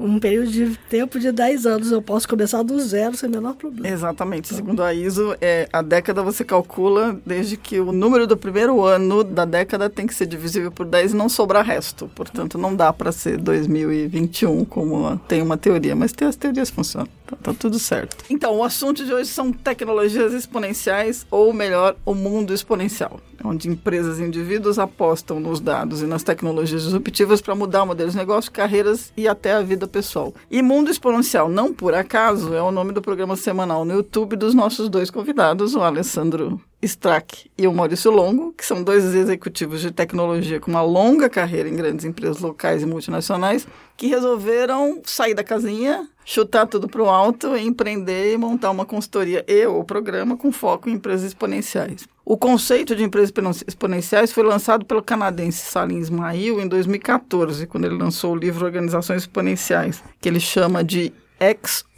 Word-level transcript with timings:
um 0.00 0.18
período 0.18 0.50
de 0.50 0.76
tempo 0.88 1.20
de 1.20 1.30
10 1.30 1.64
anos. 1.64 1.92
Eu 1.92 2.02
posso 2.02 2.28
começar 2.28 2.62
do 2.62 2.78
zero 2.80 3.16
sem 3.16 3.28
o 3.28 3.32
menor 3.32 3.54
problema. 3.54 3.88
Exatamente. 3.88 4.46
Então. 4.46 4.56
Segundo 4.56 4.82
a 4.82 4.92
ISO, 4.92 5.36
é, 5.40 5.68
a 5.72 5.80
década 5.80 6.22
você 6.22 6.44
calcula 6.44 7.16
desde 7.24 7.56
que 7.56 7.78
o 7.78 7.92
número 7.92 8.26
do 8.26 8.36
primeiro 8.36 8.84
ano 8.84 9.22
da 9.22 9.44
década 9.44 9.88
tem 9.88 10.08
que 10.08 10.14
ser 10.14 10.26
divisível 10.26 10.72
por 10.72 10.86
10 10.86 11.12
e 11.12 11.16
não 11.16 11.28
sobrar 11.28 11.64
resto. 11.64 12.10
Portanto, 12.16 12.58
não 12.58 12.74
dá 12.74 12.92
para 12.92 13.12
ser 13.12 13.36
2021 13.36 14.64
como 14.64 15.16
tem 15.28 15.40
uma 15.40 15.56
teoria, 15.56 15.94
mas 15.94 16.12
tem 16.12 16.26
as 16.26 16.34
teorias 16.34 16.68
funcionam. 16.68 17.08
Tá, 17.30 17.36
tá 17.36 17.54
tudo 17.54 17.78
certo. 17.78 18.24
Então, 18.28 18.56
o 18.56 18.64
assunto 18.64 19.04
de 19.04 19.14
hoje 19.14 19.30
são 19.30 19.52
tecnologias 19.52 20.32
exponenciais, 20.32 21.26
ou 21.30 21.52
melhor, 21.52 21.96
o 22.04 22.14
mundo 22.14 22.52
exponencial 22.52 23.20
onde 23.44 23.68
empresas 23.68 24.18
e 24.18 24.22
indivíduos 24.22 24.78
apostam 24.78 25.40
nos 25.40 25.60
dados 25.60 26.02
e 26.02 26.06
nas 26.06 26.22
tecnologias 26.22 26.82
disruptivas 26.82 27.40
para 27.40 27.54
mudar 27.54 27.86
modelos 27.86 28.12
de 28.12 28.18
negócio, 28.18 28.50
carreiras 28.50 29.12
e 29.16 29.26
até 29.26 29.52
a 29.52 29.62
vida 29.62 29.86
pessoal. 29.86 30.34
E 30.50 30.62
Mundo 30.62 30.90
Exponencial, 30.90 31.48
não 31.48 31.72
por 31.72 31.94
acaso, 31.94 32.54
é 32.54 32.62
o 32.62 32.70
nome 32.70 32.92
do 32.92 33.02
programa 33.02 33.36
semanal 33.36 33.84
no 33.84 33.94
YouTube 33.94 34.36
dos 34.36 34.54
nossos 34.54 34.88
dois 34.88 35.10
convidados, 35.10 35.74
o 35.74 35.80
Alessandro 35.80 36.60
Strack 36.82 37.50
e 37.58 37.66
o 37.66 37.74
Maurício 37.74 38.10
Longo, 38.10 38.52
que 38.52 38.64
são 38.64 38.82
dois 38.82 39.04
executivos 39.14 39.80
de 39.80 39.90
tecnologia 39.90 40.60
com 40.60 40.70
uma 40.70 40.82
longa 40.82 41.28
carreira 41.28 41.68
em 41.68 41.76
grandes 41.76 42.04
empresas 42.04 42.40
locais 42.40 42.82
e 42.82 42.86
multinacionais, 42.86 43.66
que 43.96 44.06
resolveram 44.06 45.00
sair 45.04 45.34
da 45.34 45.44
casinha, 45.44 46.08
chutar 46.30 46.64
tudo 46.64 46.86
para 46.86 47.02
o 47.02 47.08
alto, 47.08 47.56
empreender 47.56 48.32
e 48.32 48.38
montar 48.38 48.70
uma 48.70 48.86
consultoria 48.86 49.44
e 49.48 49.66
ou 49.66 49.82
programa 49.82 50.36
com 50.36 50.52
foco 50.52 50.88
em 50.88 50.92
empresas 50.92 51.26
exponenciais. 51.26 52.06
O 52.24 52.36
conceito 52.36 52.94
de 52.94 53.02
empresas 53.02 53.32
exponenciais 53.66 54.30
foi 54.30 54.44
lançado 54.44 54.84
pelo 54.84 55.02
canadense 55.02 55.68
Salim 55.68 55.98
Ismail 55.98 56.60
em 56.60 56.68
2014, 56.68 57.66
quando 57.66 57.86
ele 57.86 57.96
lançou 57.96 58.34
o 58.34 58.36
livro 58.36 58.64
Organizações 58.64 59.22
Exponenciais, 59.22 60.04
que 60.20 60.28
ele 60.28 60.38
chama 60.38 60.84
de 60.84 61.12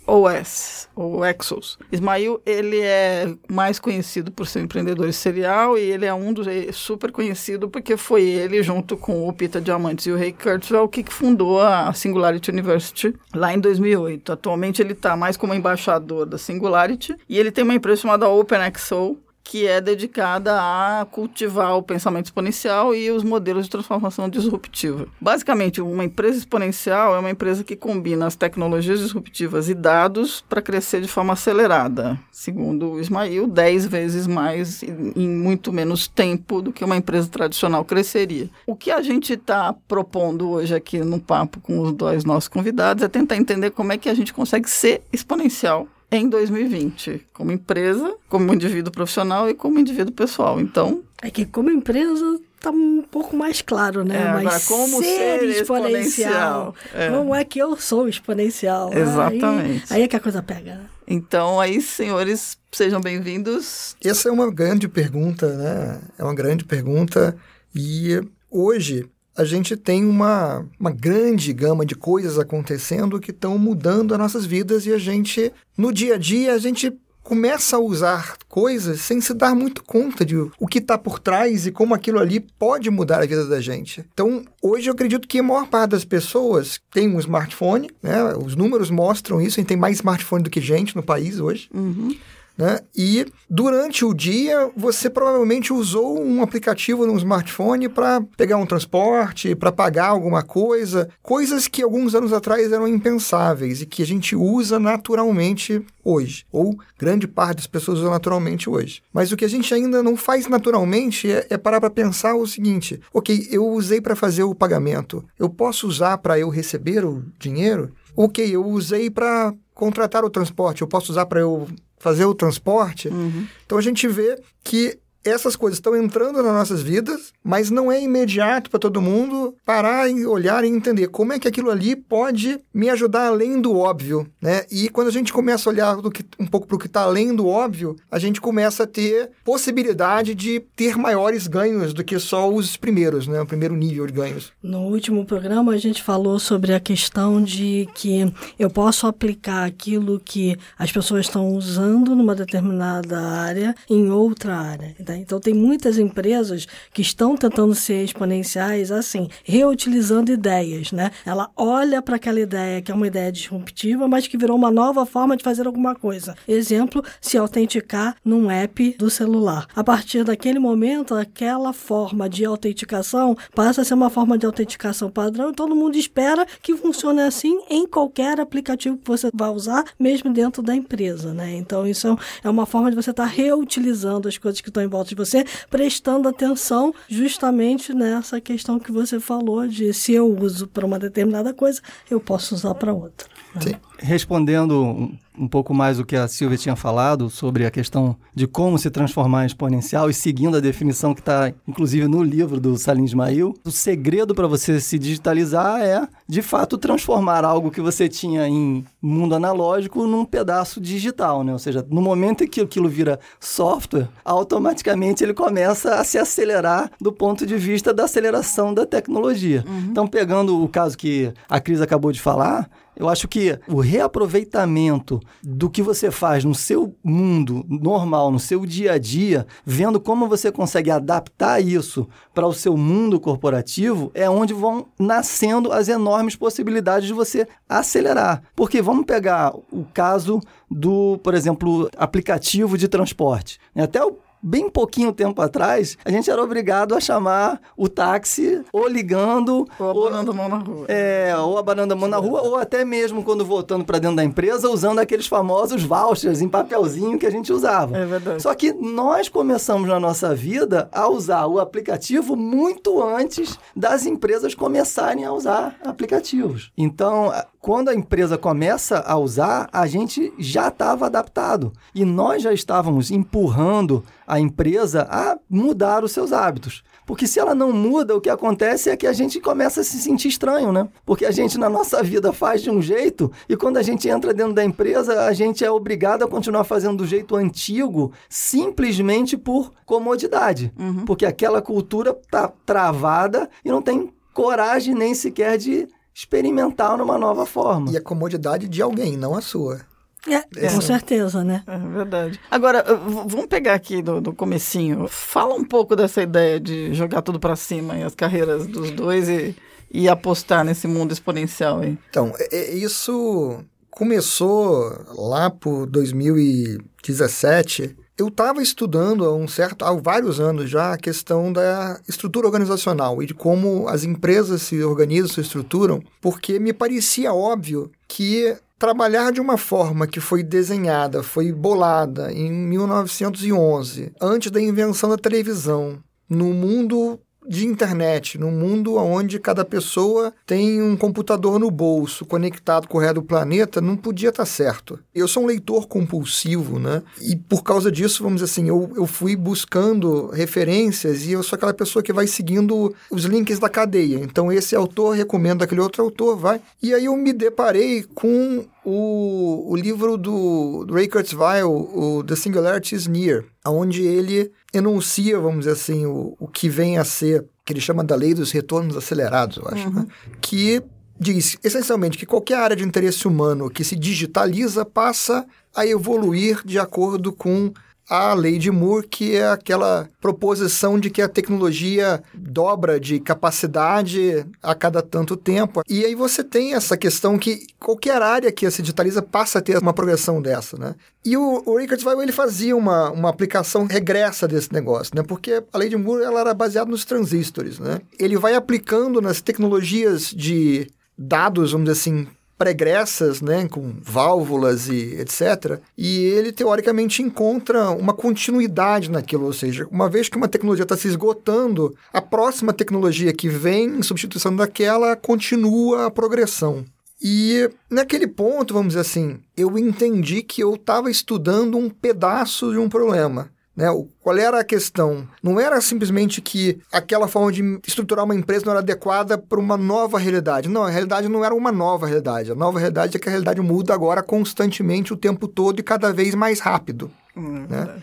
XOS, 0.07 0.89
ou 0.95 1.25
Exos. 1.25 1.79
Ismail, 1.91 2.41
ele 2.45 2.81
é 2.81 3.33
mais 3.49 3.79
conhecido 3.79 4.31
por 4.31 4.47
ser 4.47 4.61
um 4.61 4.65
empreendedor 4.65 5.13
serial 5.13 5.77
e 5.79 5.81
ele 5.81 6.05
é 6.05 6.13
um 6.13 6.33
dos 6.33 6.47
é 6.47 6.71
super 6.73 7.13
conhecido 7.13 7.69
porque 7.69 7.97
foi 7.97 8.23
ele, 8.23 8.63
junto 8.63 8.97
com 8.97 9.29
o 9.29 9.33
Pita 9.33 9.61
Diamantes 9.61 10.07
e 10.07 10.11
o 10.11 10.17
Ray 10.17 10.33
Kurzweil, 10.33 10.89
que 10.89 11.05
fundou 11.09 11.61
a 11.61 11.93
Singularity 11.93 12.51
University 12.51 13.15
lá 13.35 13.55
em 13.55 13.61
2008. 13.61 14.33
Atualmente 14.33 14.83
ele 14.83 14.93
está 14.93 15.17
mais 15.17 15.37
como 15.37 15.55
embaixador 15.55 16.27
da 16.27 16.39
Singularity 16.39 17.17
e 17.29 17.39
ele 17.39 17.51
tem 17.51 17.65
uma 17.65 17.75
empresa 17.75 18.03
chamada 18.03 18.29
OpenXO, 18.29 19.19
que 19.45 19.67
é 19.67 19.81
dedicada 19.81 20.55
a 20.55 21.07
cultivar 21.11 21.77
o 21.77 21.83
pensamento 21.83 22.27
exponencial 22.27 22.95
e 22.95 23.11
os 23.11 23.25
modelos 23.25 23.65
de 23.65 23.71
transformação 23.71 24.29
disruptiva. 24.29 25.07
Basicamente, 25.21 25.81
uma 25.81 26.05
empresa 26.05 26.39
exponencial 26.39 27.15
é 27.15 27.19
uma 27.19 27.31
empresa 27.31 27.65
que 27.65 27.77
combina 27.77 28.27
as 28.27 28.37
tecnologias 28.37 29.01
disruptivas 29.01 29.69
e 29.69 29.75
dados 29.75 30.43
para 30.49 30.63
crescer 30.63 31.01
de 31.01 31.09
forma 31.09 31.33
acelerada. 31.33 32.19
Segundo 32.31 32.93
o 32.93 33.01
Ismail, 33.01 33.47
10 33.47 33.87
vezes 33.87 34.27
mais 34.27 34.83
em 34.83 35.29
muito 35.29 35.73
menos 35.73 36.07
tempo 36.07 36.63
do 36.63 36.73
que 36.73 36.85
uma 36.85 36.97
empresa 36.97 37.29
tradicional 37.29 37.85
cresceria. 37.85 38.49
O 38.67 38.77
que 38.77 38.91
a 38.91 39.03
gente 39.03 39.35
está 39.35 39.75
propondo 39.87 40.51
hoje 40.51 40.75
aqui 40.75 40.99
no 40.99 41.21
papo 41.21 41.61
com 41.61 41.81
os 41.81 41.93
dois 41.93 42.25
nossos 42.25 42.49
convidados 42.49 43.03
é 43.03 43.09
tentar 43.09 43.37
entender 43.37 43.71
como 43.71 43.93
é 43.93 43.99
que 43.99 44.09
a 44.09 44.15
gente 44.15 44.33
consegue 44.33 44.69
ser 44.71 45.03
exponencial 45.13 45.87
em 46.13 46.29
2020, 46.29 47.27
como 47.33 47.51
empresa, 47.51 48.15
como 48.29 48.53
indivíduo 48.53 48.93
profissional 48.93 49.49
e 49.49 49.55
como 49.55 49.79
indivíduo 49.79 50.13
pessoal. 50.13 50.61
Então. 50.61 51.03
É 51.23 51.31
que 51.31 51.47
como 51.47 51.71
empresa 51.71 52.39
tá 52.61 52.71
um 52.71 53.03
pouco 53.11 53.35
mais 53.35 53.63
claro, 53.63 54.05
né? 54.05 54.23
É, 54.23 54.45
Mas 54.45 54.67
como 54.67 55.03
ser, 55.03 55.41
ser 55.41 55.45
exponencial? 55.45 56.75
É. 56.93 57.09
Como 57.09 57.35
é 57.35 57.43
que 57.45 57.59
eu 57.59 57.77
sou 57.79 58.09
exponencial? 58.09 58.93
Exatamente. 58.93 59.85
Aí, 59.91 59.97
aí 59.97 60.03
é 60.03 60.09
que 60.09 60.15
a 60.15 60.21
coisa 60.21 60.43
pega. 60.43 60.81
Então, 61.09 61.59
aí, 61.59 61.81
senhores, 61.81 62.59
sejam 62.71 63.01
bem-vindos. 63.01 63.97
Essa 64.05 64.29
é 64.29 64.33
uma 64.33 64.51
grande 64.51 64.89
pergunta, 64.89 65.49
né? 65.57 66.01
É 66.19 66.23
uma 66.23 66.35
grande 66.35 66.65
pergunta. 66.65 67.37
E 67.75 68.21
hoje 68.51 69.07
a 69.37 69.45
gente 69.45 69.77
tem 69.77 70.05
uma, 70.05 70.67
uma 70.79 70.91
grande 70.91 71.53
gama 71.53 71.87
de 71.87 71.95
coisas 71.95 72.39
acontecendo 72.39 73.21
que 73.21 73.31
estão 73.31 73.57
mudando 73.59 74.13
as 74.13 74.19
nossas 74.19 74.45
vidas 74.45 74.87
e 74.87 74.93
a 74.93 74.99
gente, 74.99 75.53
no 75.77 75.93
dia 75.93 76.15
a 76.15 76.19
dia, 76.19 76.53
a 76.55 76.59
gente 76.59 76.93
começa 77.23 77.77
a 77.77 77.81
usar 77.81 78.37
coisas 78.49 79.01
sem 79.01 79.21
se 79.21 79.33
dar 79.33 79.55
muito 79.55 79.83
conta 79.85 80.25
de 80.25 80.37
o 80.37 80.67
que 80.67 80.79
está 80.79 80.99
por 80.99 81.19
trás 81.19 81.67
e 81.67 81.73
como 81.73 81.95
aquilo 81.95 82.19
ali 82.19 82.41
pode 82.41 82.91
mudar 82.91 83.23
a 83.23 83.27
vida 83.27 83.47
da 83.47 83.61
gente. 83.61 84.05
Então, 84.13 84.45
hoje 84.61 84.89
eu 84.89 84.93
acredito 84.93 85.29
que 85.29 85.39
a 85.39 85.43
maior 85.43 85.69
parte 85.69 85.91
das 85.91 86.05
pessoas 86.05 86.81
tem 86.91 87.09
um 87.09 87.21
smartphone, 87.21 87.91
né? 88.03 88.35
Os 88.35 88.57
números 88.57 88.91
mostram 88.91 89.41
isso, 89.41 89.59
a 89.59 89.61
gente 89.61 89.69
tem 89.69 89.77
mais 89.77 89.97
smartphone 89.97 90.43
do 90.43 90.51
que 90.51 90.61
gente 90.61 90.97
no 90.97 91.03
país 91.03 91.39
hoje. 91.39 91.69
Uhum. 91.73 92.15
Né? 92.57 92.81
E 92.95 93.27
durante 93.49 94.05
o 94.05 94.13
dia 94.13 94.71
você 94.77 95.09
provavelmente 95.09 95.73
usou 95.73 96.23
um 96.23 96.43
aplicativo 96.43 97.07
no 97.07 97.17
smartphone 97.17 97.89
para 97.89 98.21
pegar 98.37 98.59
um 98.59 98.67
transporte, 98.67 99.55
para 99.55 99.73
pagar 99.73 100.09
alguma 100.09 100.43
coisa, 100.43 101.09
coisas 101.23 101.67
que 101.67 101.83
alguns 101.83 102.15
anos 102.15 102.33
atrás 102.33 102.71
eram 102.71 102.87
impensáveis 102.87 103.81
e 103.81 103.87
que 103.87 104.03
a 104.03 104.07
gente 104.07 104.37
usa 104.37 104.79
naturalmente 104.79 105.85
hoje, 106.05 106.45
ou 106.53 106.77
grande 106.99 107.27
parte 107.27 107.57
das 107.57 107.67
pessoas 107.67 107.99
usam 107.99 108.11
naturalmente 108.11 108.69
hoje. 108.69 109.03
Mas 109.13 109.33
o 109.33 109.37
que 109.37 109.45
a 109.45 109.49
gente 109.49 109.73
ainda 109.73 110.03
não 110.03 110.17
faz 110.17 110.47
naturalmente 110.47 111.31
é, 111.31 111.47
é 111.51 111.57
parar 111.57 111.81
para 111.81 111.91
pensar 111.91 112.35
o 112.35 112.47
seguinte: 112.47 113.01
ok, 113.13 113.49
eu 113.51 113.67
usei 113.69 114.01
para 114.01 114.17
fazer 114.17 114.43
o 114.43 114.55
pagamento, 114.55 115.25
eu 115.39 115.49
posso 115.49 115.87
usar 115.87 116.19
para 116.19 116.39
eu 116.39 116.49
receber 116.49 117.05
o 117.05 117.23
dinheiro? 117.39 117.93
Ok, 118.15 118.47
eu 118.55 118.67
usei 118.67 119.11
para 119.11 119.55
contratar 119.75 120.25
o 120.25 120.31
transporte, 120.31 120.83
eu 120.83 120.89
posso 120.89 121.13
usar 121.13 121.27
para 121.27 121.41
eu 121.41 121.67
fazer 122.03 122.25
o 122.25 122.35
transporte. 122.35 123.07
Uhum. 123.07 123.47
Então 123.65 123.79
a 123.79 123.81
gente 123.81 124.09
vê 124.09 124.37
que 124.65 124.99
essas 125.25 125.57
coisas 125.57 125.79
estão 125.79 125.97
entrando 125.97 126.43
nas 126.43 126.53
nossas 126.53 126.83
vidas, 126.83 127.33
mas 127.43 127.71
não 127.71 127.91
é 127.91 128.03
imediato 128.03 128.71
para 128.71 128.81
todo 128.81 129.01
mundo 129.01 129.55
parar 129.65 130.11
e 130.11 130.27
olhar 130.27 130.65
e 130.65 130.69
entender 130.69 131.09
como 131.09 131.33
é 131.33 131.39
que 131.39 131.49
aquilo 131.49 131.71
ali 131.71 131.95
pode 131.95 132.59
me 132.73 132.89
ajudar 132.91 133.27
além 133.27 133.61
do 133.61 133.77
óbvio, 133.77 134.27
né? 134.41 134.65
E 134.71 134.89
quando 134.89 135.09
a 135.09 135.13
gente 135.13 135.33
começa 135.33 135.69
a 135.69 135.73
olhar 135.73 135.97
que, 136.11 136.25
um 136.39 136.47
pouco 136.47 136.67
para 136.67 136.77
o 136.77 136.79
que 136.79 136.87
está 136.87 137.03
além 137.03 137.35
do 137.35 137.47
óbvio, 137.47 137.97
a 138.11 138.19
gente 138.19 138.41
começa 138.41 138.85
a 138.85 138.87
ter 138.87 139.31
possibilidade 139.45 140.35
de 140.35 140.61
ter 140.75 140.97
maiores 140.97 141.47
ganhos 141.47 141.93
do 141.93 142.05
que 142.05 142.19
só 142.19 142.49
os 142.53 142.77
primeiros, 142.77 143.27
né? 143.27 143.41
O 143.41 143.47
primeiro 143.47 143.77
nível 143.77 144.07
de 144.07 144.13
ganhos. 144.13 144.53
No 144.63 144.81
último 144.81 145.25
programa 145.25 145.73
a 145.73 145.79
gente 145.79 146.03
falou 146.03 146.39
sobre 146.39 146.75
a 146.75 146.81
questão 146.81 147.43
de 147.43 147.89
que 147.95 148.33
eu 148.59 148.71
posso 148.71 149.07
aplicar 149.07 149.65
aquilo 149.65 150.21
que 150.25 150.57
as 150.79 150.91
pessoas 150.91 151.27
estão 151.27 151.51
usando 151.55 152.15
numa 152.15 152.35
determinada 152.35 153.21
área 153.21 153.75
em 153.89 154.11
outra 154.11 154.57
área. 154.57 154.95
Tá? 155.13 155.17
Então 155.17 155.41
tem 155.41 155.55
muitas 155.55 155.99
empresas 155.99 156.67
que 156.93 157.03
estão 157.03 157.37
tentando 157.37 157.75
ser 157.75 158.03
exponenciais 158.03 158.91
assim, 158.91 159.29
reutilizando 159.45 160.33
ideias, 160.33 160.93
né? 160.93 161.11
Ela 161.25 161.51
olha 161.57 162.01
para 162.01 162.17
aquela 162.17 162.41
ideia 162.41 162.81
que 162.81 162.91
é 162.91 162.95
uma 162.95 163.07
ideia 163.07 163.31
disruptiva, 163.31 164.09
mas 164.09 164.27
que 164.27 164.39
virou 164.39 164.57
uma 164.57 164.71
nova 164.71 165.05
forma 165.05 165.37
de 165.37 165.45
fazer 165.45 165.67
alguma 165.67 165.95
coisa. 165.95 166.35
Exemplo, 166.49 167.03
se 167.21 167.37
autenticar 167.37 168.17
num 168.25 168.51
app 168.51 168.97
do 168.99 169.11
celular. 169.11 169.67
A 169.75 169.85
partir 169.85 170.25
daquele 170.25 170.59
momento, 170.59 171.15
aquela 171.15 171.73
forma 171.73 172.29
de 172.29 172.45
autenticação 172.45 173.37
passa 173.55 173.83
a 173.83 173.85
ser 173.85 173.95
uma 173.95 174.11
forma 174.11 174.39
de 174.39 174.47
autenticação 174.47 175.11
padrão 175.11 175.51
e 175.51 175.55
todo 175.55 175.75
mundo 175.75 175.97
espera 175.97 176.47
que 176.63 176.77
funcione 176.77 177.21
assim 177.21 177.61
em 177.69 177.87
qualquer 177.87 178.41
aplicativo 178.41 178.97
que 178.97 179.07
você 179.07 179.31
vai 179.35 179.51
usar, 179.51 179.85
mesmo 179.99 180.33
dentro 180.33 180.63
da 180.63 180.75
empresa, 180.75 181.35
né? 181.35 181.57
Então 181.57 181.87
isso 181.87 182.17
é 182.43 182.49
uma 182.49 182.67
forma 182.67 182.91
de 182.91 182.97
você 182.97 183.11
estar 183.11 183.25
tá 183.25 183.29
reutilizando 183.29 184.29
as 184.29 184.39
coisas 184.39 184.61
que 184.61 184.69
estão 184.69 184.83
em 184.83 184.89
volta 184.89 185.02
de 185.11 185.15
você, 185.15 185.45
prestando 185.71 186.29
atenção 186.29 186.95
justamente 187.09 187.95
nessa 187.95 188.41
questão 188.41 188.79
que 188.79 188.93
você 188.93 189.19
falou 189.19 189.67
de 189.67 189.93
se 189.93 190.13
eu 190.13 190.27
uso 190.39 190.67
para 190.67 190.87
uma 190.87 190.99
determinada 190.99 191.53
coisa, 191.53 191.81
eu 192.11 192.21
posso 192.21 192.55
usar 192.55 192.75
para 192.75 192.93
outra. 192.93 193.27
Né? 193.55 193.79
Respondendo 193.99 195.11
um 195.39 195.49
pouco 195.49 195.73
mais 195.73 195.99
o 195.99 196.05
que 196.05 196.17
a 196.17 196.29
Silvia 196.29 196.59
tinha 196.59 196.77
falado 196.77 197.31
sobre 197.31 197.65
a 197.65 197.71
questão 197.71 198.17
de 198.35 198.47
como 198.47 198.79
se 198.79 198.91
transformar 198.91 199.45
em 199.45 199.47
exponencial 199.47 200.11
e 200.11 200.15
seguindo 200.15 200.57
a 200.57 200.61
definição 200.61 201.15
que 201.15 201.21
está, 201.21 201.53
inclusive, 201.67 202.07
no 202.07 202.23
livro 202.23 202.61
do 202.61 202.77
Salim 202.77 203.05
Ismail, 203.05 203.55
o 203.65 203.71
segredo 203.71 204.35
para 204.35 204.47
você 204.47 204.81
se 204.81 204.99
digitalizar 204.99 205.81
é, 205.81 206.07
de 206.29 206.43
fato, 206.43 206.77
transformar 206.79 207.45
algo 207.45 207.71
que 207.71 207.81
você 207.81 208.09
tinha 208.09 208.47
em 208.47 208.85
mundo 209.01 209.35
analógico 209.35 210.07
num 210.07 210.25
pedaço 210.25 210.81
digital, 210.81 211.43
né? 211.43 211.53
Ou 211.53 211.59
seja, 211.59 211.85
no 211.89 212.01
momento 212.01 212.45
em 212.45 212.47
que 212.47 212.61
aquilo 212.61 212.89
vira 212.89 213.19
software, 213.41 214.09
automaticamente 214.25 215.25
ele 215.25 215.35
começa 215.35 215.95
a 215.95 216.05
se 216.05 216.19
acelerar 216.19 216.91
do 217.01 217.13
ponto 217.13 217.47
de 217.47 217.57
vista 217.57 217.93
da 217.93 218.05
aceleração 218.05 218.73
da 218.75 218.87
tecnologia. 218.87 219.65
Uhum. 219.67 219.89
Então, 219.91 220.07
pegando 220.07 220.63
o 220.63 220.69
caso 220.69 220.97
que 220.97 221.33
a 221.49 221.61
Cris 221.61 221.81
acabou 221.81 222.13
de 222.13 222.21
falar, 222.21 222.69
eu 222.95 223.09
acho 223.09 223.27
que 223.27 223.59
o 223.69 223.81
reaproveitamento 223.81 225.21
do 225.43 225.71
que 225.71 225.83
você 225.83 226.11
faz 226.11 226.45
no 226.45 226.55
seu 226.55 226.95
mundo 227.03 227.65
normal, 227.69 228.31
no 228.31 228.39
seu 228.39 228.67
dia 228.67 228.93
a 228.93 228.99
dia, 228.99 229.47
vendo 229.65 229.99
como 229.99 230.29
você 230.29 230.53
consegue 230.53 230.91
adaptar 230.91 231.61
isso 231.61 232.07
para 232.35 232.47
o 232.47 232.53
seu 232.53 232.77
mundo 232.77 233.19
corporativo, 233.19 234.11
é 234.15 234.29
onde 234.29 234.53
vão 234.53 234.87
nascendo 234.99 235.73
as 235.73 235.89
enormes 235.89 236.37
possibilidades 236.37 237.07
de 237.09 237.15
você 237.15 237.47
acelerar. 237.69 238.43
Porque 238.55 238.83
vamos 238.83 239.07
pegar 239.07 239.55
o 239.71 239.85
caso 239.93 240.41
do, 240.71 241.19
por 241.23 241.35
exemplo, 241.35 241.91
aplicativo 241.97 242.77
de 242.77 242.89
transporte. 242.89 243.59
Até 243.75 244.05
o 244.05 244.17
bem 244.43 244.69
pouquinho 244.69 245.13
tempo 245.13 245.41
atrás, 245.41 245.97
a 246.05 246.11
gente 246.11 246.31
era 246.31 246.43
obrigado 246.43 246.95
a 246.95 247.01
chamar 247.01 247.61
o 247.77 247.89
táxi 247.89 248.63
ou 248.73 248.89
ligando. 248.89 249.69
Ou 249.79 250.09
abanando 250.09 250.31
a 250.31 250.35
mão 250.35 250.49
na 250.49 250.59
rua. 250.59 250.87
É, 250.89 251.35
ou 251.37 251.59
abanando 251.59 251.95
a 251.95 251.97
mão 251.97 252.09
na 252.09 252.17
rua, 252.17 252.43
ou 252.43 252.57
até 252.57 252.85
mesmo 252.85 253.23
quando 253.23 253.45
voltando 253.45 253.85
para 253.85 253.99
dentro 253.99 254.17
da 254.17 254.25
empresa, 254.25 254.69
usando 254.69 254.99
aqueles 254.99 255.27
famosos 255.27 255.83
vouchers 255.85 256.41
em 256.41 256.49
papelzinho 256.49 257.19
que 257.19 257.27
a 257.27 257.31
gente 257.31 257.53
usava. 257.53 257.97
É 257.97 258.05
verdade. 258.05 258.43
Só 258.43 258.55
que 258.55 258.73
nós 258.73 259.29
começamos 259.29 259.89
na 259.89 260.01
nossa 260.01 260.35
vida 260.35 260.89
a 260.93 261.09
usar 261.09 261.47
o 261.47 261.61
aplicativo 261.61 262.35
muito 262.37 263.03
antes 263.03 263.59
das 263.77 264.07
empresas 264.07 264.55
começarem 264.55 265.25
a 265.25 265.33
usar 265.33 265.77
aplicativos. 265.85 266.73
Então, 266.77 267.33
quando 267.63 267.91
a 267.91 267.95
empresa 267.95 268.37
começa 268.37 268.99
a 269.07 269.17
usar, 269.17 269.69
a 269.73 269.87
gente 269.87 270.33
já 270.37 270.67
estava 270.67 271.07
adaptado. 271.07 271.73
E 271.95 272.05
nós 272.05 272.43
já 272.43 272.53
estávamos 272.53 273.09
empurrando 273.13 274.05
a 274.27 274.41
empresa 274.41 275.07
a 275.09 275.39
mudar 275.49 276.03
os 276.03 276.11
seus 276.11 276.33
hábitos. 276.33 276.83
Porque 277.07 277.25
se 277.25 277.39
ela 277.39 277.55
não 277.55 277.71
muda, 277.73 278.17
o 278.17 278.21
que 278.21 278.29
acontece 278.29 278.91
é 278.91 278.97
que 278.97 279.07
a 279.07 279.13
gente 279.13 279.41
começa 279.41 279.81
a 279.81 279.85
se 279.85 279.97
sentir 279.99 280.27
estranho, 280.27 280.73
né? 280.73 280.89
Porque 281.07 281.25
a 281.25 281.31
gente 281.31 281.57
na 281.57 281.69
nossa 281.69 282.03
vida 282.03 282.33
faz 282.33 282.63
de 282.63 282.71
um 282.71 282.83
jeito 282.83 283.31
e 283.49 283.57
quando 283.57 283.77
a 283.77 283.83
gente 283.83 284.09
entra 284.09 284.35
dentro 284.35 284.55
da 284.55 284.65
empresa, 284.65 285.27
a 285.27 285.33
gente 285.33 285.65
é 285.65 285.71
obrigado 285.71 286.25
a 286.25 286.29
continuar 286.29 286.65
fazendo 286.65 286.97
do 286.97 287.07
jeito 287.07 287.37
antigo, 287.37 288.11
simplesmente 288.29 289.37
por 289.37 289.73
comodidade. 289.87 290.73
Uhum. 290.77 291.05
Porque 291.05 291.25
aquela 291.25 291.63
cultura 291.63 292.13
tá 292.29 292.51
travada 292.67 293.49
e 293.65 293.69
não 293.69 293.81
tem 293.81 294.13
coragem 294.35 294.95
nem 294.95 295.15
sequer 295.15 295.57
de 295.59 295.87
experimentar 296.15 296.97
numa 296.97 297.19
nova 297.19 297.47
forma. 297.47 297.91
E 297.91 297.97
a 297.97 298.01
comodidade 298.01 298.69
de 298.69 298.83
alguém, 298.83 299.17
não 299.17 299.35
a 299.35 299.41
sua. 299.41 299.81
É, 300.29 300.67
é, 300.67 300.73
com 300.73 300.81
certeza, 300.81 301.43
né? 301.43 301.65
É 301.67 301.77
verdade. 301.77 302.39
Agora, 302.49 302.85
vamos 303.27 303.47
pegar 303.47 303.75
aqui 303.75 304.01
do, 304.01 304.21
do 304.21 304.33
comecinho. 304.33 305.09
Fala 305.09 305.55
um 305.55 305.65
pouco 305.65 305.97
dessa 305.97 306.23
ideia 306.23 306.61
de 306.61 306.95
jogar 306.95 307.23
tudo 307.23 307.41
para 307.41 307.57
cima 307.57 307.97
e 307.97 308.05
as 308.05 308.15
carreiras 308.15 308.67
dos 308.67 308.93
dois 308.93 309.29
e, 309.29 309.57
e 309.91 310.09
apostar 310.09 310.65
nesse 310.65 310.87
mundo 310.87 311.13
exponencial 311.13 311.81
aí. 311.81 311.99
Então, 312.09 312.33
é, 312.39 312.57
é, 312.57 312.73
isso 312.73 313.65
começou 313.91 314.97
lá 315.17 315.51
por 315.51 315.87
2017 315.87 317.97
eu 318.17 318.29
estava 318.29 318.63
estudando 318.63 319.25
há 319.25 319.35
um 319.35 319.49
certo, 319.49 319.85
há 319.85 319.93
vários 319.93 320.39
anos 320.39 320.69
já 320.69 320.93
a 320.93 320.99
questão 320.99 321.53
da 321.53 322.01
estrutura 322.09 322.47
organizacional 322.47 323.23
e 323.23 323.27
de 323.27 323.35
como 323.35 323.89
as 323.89 324.05
empresas 324.05 324.63
se 324.63 324.83
organizam, 324.83 325.29
se 325.29 325.41
estruturam, 325.41 326.03
porque 326.21 326.59
me 326.59 326.73
parecia 326.73 327.33
óbvio 327.33 327.91
que 328.07 328.57
trabalhar 328.79 329.33
de 329.33 329.41
uma 329.41 329.57
forma 329.57 330.07
que 330.07 330.21
foi 330.21 330.43
desenhada, 330.43 331.23
foi 331.23 331.53
bolada 331.53 332.33
em 332.33 332.51
1911, 332.51 334.13
antes 334.21 334.51
da 334.51 334.61
invenção 334.61 335.09
da 335.09 335.17
televisão, 335.17 336.03
no 336.29 336.53
mundo 336.53 337.19
de 337.49 337.67
internet, 337.67 338.39
num 338.39 338.51
mundo 338.51 338.97
onde 338.97 339.39
cada 339.39 339.65
pessoa 339.65 340.33
tem 340.47 340.81
um 340.81 340.97
computador 340.97 341.59
no 341.59 341.71
bolso 341.71 342.25
conectado 342.25 342.89
com 342.89 342.99
o 342.99 343.01
resto 343.01 343.15
do 343.15 343.23
planeta, 343.23 343.81
não 343.81 343.97
podia 343.97 344.29
estar 344.29 344.43
tá 344.43 344.47
certo. 344.47 344.99
Eu 345.15 345.27
sou 345.27 345.43
um 345.43 345.47
leitor 345.47 345.87
compulsivo, 345.87 346.79
né? 346.79 347.03
E 347.21 347.37
por 347.37 347.63
causa 347.63 347.91
disso, 347.91 348.23
vamos 348.23 348.41
dizer 348.41 348.53
assim, 348.53 348.69
eu, 348.69 348.93
eu 348.97 349.07
fui 349.07 349.37
buscando 349.37 350.29
referências 350.29 351.25
e 351.27 351.33
eu 351.33 351.43
sou 351.43 351.57
aquela 351.57 351.75
pessoa 351.75 352.03
que 352.03 352.13
vai 352.13 352.27
seguindo 352.27 352.95
os 353.11 353.25
links 353.25 353.59
da 353.59 353.69
cadeia. 353.69 354.19
Então, 354.19 354.53
esse 354.53 354.75
autor 354.75 355.17
recomenda 355.17 355.65
aquele 355.65 355.81
outro 355.81 356.03
autor, 356.03 356.37
vai. 356.37 356.61
E 356.83 356.95
aí 356.95 357.05
eu 357.05 357.17
me 357.17 357.33
deparei 357.33 358.05
com 358.15 358.65
o, 358.85 359.71
o 359.71 359.77
livro 359.77 360.17
do, 360.17 360.87
Ray 360.91 361.09
Kurzweil, 361.09 361.71
o 361.71 362.25
The 362.25 362.35
Singularity 362.35 362.95
is 362.95 363.07
Near, 363.07 363.45
onde 363.65 364.03
ele 364.03 364.51
enuncia, 364.73 365.39
vamos 365.39 365.61
dizer 365.61 365.73
assim, 365.73 366.07
o, 366.07 366.37
o 366.39 366.49
que 366.49 366.69
vem 366.69 366.99
a 366.99 367.05
ser, 367.05 367.47
que 367.65 367.73
ele 367.73 367.81
chama 367.81 368.03
da 368.03 368.17
lei 368.17 368.35
dos 368.35 368.51
retornos 368.51 368.97
acelerados, 368.97 369.59
eu 369.59 369.69
acho, 369.69 369.91
né? 369.91 370.01
uhum. 370.01 370.03
né? 370.03 370.07
que 370.41 370.83
diz 371.19 371.57
essencialmente 371.63 372.19
que 372.19 372.27
qualquer 372.27 372.57
área 372.57 372.77
de 372.77 372.83
interesse 372.83 373.29
humano 373.29 373.71
que 373.71 373.85
se 373.85 373.95
digitaliza 373.95 374.85
passa 374.85 375.47
a 375.75 375.87
evoluir 375.87 376.63
de 376.65 376.79
acordo 376.79 377.33
com 377.33 377.73
a 378.09 378.35
lei 378.35 378.59
de 378.59 378.71
Moore, 378.71 379.07
que 379.07 379.37
é 379.37 379.49
aquela 379.49 380.09
proposição 380.21 380.99
de 380.99 381.11
que 381.11 381.23
a 381.23 381.29
tecnologia 381.29 382.23
dobra 382.35 382.99
de 382.99 383.21
capacidade 383.21 384.45
a 384.63 384.75
cada 384.75 385.03
tanto 385.03 385.37
tempo. 385.37 385.83
E 385.89 386.05
aí 386.05 386.15
você 386.15 386.43
tem 386.45 386.75
essa 386.75 386.97
questão 386.97 387.39
que 387.39 387.67
qualquer 387.79 388.21
área 388.21 388.53
que 388.53 388.71
se 388.71 388.83
digitaliza 388.83 389.23
passa 389.23 389.59
a 389.59 389.63
ter 389.63 389.79
uma 389.79 389.93
progressão 389.93 390.43
dessa, 390.43 390.77
né? 390.77 390.95
E 391.25 391.37
o, 391.37 391.63
o 391.65 391.79
Rickard 391.79 392.05
Weill, 392.05 392.23
ele 392.23 392.33
fazia 392.33 392.77
uma, 392.77 393.11
uma 393.11 393.29
aplicação 393.29 393.87
regressa 393.87 394.49
desse 394.49 394.73
negócio, 394.73 395.15
né? 395.15 395.23
Porque 395.23 395.63
a 395.73 395.79
lei 395.79 395.89
de 395.89 395.97
Moore 395.97 396.25
ela 396.25 396.41
era 396.41 396.55
baseada 396.55 396.91
nos 396.91 397.05
transistores, 397.05 397.79
né? 397.79 398.01
Ele 398.19 398.37
vai 398.37 398.55
aplicando 398.55 399.21
nas 399.21 399.41
tecnologias 399.41 400.31
de 400.31 400.91
dados, 401.17 401.73
vamos 401.73 401.89
dizer 401.89 402.01
assim, 402.01 402.27
pregressas, 402.63 403.43
né, 403.43 403.67
com 403.67 403.93
válvulas 404.01 404.87
e 404.89 405.17
etc. 405.21 405.81
E 405.99 406.27
ele 406.27 406.53
teoricamente 406.53 407.21
encontra 407.21 407.91
uma 407.91 408.13
continuidade 408.13 409.11
naquilo, 409.11 409.47
ou 409.47 409.53
seja, 409.53 409.85
uma 409.91 410.09
vez 410.09 410.29
que 410.29 410.37
uma 410.37 410.47
tecnologia 410.47 410.85
está 410.85 410.97
se 410.97 411.09
esgotando, 411.09 411.93
a 412.13 412.23
próxima 412.23 412.73
tecnologia 412.73 413.33
que 413.33 413.49
vem 413.49 413.87
em 413.87 414.03
substituição 414.03 414.55
daquela 414.55 415.17
continua 415.17 416.07
a 416.07 416.11
progressão. 416.11 416.85
E 417.21 417.69
naquele 417.91 418.29
ponto, 418.29 418.75
vamos 418.75 418.91
dizer 418.95 419.01
assim, 419.01 419.41
eu 419.57 419.77
entendi 419.77 420.43
que 420.43 420.63
eu 420.63 420.75
estava 420.75 421.11
estudando 421.11 421.77
um 421.77 421.91
pedaço 421.91 422.71
de 422.71 422.79
um 422.79 422.89
problema. 422.89 423.51
Né? 423.75 423.87
Qual 424.21 424.37
era 424.37 424.61
a 424.61 424.65
questão? 424.65 425.27
Não 425.43 425.59
era 425.59 425.81
simplesmente 425.81 426.41
que 426.41 426.79
aquela 426.93 427.27
forma 427.27 427.51
de 427.51 427.81
estruturar 427.87 428.25
uma 428.25 428.35
empresa 428.35 428.65
não 428.65 428.73
era 428.73 428.81
adequada 428.81 429.39
para 429.39 429.59
uma 429.59 429.77
nova 429.77 430.19
realidade. 430.19 430.69
Não, 430.69 430.83
a 430.83 430.91
realidade 430.91 431.29
não 431.29 431.45
era 431.45 431.55
uma 431.55 431.73
nova 431.73 432.07
realidade. 432.07 432.53
A 432.53 432.55
nova 432.55 432.79
realidade 432.79 433.17
é 433.17 433.21
que 433.21 433.29
a 433.29 433.31
realidade 433.31 433.61
muda 433.61 433.95
agora 433.95 434.23
constantemente, 434.23 435.13
o 435.13 435.17
tempo 435.17 435.49
todo 435.49 435.81
e 435.81 435.83
cada 435.83 436.13
vez 436.13 436.35
mais 436.35 436.61
rápido. 436.61 437.11
Hum, 437.37 437.67
né? 437.69 438.03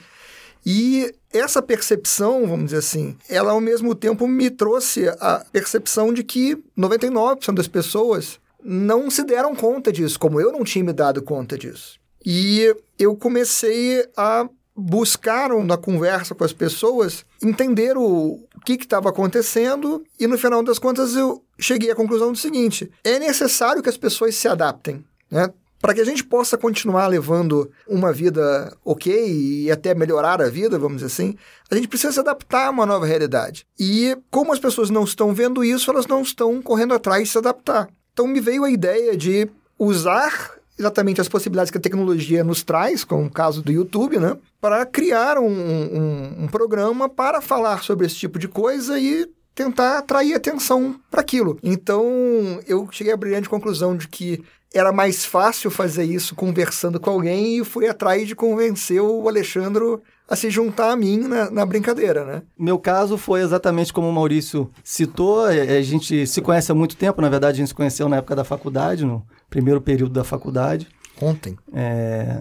E 0.65 1.13
essa 1.31 1.61
percepção, 1.61 2.45
vamos 2.45 2.65
dizer 2.65 2.77
assim, 2.77 3.15
ela 3.29 3.51
ao 3.51 3.61
mesmo 3.61 3.95
tempo 3.95 4.27
me 4.27 4.49
trouxe 4.49 5.07
a 5.07 5.45
percepção 5.51 6.13
de 6.13 6.23
que 6.23 6.57
99% 6.77 7.53
das 7.53 7.67
pessoas 7.67 8.39
não 8.63 9.09
se 9.09 9.23
deram 9.23 9.55
conta 9.55 9.91
disso, 9.91 10.19
como 10.19 10.41
eu 10.41 10.51
não 10.51 10.63
tinha 10.63 10.83
me 10.83 10.91
dado 10.91 11.21
conta 11.21 11.57
disso. 11.57 11.99
E 12.25 12.75
eu 12.97 13.15
comecei 13.15 14.05
a 14.17 14.49
buscar 14.79 15.49
na 15.63 15.77
conversa 15.77 16.33
com 16.33 16.43
as 16.43 16.53
pessoas 16.53 17.25
entender 17.43 17.97
o, 17.97 18.39
que 18.65 18.73
estava 18.73 19.09
acontecendo 19.09 20.03
e 20.19 20.27
no 20.27 20.37
final 20.37 20.63
das 20.63 20.79
contas 20.79 21.15
eu 21.15 21.43
cheguei 21.57 21.91
à 21.91 21.95
conclusão 21.95 22.31
do 22.31 22.37
seguinte: 22.37 22.89
é 23.03 23.19
necessário 23.19 23.81
que 23.81 23.89
as 23.89 23.97
pessoas 23.97 24.35
se 24.35 24.47
adaptem, 24.47 25.03
né? 25.29 25.51
Para 25.81 25.93
que 25.93 26.01
a 26.01 26.05
gente 26.05 26.25
possa 26.25 26.57
continuar 26.57 27.07
levando 27.07 27.71
uma 27.87 28.11
vida 28.11 28.75
ok 28.83 29.13
e 29.63 29.71
até 29.71 29.95
melhorar 29.95 30.41
a 30.41 30.49
vida, 30.49 30.77
vamos 30.77 30.97
dizer 30.97 31.07
assim, 31.07 31.37
a 31.71 31.75
gente 31.75 31.87
precisa 31.87 32.11
se 32.11 32.19
adaptar 32.19 32.67
a 32.67 32.69
uma 32.69 32.85
nova 32.85 33.05
realidade. 33.05 33.65
E 33.79 34.17
como 34.29 34.51
as 34.51 34.59
pessoas 34.59 34.89
não 34.89 35.05
estão 35.05 35.33
vendo 35.33 35.63
isso, 35.63 35.89
elas 35.89 36.05
não 36.05 36.21
estão 36.21 36.61
correndo 36.61 36.93
atrás 36.93 37.23
de 37.23 37.29
se 37.29 37.37
adaptar. 37.37 37.87
Então 38.11 38.27
me 38.27 38.41
veio 38.41 38.65
a 38.65 38.69
ideia 38.69 39.15
de 39.15 39.49
usar 39.77 40.58
exatamente 40.79 41.19
as 41.19 41.27
possibilidades 41.27 41.69
que 41.69 41.77
a 41.77 41.81
tecnologia 41.81 42.43
nos 42.43 42.63
traz, 42.63 43.03
como 43.03 43.25
o 43.25 43.31
caso 43.31 43.61
do 43.61 43.71
YouTube, 43.71 44.17
né? 44.17 44.37
Para 44.61 44.85
criar 44.85 45.37
um, 45.37 45.45
um, 45.45 46.43
um 46.43 46.47
programa 46.47 47.09
para 47.09 47.41
falar 47.41 47.83
sobre 47.83 48.05
esse 48.05 48.15
tipo 48.15 48.39
de 48.39 48.47
coisa 48.47 48.97
e 48.97 49.29
tentar 49.53 49.97
atrair 49.97 50.33
atenção 50.33 50.97
para 51.11 51.19
aquilo. 51.19 51.59
Então, 51.61 52.05
eu 52.65 52.87
cheguei 52.91 53.11
à 53.11 53.17
brilhante 53.17 53.49
conclusão 53.49 53.97
de 53.97 54.07
que 54.07 54.41
era 54.73 54.91
mais 54.91 55.25
fácil 55.25 55.69
fazer 55.69 56.05
isso 56.05 56.33
conversando 56.33 56.99
com 56.99 57.09
alguém 57.09 57.57
e 57.57 57.65
fui 57.65 57.87
atrás 57.87 58.25
de 58.25 58.35
convencer 58.35 59.01
o 59.01 59.27
Alexandre 59.27 59.83
a 60.29 60.35
se 60.35 60.49
juntar 60.49 60.91
a 60.91 60.95
mim 60.95 61.17
na, 61.17 61.49
na, 61.49 61.65
brincadeira, 61.65 62.23
né? 62.23 62.41
Meu 62.57 62.77
caso 62.77 63.17
foi 63.17 63.41
exatamente 63.41 63.91
como 63.91 64.07
o 64.07 64.13
Maurício 64.13 64.69
citou. 64.83 65.45
A 65.45 65.81
gente 65.81 66.27
se 66.27 66.41
conhece 66.41 66.71
há 66.71 66.75
muito 66.75 66.95
tempo, 66.95 67.21
na 67.21 67.29
verdade, 67.29 67.55
a 67.55 67.57
gente 67.57 67.69
se 67.69 67.75
conheceu 67.75 68.07
na 68.07 68.17
época 68.17 68.35
da 68.35 68.43
faculdade, 68.43 69.03
no 69.03 69.25
primeiro 69.49 69.81
período 69.81 70.13
da 70.13 70.23
faculdade. 70.23 70.87
Ontem. 71.21 71.57
É... 71.73 72.39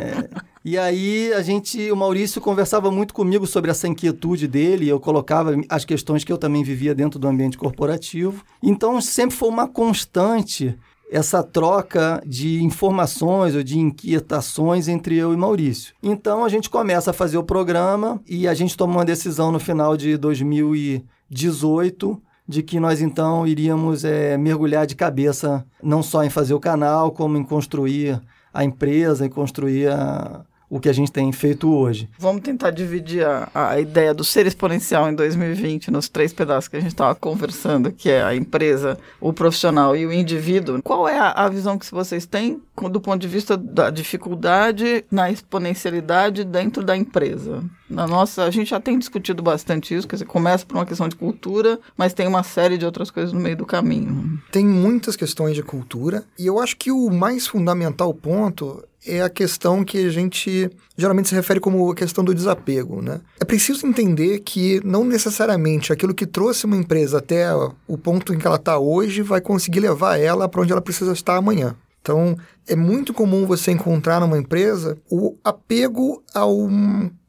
é... 0.00 0.48
E 0.64 0.76
aí 0.76 1.32
a 1.32 1.40
gente, 1.40 1.90
o 1.90 1.96
Maurício 1.96 2.42
conversava 2.42 2.90
muito 2.90 3.14
comigo 3.14 3.46
sobre 3.46 3.70
essa 3.70 3.88
inquietude 3.88 4.46
dele, 4.46 4.86
eu 4.86 5.00
colocava 5.00 5.54
as 5.68 5.84
questões 5.84 6.24
que 6.24 6.32
eu 6.32 6.36
também 6.36 6.62
vivia 6.62 6.94
dentro 6.94 7.18
do 7.18 7.26
ambiente 7.26 7.56
corporativo. 7.56 8.44
Então 8.62 9.00
sempre 9.00 9.34
foi 9.34 9.48
uma 9.48 9.66
constante 9.66 10.76
essa 11.10 11.42
troca 11.42 12.22
de 12.26 12.62
informações 12.62 13.54
ou 13.54 13.62
de 13.62 13.78
inquietações 13.78 14.88
entre 14.88 15.16
eu 15.16 15.32
e 15.32 15.36
Maurício. 15.36 15.94
Então 16.02 16.44
a 16.44 16.48
gente 16.48 16.68
começa 16.68 17.10
a 17.10 17.14
fazer 17.14 17.38
o 17.38 17.44
programa 17.44 18.20
e 18.26 18.46
a 18.46 18.54
gente 18.54 18.76
toma 18.76 18.94
uma 18.94 19.04
decisão 19.04 19.50
no 19.50 19.58
final 19.58 19.96
de 19.96 20.16
2018 20.16 22.22
de 22.46 22.62
que 22.62 22.80
nós 22.80 23.02
então 23.02 23.46
iríamos 23.46 24.04
é, 24.04 24.38
mergulhar 24.38 24.86
de 24.86 24.96
cabeça 24.96 25.64
não 25.82 26.02
só 26.02 26.24
em 26.24 26.30
fazer 26.30 26.54
o 26.54 26.60
canal, 26.60 27.12
como 27.12 27.36
em 27.36 27.44
construir 27.44 28.20
a 28.52 28.64
empresa 28.64 29.26
e 29.26 29.28
construir 29.28 29.88
a, 29.88 30.44
o 30.70 30.78
que 30.78 30.88
a 30.88 30.92
gente 30.92 31.10
tem 31.10 31.30
feito 31.32 31.72
hoje. 31.72 32.08
Vamos 32.18 32.42
tentar 32.42 32.70
dividir 32.70 33.24
a, 33.24 33.48
a 33.54 33.80
ideia 33.80 34.12
do 34.12 34.24
ser 34.24 34.46
exponencial 34.46 35.08
em 35.08 35.14
2020 35.14 35.90
nos 35.90 36.08
três 36.08 36.32
pedaços 36.32 36.68
que 36.68 36.76
a 36.76 36.80
gente 36.80 36.92
estava 36.92 37.14
conversando, 37.14 37.90
que 37.92 38.10
é 38.10 38.22
a 38.22 38.34
empresa, 38.34 38.98
o 39.20 39.32
profissional 39.32 39.96
e 39.96 40.06
o 40.06 40.12
indivíduo. 40.12 40.82
Qual 40.82 41.08
é 41.08 41.18
a, 41.18 41.30
a 41.30 41.48
visão 41.48 41.78
que 41.78 41.90
vocês 41.90 42.26
têm 42.26 42.60
do 42.90 43.00
ponto 43.00 43.20
de 43.20 43.26
vista 43.26 43.56
da 43.56 43.90
dificuldade 43.90 45.04
na 45.10 45.30
exponencialidade 45.30 46.44
dentro 46.44 46.84
da 46.84 46.96
empresa? 46.96 47.64
Na 47.88 48.06
nossa, 48.06 48.44
a 48.44 48.50
gente 48.50 48.70
já 48.70 48.78
tem 48.78 48.98
discutido 48.98 49.42
bastante 49.42 49.94
isso, 49.94 50.06
quer 50.06 50.16
dizer, 50.16 50.26
começa 50.26 50.64
por 50.64 50.76
uma 50.76 50.84
questão 50.84 51.08
de 51.08 51.16
cultura, 51.16 51.80
mas 51.96 52.12
tem 52.12 52.28
uma 52.28 52.42
série 52.42 52.76
de 52.76 52.84
outras 52.84 53.10
coisas 53.10 53.32
no 53.32 53.40
meio 53.40 53.56
do 53.56 53.64
caminho. 53.64 54.38
Tem 54.52 54.64
muitas 54.64 55.16
questões 55.16 55.54
de 55.54 55.62
cultura, 55.62 56.24
e 56.38 56.46
eu 56.46 56.60
acho 56.60 56.76
que 56.76 56.92
o 56.92 57.10
mais 57.10 57.46
fundamental 57.46 58.12
ponto 58.12 58.84
é 59.08 59.22
a 59.22 59.30
questão 59.30 59.84
que 59.84 60.06
a 60.06 60.10
gente 60.10 60.70
geralmente 60.96 61.28
se 61.28 61.34
refere 61.34 61.60
como 61.60 61.90
a 61.90 61.94
questão 61.94 62.22
do 62.24 62.34
desapego, 62.34 63.00
né? 63.00 63.20
É 63.40 63.44
preciso 63.44 63.86
entender 63.86 64.40
que 64.40 64.80
não 64.84 65.04
necessariamente 65.04 65.92
aquilo 65.92 66.14
que 66.14 66.26
trouxe 66.26 66.66
uma 66.66 66.76
empresa 66.76 67.18
até 67.18 67.48
o 67.86 67.96
ponto 67.96 68.34
em 68.34 68.38
que 68.38 68.46
ela 68.46 68.56
está 68.56 68.78
hoje 68.78 69.22
vai 69.22 69.40
conseguir 69.40 69.80
levar 69.80 70.18
ela 70.18 70.48
para 70.48 70.62
onde 70.62 70.72
ela 70.72 70.80
precisa 70.80 71.12
estar 71.12 71.36
amanhã. 71.36 71.74
Então, 72.00 72.36
é 72.66 72.74
muito 72.74 73.12
comum 73.12 73.46
você 73.46 73.70
encontrar 73.70 74.20
numa 74.20 74.38
empresa 74.38 74.96
o 75.10 75.36
apego 75.44 76.22
ao 76.34 76.68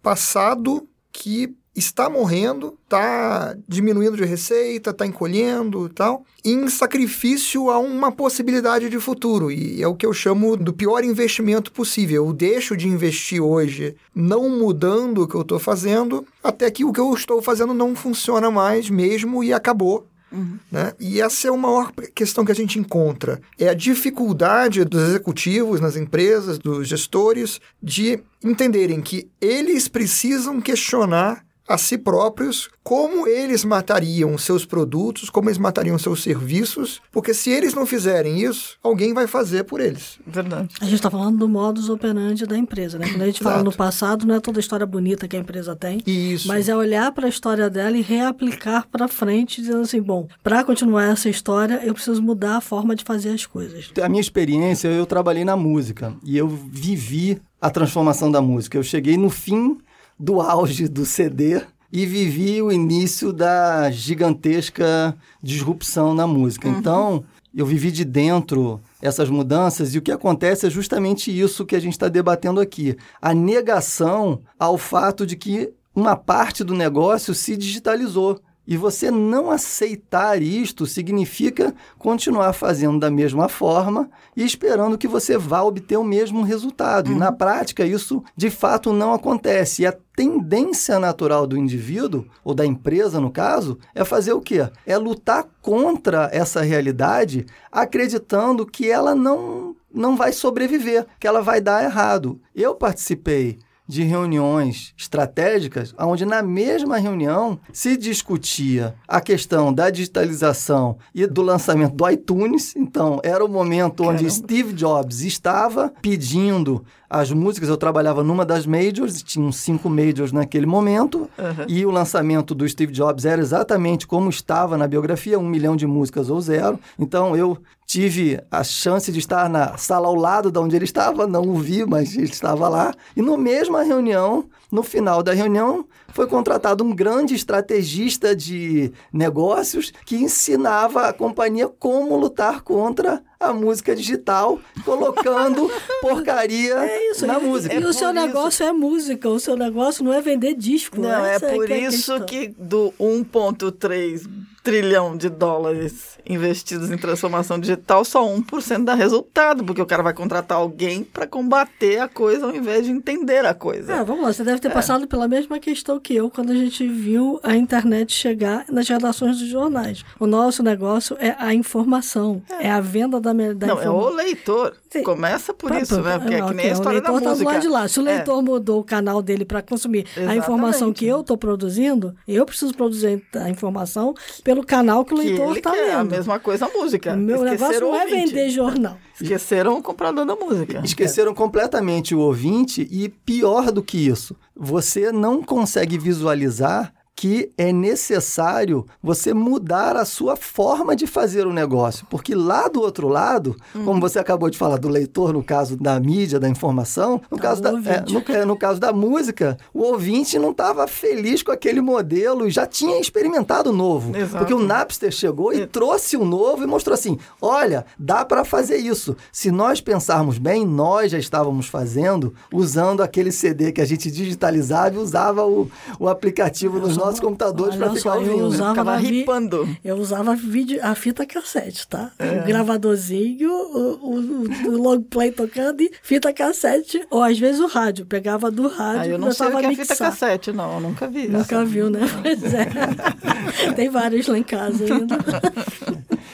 passado 0.02 0.88
que 1.12 1.54
está 1.80 2.10
morrendo, 2.10 2.78
está 2.84 3.56
diminuindo 3.68 4.18
de 4.18 4.24
receita, 4.24 4.92
está 4.92 5.06
encolhendo 5.06 5.88
e 5.88 5.90
tal, 5.90 6.24
em 6.44 6.68
sacrifício 6.68 7.70
a 7.70 7.80
uma 7.80 8.12
possibilidade 8.12 8.90
de 8.90 9.00
futuro. 9.00 9.52
E 9.52 9.82
é 9.82 9.88
o 9.88 9.96
que 9.96 10.06
eu 10.06 10.14
chamo 10.14 10.56
do 10.56 10.74
pior 10.74 11.04
investimento 11.04 11.72
possível. 11.72 12.26
Eu 12.26 12.34
deixo 12.34 12.78
de 12.78 12.88
investir 12.88 13.42
hoje 13.42 13.96
não 14.14 14.50
mudando 14.50 15.24
o 15.24 15.28
que 15.28 15.36
eu 15.36 15.42
estou 15.42 15.60
fazendo, 15.60 16.26
até 16.44 16.70
que 16.70 16.86
o 16.86 16.94
que 16.94 17.00
eu 17.00 17.14
estou 17.14 17.42
fazendo 17.42 17.74
não 17.74 17.96
funciona 17.96 18.52
mais 18.52 18.90
mesmo 18.90 19.44
e 19.44 19.54
acabou. 19.54 20.06
Uhum. 20.32 20.60
Né? 20.72 20.94
E 21.00 21.22
essa 21.22 21.48
é 21.48 21.52
a 21.52 21.58
maior 21.58 21.92
questão 22.14 22.46
que 22.46 22.52
a 22.52 22.56
gente 22.56 22.78
encontra. 22.78 23.42
É 23.58 23.70
a 23.70 23.74
dificuldade 23.74 24.84
dos 24.86 25.02
executivos 25.10 25.80
nas 25.80 25.96
empresas, 25.96 26.58
dos 26.58 26.88
gestores, 26.88 27.60
de 27.82 28.20
entenderem 28.44 29.02
que 29.02 29.28
eles 29.42 29.88
precisam 29.88 30.62
questionar 30.62 31.44
a 31.70 31.78
si 31.78 32.00
próprios 32.00 32.68
como 32.84 33.28
eles 33.28 33.64
matariam 33.64 34.36
seus 34.36 34.66
produtos, 34.66 35.30
como 35.30 35.48
eles 35.48 35.60
matariam 35.60 36.00
seus 36.00 36.24
serviços, 36.24 37.00
porque 37.12 37.36
se 37.36 37.52
eles 37.52 37.76
não 37.76 37.86
fizerem 37.86 38.42
isso, 38.42 38.80
alguém 38.82 39.14
vai 39.14 39.28
fazer 39.28 39.64
por 39.66 39.80
eles. 39.80 40.20
Verdade. 40.26 40.70
A 40.82 40.86
gente 40.86 40.96
está 40.96 41.12
falando 41.12 41.38
do 41.38 41.48
modus 41.48 41.88
operandi 41.88 42.48
da 42.48 42.58
empresa, 42.58 42.98
né? 42.98 43.08
Quando 43.08 43.22
a 43.22 43.28
gente 43.28 43.44
fala 43.44 43.62
no 43.62 43.72
passado, 43.72 44.26
não 44.26 44.34
é 44.34 44.40
toda 44.40 44.58
a 44.58 44.62
história 44.62 44.88
bonita 44.88 45.28
que 45.28 45.38
a 45.38 45.40
empresa 45.40 45.76
tem, 45.76 46.02
isso. 46.08 46.48
mas 46.48 46.68
é 46.68 46.76
olhar 46.76 47.12
para 47.12 47.28
a 47.28 47.30
história 47.30 47.70
dela 47.70 47.96
e 47.96 48.02
reaplicar 48.02 48.88
para 48.88 49.08
frente, 49.08 49.62
dizendo 49.62 49.82
assim, 49.82 50.02
bom, 50.02 50.28
para 50.44 50.64
continuar 50.64 51.04
essa 51.04 51.30
história, 51.30 51.82
eu 51.84 51.94
preciso 51.94 52.24
mudar 52.24 52.58
a 52.58 52.62
forma 52.62 52.96
de 52.96 53.04
fazer 53.04 53.30
as 53.30 53.46
coisas. 53.46 53.92
A 54.02 54.10
minha 54.10 54.22
experiência, 54.22 54.88
eu 54.88 55.06
trabalhei 55.06 55.46
na 55.46 55.56
música 55.56 56.16
e 56.24 56.36
eu 56.36 56.48
vivi 56.48 57.40
a 57.62 57.70
transformação 57.70 58.32
da 58.32 58.42
música. 58.42 58.78
Eu 58.78 58.84
cheguei 58.84 59.16
no 59.16 59.30
fim 59.30 59.78
do 60.20 60.42
auge 60.42 60.88
do 60.88 61.06
CD 61.06 61.62
e 61.92 62.06
vivi 62.06 62.62
o 62.62 62.72
início 62.72 63.32
da 63.32 63.90
gigantesca 63.90 65.18
disrupção 65.42 66.14
na 66.14 66.28
música. 66.28 66.68
Uhum. 66.68 66.78
Então, 66.78 67.24
eu 67.56 67.66
vivi 67.66 67.92
de 67.92 68.06
dentro 68.06 68.80
essas 69.02 69.30
mudanças 69.30 69.96
e 69.96 69.98
o 69.98 70.02
que 70.02 70.12
acontece 70.12 70.68
é 70.68 70.70
justamente 70.70 71.32
isso 71.38 71.66
que 71.66 71.76
a 71.76 71.80
gente 71.80 71.94
está 71.94 72.08
debatendo 72.08 72.60
aqui: 72.60 72.96
a 73.22 73.34
negação 73.34 74.42
ao 74.60 74.78
fato 74.78 75.26
de 75.26 75.36
que 75.36 75.72
uma 75.96 76.16
parte 76.16 76.64
do 76.64 76.74
negócio 76.74 77.34
se 77.34 77.58
digitalizou. 77.58 78.40
E 78.70 78.78
você 78.78 79.10
não 79.10 79.50
aceitar 79.50 80.40
isto 80.44 80.86
significa 80.86 81.74
continuar 81.98 82.54
fazendo 82.54 83.00
da 83.00 83.10
mesma 83.10 83.50
forma 83.50 84.08
e 84.38 84.46
esperando 84.46 84.96
que 84.96 85.08
você 85.08 85.40
vá 85.40 85.64
obter 85.64 85.98
o 85.98 86.04
mesmo 86.04 86.44
resultado. 86.44 87.08
Uhum. 87.08 87.16
E 87.16 87.20
na 87.20 87.32
prática, 87.32 87.84
isso 87.84 88.24
de 88.38 88.52
fato 88.52 88.94
não 88.94 89.12
acontece. 89.12 89.82
E 89.82 89.88
a 89.88 89.98
tendência 90.16 91.00
natural 91.00 91.48
do 91.48 91.58
indivíduo, 91.58 92.28
ou 92.44 92.54
da 92.54 92.64
empresa 92.64 93.20
no 93.20 93.32
caso, 93.32 93.80
é 93.96 94.06
fazer 94.06 94.34
o 94.34 94.42
quê? 94.42 94.70
É 94.86 94.96
lutar 95.00 95.48
contra 95.64 96.30
essa 96.32 96.62
realidade, 96.62 97.48
acreditando 97.72 98.68
que 98.68 98.88
ela 98.88 99.16
não, 99.16 99.76
não 99.92 100.16
vai 100.16 100.32
sobreviver, 100.32 101.08
que 101.20 101.26
ela 101.26 101.42
vai 101.42 101.60
dar 101.60 101.84
errado. 101.84 102.40
Eu 102.54 102.76
participei 102.76 103.58
de 103.90 104.04
reuniões 104.04 104.94
estratégicas, 104.96 105.96
onde 105.98 106.24
na 106.24 106.44
mesma 106.44 106.98
reunião 106.98 107.60
se 107.74 107.98
discutia 107.98 108.94
a 109.08 109.20
questão 109.20 109.74
da 109.74 109.90
digitalização 109.90 111.00
e 111.14 111.26
do 111.26 111.42
lançamento 111.42 111.96
do 111.96 112.08
iTunes. 112.08 112.76
Então, 112.76 113.20
era 113.24 113.44
o 113.44 113.50
momento 113.50 114.04
Caramba. 114.04 114.22
onde 114.22 114.30
Steve 114.30 114.74
Jobs 114.74 115.22
estava 115.22 115.92
pedindo 116.04 116.86
as 117.10 117.32
músicas. 117.32 117.68
Eu 117.68 117.78
trabalhava 117.78 118.24
numa 118.24 118.46
das 118.46 118.68
majors, 118.68 119.24
tinham 119.24 119.52
cinco 119.52 119.90
majors 119.90 120.32
naquele 120.32 120.68
momento, 120.68 121.28
uhum. 121.36 121.66
e 121.68 121.84
o 121.84 121.90
lançamento 121.90 122.54
do 122.54 122.70
Steve 122.70 122.94
Jobs 122.94 123.26
era 123.26 123.42
exatamente 123.42 124.06
como 124.06 124.30
estava 124.30 124.78
na 124.78 124.88
biografia, 124.88 125.40
um 125.40 125.50
milhão 125.50 125.76
de 125.76 125.88
músicas 125.88 126.30
ou 126.30 126.40
zero. 126.40 126.80
Então, 127.00 127.36
eu 127.36 127.58
tive 127.90 128.40
a 128.52 128.64
chance 128.64 129.12
de 129.12 129.18
estar 129.18 129.50
na 129.50 129.76
sala 129.76 130.08
ao 130.08 130.14
lado 130.14 130.52
de 130.52 130.60
onde 130.60 130.76
ele 130.76 130.86
estava, 130.86 131.26
não 131.26 131.42
o 131.42 131.56
vi, 131.56 131.84
mas 131.84 132.16
ele 132.16 132.26
estava 132.26 132.70
lá. 132.70 132.94
E 133.18 133.22
no 133.22 133.36
mesma 133.36 133.82
reunião, 133.82 134.48
no 134.72 134.84
final 134.84 135.24
da 135.24 135.34
reunião, 135.34 135.86
foi 136.14 136.28
contratado 136.28 136.84
um 136.84 136.94
grande 136.96 137.34
estrategista 137.36 138.36
de 138.36 138.92
negócios 139.12 139.92
que 140.06 140.16
ensinava 140.16 141.08
a 141.08 141.14
companhia 141.14 141.68
como 141.68 142.16
lutar 142.18 142.62
contra 142.62 143.22
a 143.40 143.54
música 143.54 143.96
digital, 143.96 144.60
colocando 144.84 145.72
porcaria 146.02 146.76
É 146.86 147.12
isso, 147.12 147.26
na 147.26 147.40
e, 147.40 147.44
música. 147.44 147.74
E 147.74 147.78
o 147.78 147.82
por 147.84 147.94
seu 147.94 148.10
isso- 148.12 148.14
negócio 148.26 148.66
é 148.66 148.72
música, 148.74 149.30
o 149.30 149.40
seu 149.40 149.56
negócio 149.56 150.04
não 150.04 150.14
é 150.14 150.22
vender 150.22 150.54
disco. 150.56 151.00
Não, 151.00 151.26
é 151.26 151.36
essa 151.36 151.48
por 151.48 151.66
que 151.66 151.74
a 151.74 151.78
isso 151.78 152.20
que 152.26 152.50
do 152.58 152.94
1,3 153.00 154.28
trilhão 154.62 155.16
de 155.16 155.30
dólares 155.30 156.20
investidos 156.28 156.92
em 156.92 156.98
transformação 156.98 157.58
digital, 157.58 158.04
só 158.04 158.24
1% 158.28 158.84
dá 158.84 158.94
resultado, 158.94 159.64
porque 159.64 159.82
o 159.82 159.86
cara 159.86 160.04
vai 160.04 160.14
contratar 160.14 160.58
alguém 160.58 161.02
para 161.04 161.26
combater 161.26 162.00
a 162.00 162.08
coisa 162.10 162.46
ao 162.46 162.54
invés 162.56 162.86
de 162.86 162.92
entender 162.92 163.46
a 163.46 163.54
coisa. 163.54 163.94
É, 163.94 164.04
vamos 164.04 164.24
lá, 164.26 164.34
você 164.34 164.44
deve 164.44 164.59
ter 164.60 164.72
passado 164.72 165.08
pela 165.08 165.28
mesma 165.28 165.60
questão 165.60 166.00
que 166.00 166.16
eu 166.16 166.30
quando 166.30 166.52
a 166.52 166.56
gente 166.56 166.88
viu 166.88 167.40
a 167.44 167.56
internet 167.56 168.14
chegar 168.14 168.66
nas 168.70 168.88
redações 168.88 169.40
dos 169.40 169.48
jornais. 169.48 170.04
O 170.20 170.28
nosso 170.28 170.62
negócio 170.64 171.18
é 171.20 171.36
a 171.38 171.54
informação, 171.54 172.42
é, 172.60 172.70
a 172.70 172.80
venda 172.80 173.20
da, 173.20 173.34
da 173.34 173.68
Não, 173.68 173.82
é 173.82 173.90
o 173.90 174.10
leitor. 174.10 174.76
Sim. 174.92 175.04
Começa 175.04 175.54
por 175.54 175.70
Pá, 175.70 175.80
isso, 175.82 175.96
pá, 175.98 176.02
né? 176.02 176.18
Porque 176.20 176.34
é 176.34 176.44
ok, 176.44 176.50
que 176.50 176.56
nem 176.56 176.66
a 176.66 176.70
o 176.70 176.74
história 176.74 177.00
da 177.02 177.10
leitor 177.12 177.22
tá 177.22 177.30
do 177.30 177.36
música. 177.36 177.52
lado 177.52 177.62
de 177.62 177.68
lá. 177.68 177.88
Se 177.88 178.00
o 178.00 178.08
É. 178.08 178.16
leitor 178.16 178.42
mudou 178.42 178.80
o 178.80 178.84
canal 178.84 179.22
dele 179.22 179.46
para 179.46 179.62
consumir 179.62 180.08
a 180.18 180.36
informação 180.36 180.70
Exatamente. 180.90 181.00
que 181.00 181.06
eu 181.06 181.22
estou 181.22 181.38
produzindo, 181.38 182.16
eu 182.28 182.44
preciso 182.46 182.74
produzir 182.74 183.24
a 183.36 183.50
informação 183.50 184.16
pelo 184.44 184.66
canal 184.66 185.06
que 185.06 185.14
o 185.14 185.18
leitor 185.18 185.56
está 185.58 185.72
quer. 185.72 185.92
A 185.94 185.98
lendo. 186.02 186.10
mesma 186.12 186.40
coisa 186.40 186.66
a 186.66 186.70
música. 186.70 187.14
O 187.14 187.18
meu 187.18 187.44
negócio 187.44 187.66
Esqueceram 187.66 187.88
não 187.92 187.94
o 187.94 188.00
é 188.00 188.04
ouvinte. 188.06 188.26
vender 188.34 188.50
jornal. 188.50 188.98
Esqueceram 189.22 189.78
o 189.78 189.84
comprador 189.84 190.26
da 190.26 190.36
música. 190.36 190.82
Esqueceram 190.84 191.34
completamente 191.36 192.16
o 192.16 192.20
ouvinte 192.20 192.88
e 192.90 193.10
pior 193.10 193.72
do 193.72 193.84
que 193.84 193.98
isso, 194.08 194.36
você 194.56 195.12
não 195.12 195.44
consegue 195.44 195.98
visualizar 196.00 196.92
que 197.20 197.52
é 197.58 197.74
necessário 197.74 198.86
você 199.04 199.34
mudar 199.34 199.98
a 199.98 200.06
sua 200.06 200.38
forma 200.38 200.96
de 200.96 201.06
fazer 201.06 201.46
o 201.46 201.52
negócio, 201.52 202.08
porque 202.10 202.34
lá 202.34 202.70
do 202.70 202.80
outro 202.80 203.10
lado, 203.10 203.58
como 203.74 204.00
você 204.00 204.18
acabou 204.20 204.50
de 204.50 204.58
falar 204.58 204.78
do 204.78 204.88
leitor 204.88 205.34
no 205.34 205.44
caso 205.44 205.76
da 205.76 206.00
mídia, 206.00 206.40
da 206.40 206.48
informação, 206.48 207.22
no 207.30 207.36
Tá, 207.36 207.44
caso 207.44 207.62
da, 207.62 207.72
é, 207.72 208.06
no, 208.10 208.24
é, 208.34 208.46
no 208.46 208.56
caso 208.56 208.80
da 208.80 208.94
música, 208.94 209.58
o 209.74 209.82
ouvinte 209.82 210.40
não 210.40 210.52
estava 210.52 210.88
feliz 210.88 211.44
com 211.44 211.52
aquele 211.52 211.82
modelo 211.82 212.48
e 212.48 212.52
já 212.52 212.66
tinha 212.66 212.98
experimentado 213.02 213.72
o 213.72 213.74
novo, 213.74 214.16
Exato. 214.16 214.38
porque 214.38 214.54
o 214.54 214.66
Napster 214.66 215.12
chegou 215.12 215.52
e 215.52 215.68
trouxe 215.68 216.16
o 216.16 216.24
novo 216.24 216.64
e 216.64 216.68
mostrou 216.68 216.94
assim: 216.94 217.18
olha, 217.42 217.86
dá 217.98 218.24
para 218.24 218.46
fazer 218.46 218.78
isso. 218.78 219.18
Se 219.30 219.52
nós 219.52 219.82
pensarmos 219.82 220.38
bem, 220.38 220.66
nós 220.66 221.12
já 221.12 221.20
estávamos 221.20 221.68
fazendo 221.68 222.34
usando 222.54 223.04
aquele 223.04 223.34
CD 223.34 223.74
que 223.74 223.82
a 223.82 223.86
gente 223.86 224.10
digitalizava 224.10 224.96
e 224.96 225.00
usava 225.00 225.46
o, 225.46 225.70
o 226.00 226.08
aplicativo 226.08 226.80
nos 226.80 226.96
nossos 226.96 227.09
computadores 227.18 227.76
olha 227.76 227.86
para 227.86 227.96
ficar 227.96 228.02
só, 228.02 228.16
eu 228.18 228.22
ouvindo. 228.32 228.46
usava 228.48 228.70
Ficava 228.72 228.92
na 228.92 228.98
vi- 228.98 229.20
ripando. 229.20 229.78
Eu 229.82 229.96
usava 229.96 230.36
vídeo, 230.36 230.80
a 230.84 230.94
fita 230.96 231.26
cassete, 231.26 231.88
tá? 231.88 232.12
É. 232.20 232.42
O 232.42 232.46
gravadorzinho, 232.46 233.50
o, 233.50 233.94
o, 234.02 234.70
o 234.72 234.78
long 234.78 235.02
play 235.02 235.32
tocando 235.32 235.80
e 235.82 235.90
fita 236.04 236.34
cassete, 236.34 237.02
ou 237.10 237.24
às 237.24 237.40
vezes 237.40 237.62
o 237.62 237.68
rádio. 237.68 238.06
Pegava 238.06 238.52
do 238.52 238.68
rádio 238.68 239.02
Ah, 239.02 239.08
eu 239.08 239.18
não 239.18 239.32
sei 239.32 239.48
o 239.48 239.58
que 239.58 239.66
é 239.66 239.76
fita 239.76 239.96
cassete, 239.96 240.52
não. 240.52 240.74
Eu 240.74 240.82
nunca 240.82 241.08
vi. 241.08 241.30
Nunca 241.30 241.56
essa. 241.56 241.66
viu, 241.66 241.90
né? 241.90 242.02
Pois 242.22 242.44
é. 242.54 242.68
Tem 243.76 243.88
vários 243.90 244.28
lá 244.28 244.38
em 244.38 244.44
casa 244.44 244.84
ainda. 244.84 245.18